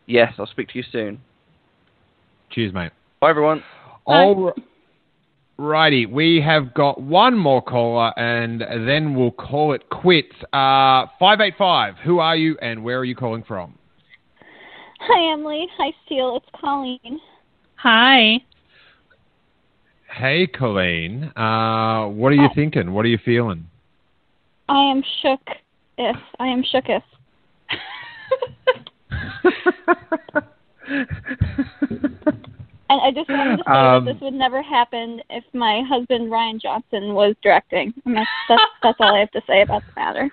Yes, 0.08 0.34
I'll 0.40 0.48
speak 0.48 0.70
to 0.70 0.78
you 0.78 0.84
soon. 0.92 1.22
Cheers, 2.52 2.74
mate. 2.74 2.92
Bye, 3.20 3.32
everyone. 3.32 3.64
All 4.06 4.54
righty, 5.58 6.06
we 6.06 6.42
have 6.42 6.74
got 6.74 7.02
one 7.02 7.38
more 7.38 7.62
caller, 7.62 8.18
and 8.20 8.62
then 8.88 9.16
we'll 9.16 9.32
call 9.32 9.74
it 9.74 9.90
quits. 9.90 10.36
Uh, 10.54 11.08
585, 11.20 11.96
who 12.04 12.20
are 12.20 12.36
you, 12.36 12.58
and 12.62 12.84
where 12.84 13.00
are 13.00 13.06
you 13.06 13.16
calling 13.16 13.44
from? 13.44 13.78
Hi, 15.00 15.34
Emily. 15.34 15.68
Hi, 15.78 15.94
Steele. 16.06 16.38
It's 16.38 16.46
Colleen. 16.60 17.20
Hi. 17.76 18.40
Hey, 20.10 20.48
Colleen. 20.48 21.32
Uh, 21.36 22.08
what 22.08 22.30
are 22.30 22.36
you 22.36 22.50
thinking? 22.56 22.94
What 22.94 23.06
are 23.06 23.10
you 23.10 23.20
feeling? 23.24 23.68
I 24.70 24.92
am 24.92 25.04
shook. 25.22 25.42
If 25.98 26.16
I 26.40 26.48
am 26.48 26.64
shook. 26.64 26.86
shooketh. 26.86 27.04
I 33.06 33.12
just 33.12 33.30
wanted 33.30 33.58
to 33.58 33.64
say 33.68 33.72
Um, 33.72 34.06
that 34.06 34.14
this 34.14 34.22
would 34.22 34.34
never 34.34 34.64
happen 34.64 35.22
if 35.30 35.44
my 35.54 35.84
husband 35.88 36.32
Rian 36.32 36.60
Johnson 36.60 37.14
was 37.14 37.36
directing. 37.44 37.94
And 38.06 38.18
that's 38.18 38.30
that's, 38.50 38.64
that's 38.82 38.98
all 39.00 39.16
I 39.16 39.20
have 39.20 39.32
to 39.32 39.42
say 39.48 39.62
about 39.62 39.84
the 39.86 40.02
matter. 40.02 40.32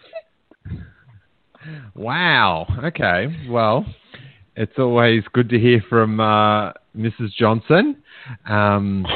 Wow. 1.94 2.66
Okay. 2.82 3.26
Well, 3.48 3.84
it's 4.56 4.78
always 4.78 5.22
good 5.34 5.50
to 5.50 5.58
hear 5.58 5.82
from 5.88 6.18
uh, 6.18 6.72
Mrs. 6.96 7.32
Johnson. 7.38 8.02
Um, 8.48 9.06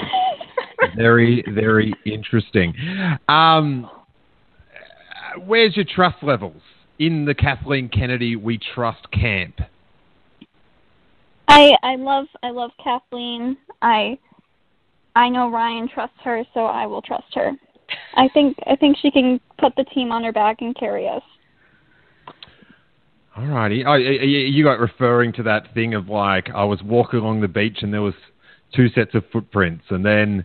very, 0.97 1.43
very 1.55 1.95
interesting. 2.05 2.75
Um, 3.29 3.91
where's 5.47 5.77
your 5.77 5.87
trust 5.87 6.23
levels 6.23 6.61
in 6.99 7.25
the 7.25 7.35
Kathleen 7.35 7.89
Kennedy 7.89 8.37
We 8.37 8.59
Trust 8.75 9.11
camp? 9.13 9.61
I 11.49 11.73
I 11.83 11.97
love 11.97 12.27
I 12.43 12.51
love 12.51 12.71
Kathleen. 12.83 13.57
I 13.83 14.19
I 15.15 15.29
know 15.29 15.51
Rian 15.51 15.91
trusts 15.93 16.19
her, 16.25 16.45
so 16.55 16.67
I 16.67 16.87
will 16.87 17.03
trust 17.03 17.35
her. 17.35 17.53
I 18.15 18.29
think 18.35 18.57
I 18.67 18.77
think 18.77 18.97
she 19.01 19.11
can 19.11 19.41
put 19.59 19.75
the 19.77 19.85
team 19.85 20.13
on 20.13 20.25
her 20.25 20.33
back 20.33 20.59
and 20.61 20.75
carry 20.77 21.09
us. 21.09 21.23
All 23.37 23.47
righty. 23.47 23.85
Oh, 23.85 23.95
you 23.95 24.65
got 24.65 24.81
referring 24.81 25.33
to 25.35 25.43
that 25.45 25.73
thing 25.75 25.95
of 25.95 26.09
like 26.09 26.49
I 26.55 26.65
was 26.65 26.83
walking 26.83 27.21
along 27.21 27.43
the 27.43 27.49
beach 27.49 27.79
and 27.83 27.93
there 27.93 28.03
was 28.03 28.15
two 28.75 28.89
sets 28.91 29.15
of 29.15 29.25
footprints, 29.31 29.85
and 29.91 30.05
then 30.05 30.45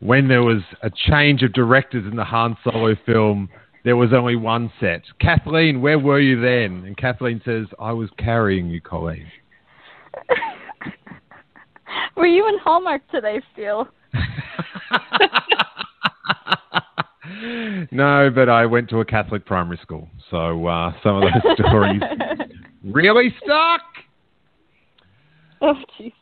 when 0.00 0.28
there 0.28 0.42
was 0.42 0.62
a 0.82 0.90
change 0.90 1.42
of 1.42 1.52
directors 1.52 2.06
in 2.10 2.16
the 2.16 2.24
Han 2.24 2.56
Solo 2.64 2.94
film, 3.04 3.48
there 3.84 3.96
was 3.96 4.12
only 4.12 4.36
one 4.36 4.72
set. 4.80 5.02
Kathleen, 5.20 5.80
where 5.80 5.98
were 5.98 6.20
you 6.20 6.40
then? 6.40 6.84
And 6.86 6.96
Kathleen 6.96 7.40
says, 7.44 7.66
I 7.80 7.92
was 7.92 8.08
carrying 8.16 8.68
you, 8.68 8.80
Colleen. 8.80 9.26
Were 12.16 12.26
you 12.26 12.48
in 12.48 12.58
Hallmark 12.58 13.02
today, 13.10 13.40
Steele? 13.52 13.88
no, 17.90 18.30
but 18.34 18.48
I 18.48 18.66
went 18.66 18.88
to 18.90 19.00
a 19.00 19.04
Catholic 19.04 19.44
primary 19.46 19.78
school, 19.82 20.08
so 20.30 20.66
uh, 20.66 20.92
some 21.02 21.16
of 21.16 21.22
those 21.22 21.56
stories 21.66 22.00
really 22.84 23.34
stuck. 23.42 23.82
Oh, 25.60 25.74
jeez. 25.98 26.12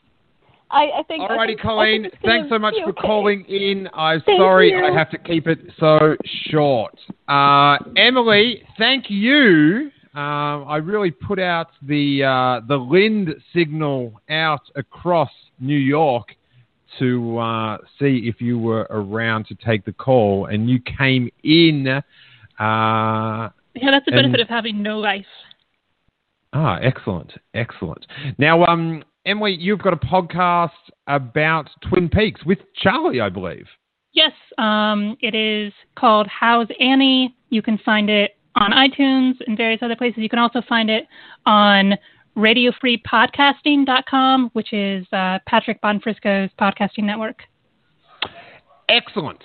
I, 0.69 0.99
I 0.99 1.03
think. 1.07 1.23
Alrighty, 1.23 1.57
I 1.57 1.61
Colleen. 1.61 2.01
think 2.03 2.13
it's 2.13 2.21
gonna 2.21 2.39
Thanks 2.39 2.49
so 2.49 2.59
much 2.59 2.73
for 2.83 2.89
okay. 2.89 3.01
calling 3.01 3.45
in. 3.45 3.87
I'm 3.93 4.21
Thank 4.25 4.39
sorry 4.39 4.71
you. 4.71 4.83
I 4.83 4.91
have 4.91 5.09
to 5.11 5.17
keep 5.17 5.47
it 5.47 5.59
so 5.79 6.17
short. 6.49 6.97
Uh, 7.27 7.77
Emily, 7.95 8.63
thank 8.77 9.05
you. 9.09 9.91
Um, 10.17 10.65
I 10.67 10.77
really 10.77 11.11
put 11.11 11.37
out 11.37 11.67
the 11.83 12.23
uh, 12.23 12.65
the 12.67 12.75
Lind 12.77 13.35
signal 13.53 14.19
out 14.29 14.61
across 14.75 15.29
New 15.59 15.77
York 15.77 16.35
to 16.97 17.37
uh, 17.37 17.77
see 17.99 18.23
if 18.25 18.41
you 18.41 18.57
were 18.57 18.87
around 18.89 19.45
to 19.47 19.55
take 19.55 19.85
the 19.85 19.91
call, 19.93 20.47
and 20.47 20.67
you 20.69 20.79
came 20.79 21.29
in. 21.43 21.87
Uh, 21.87 23.49
Yeah, 23.75 23.91
that's 23.91 24.05
the 24.05 24.13
And- 24.13 24.23
benefit 24.23 24.39
of 24.39 24.47
having 24.49 24.81
no 24.81 24.97
life. 24.97 25.27
Ah, 26.53 26.79
excellent, 26.81 27.33
excellent. 27.53 28.07
Now, 28.39 28.65
um, 28.65 29.03
Emily, 29.27 29.53
you've 29.53 29.79
got 29.83 29.93
a 29.93 29.97
podcast 29.97 30.71
about 31.05 31.69
Twin 31.87 32.09
Peaks 32.09 32.43
with 32.43 32.57
Charlie, 32.73 33.21
I 33.21 33.29
believe. 33.29 33.67
Yes, 34.13 34.31
um, 34.57 35.15
it 35.21 35.35
is 35.35 35.73
called 35.95 36.25
How's 36.25 36.67
Annie. 36.79 37.35
You 37.49 37.61
can 37.61 37.77
find 37.85 38.09
it 38.09 38.36
on 38.57 38.71
iTunes 38.71 39.35
and 39.45 39.57
various 39.57 39.81
other 39.81 39.95
places. 39.95 40.19
You 40.19 40.29
can 40.29 40.39
also 40.39 40.61
find 40.67 40.89
it 40.89 41.05
on 41.45 41.93
radiofreepodcasting.com, 42.35 44.49
which 44.53 44.73
is 44.73 45.05
uh, 45.11 45.37
Patrick 45.47 45.79
Bonfrisco's 45.81 46.49
podcasting 46.59 47.03
network. 47.03 47.41
Excellent. 48.89 49.43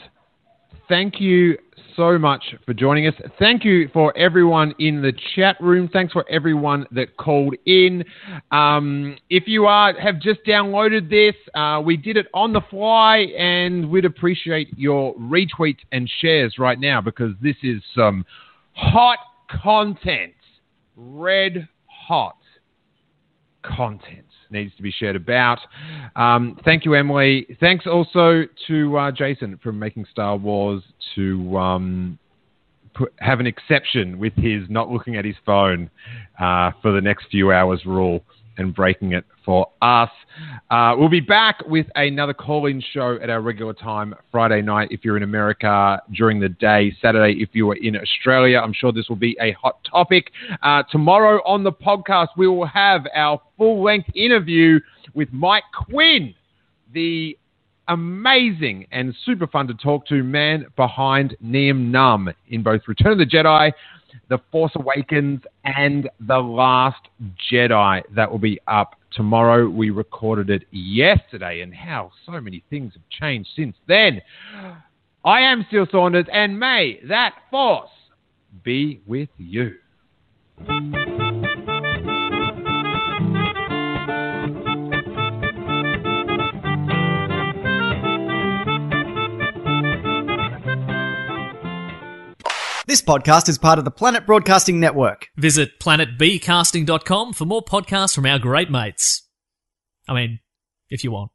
Thank 0.88 1.20
you 1.20 1.58
so 1.96 2.18
much 2.18 2.54
for 2.64 2.74
joining 2.74 3.06
us. 3.06 3.14
Thank 3.38 3.64
you 3.64 3.88
for 3.92 4.16
everyone 4.16 4.74
in 4.78 5.02
the 5.02 5.12
chat 5.34 5.56
room. 5.60 5.88
Thanks 5.92 6.12
for 6.12 6.24
everyone 6.28 6.86
that 6.92 7.16
called 7.16 7.54
in. 7.66 8.04
Um, 8.50 9.16
if 9.30 9.44
you 9.46 9.66
are 9.66 9.98
have 9.98 10.20
just 10.20 10.40
downloaded 10.46 11.10
this, 11.10 11.34
uh, 11.54 11.80
we 11.84 11.96
did 11.96 12.16
it 12.16 12.26
on 12.34 12.52
the 12.52 12.60
fly, 12.70 13.18
and 13.38 13.90
we'd 13.90 14.04
appreciate 14.04 14.68
your 14.76 15.14
retweets 15.16 15.80
and 15.92 16.10
shares 16.20 16.56
right 16.58 16.78
now 16.78 17.00
because 17.00 17.32
this 17.42 17.56
is 17.62 17.82
some 17.94 18.24
hot 18.74 19.18
content, 19.62 20.34
red 20.96 21.68
hot 21.86 22.36
content 23.62 24.26
needs 24.50 24.74
to 24.76 24.82
be 24.82 24.90
shared 24.90 25.16
about. 25.16 25.58
Um, 26.14 26.58
thank 26.64 26.84
you, 26.84 26.94
Emily. 26.94 27.46
Thanks 27.58 27.86
also 27.86 28.44
to 28.68 28.96
uh, 28.98 29.12
Jason 29.12 29.58
from 29.62 29.78
Making 29.78 30.06
Star 30.10 30.36
Wars 30.36 30.82
to 31.14 31.56
um, 31.56 32.18
put, 32.94 33.12
have 33.18 33.40
an 33.40 33.46
exception 33.46 34.18
with 34.18 34.34
his 34.34 34.68
not 34.68 34.90
looking 34.90 35.16
at 35.16 35.24
his 35.24 35.36
phone 35.44 35.90
uh, 36.38 36.72
for 36.82 36.92
the 36.92 37.00
next 37.00 37.26
few 37.30 37.52
hours 37.52 37.84
rule 37.86 38.22
and 38.59 38.74
breaking 38.74 39.12
it 39.12 39.24
for 39.44 39.68
us. 39.80 40.11
Uh, 40.70 40.94
we'll 40.96 41.09
be 41.09 41.20
back 41.20 41.62
with 41.66 41.86
another 41.94 42.34
call 42.34 42.66
in 42.66 42.82
show 42.92 43.18
at 43.22 43.30
our 43.30 43.40
regular 43.40 43.72
time 43.72 44.14
Friday 44.30 44.62
night 44.62 44.88
if 44.90 45.05
you're 45.05 45.16
in 45.16 45.22
America 45.22 46.00
during 46.14 46.40
the 46.40 46.48
day, 46.48 46.94
Saturday 47.00 47.40
if 47.40 47.50
you 47.53 47.70
are 47.70 47.76
in 47.76 47.96
Australia. 47.96 48.59
I'm 48.59 48.72
sure 48.72 48.92
this 48.92 49.09
will 49.09 49.16
be 49.16 49.36
a 49.40 49.53
hot 49.53 49.82
topic. 49.84 50.30
Uh, 50.62 50.82
tomorrow 50.90 51.40
on 51.44 51.64
the 51.64 51.72
podcast, 51.72 52.28
we 52.36 52.46
will 52.46 52.66
have 52.66 53.07
our 53.14 53.40
full 53.57 53.82
length 53.82 54.11
interview 54.14 54.80
with 55.14 55.32
Mike 55.32 55.64
Quinn, 55.88 56.34
the 56.92 57.36
amazing 57.88 58.86
and 58.92 59.14
super 59.24 59.46
fun 59.46 59.66
to 59.66 59.74
talk 59.74 60.07
to 60.07 60.22
man 60.22 60.66
behind 60.76 61.36
Nien 61.40 61.90
Nunb 61.90 62.32
in 62.48 62.62
both 62.62 62.82
Return 62.86 63.12
of 63.12 63.18
the 63.18 63.26
Jedi 63.26 63.72
the 64.28 64.38
Force 64.50 64.72
Awakens, 64.76 65.40
and 65.64 66.08
The 66.20 66.38
Last 66.38 67.08
Jedi. 67.50 68.02
That 68.14 68.30
will 68.30 68.38
be 68.38 68.58
up 68.66 68.96
tomorrow. 69.12 69.68
We 69.68 69.90
recorded 69.90 70.50
it 70.50 70.64
yesterday, 70.70 71.60
and 71.60 71.74
how 71.74 72.10
so 72.26 72.40
many 72.40 72.62
things 72.70 72.92
have 72.94 73.02
changed 73.10 73.50
since 73.54 73.76
then. 73.86 74.20
I 75.24 75.40
am 75.40 75.64
Steele 75.68 75.86
Saunders, 75.90 76.26
and 76.32 76.58
may 76.58 77.00
that 77.08 77.34
Force 77.50 77.90
be 78.64 79.00
with 79.06 79.28
you. 79.38 79.76
This 92.93 93.01
podcast 93.01 93.49
is 93.49 93.57
part 93.57 93.78
of 93.78 93.86
the 93.86 93.90
Planet 93.90 94.26
Broadcasting 94.26 94.78
Network. 94.78 95.28
Visit 95.34 95.80
planetbcasting.com 95.80 97.32
for 97.32 97.47
more 97.47 97.64
podcasts 97.64 98.14
from 98.14 98.26
our 98.26 98.38
great 98.38 98.70
mates. 98.70 99.26
I 100.07 100.12
mean, 100.12 100.40
if 100.90 101.03
you 101.03 101.11
want. 101.11 101.30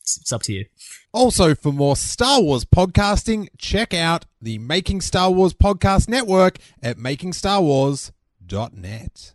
It's, 0.00 0.20
it's 0.20 0.32
up 0.32 0.42
to 0.42 0.52
you. 0.52 0.66
Also, 1.12 1.56
for 1.56 1.72
more 1.72 1.96
Star 1.96 2.40
Wars 2.40 2.64
podcasting, 2.64 3.48
check 3.58 3.92
out 3.92 4.26
the 4.40 4.58
Making 4.58 5.00
Star 5.00 5.32
Wars 5.32 5.54
Podcast 5.54 6.08
Network 6.08 6.58
at 6.80 6.98
makingstarwars.net. 6.98 9.34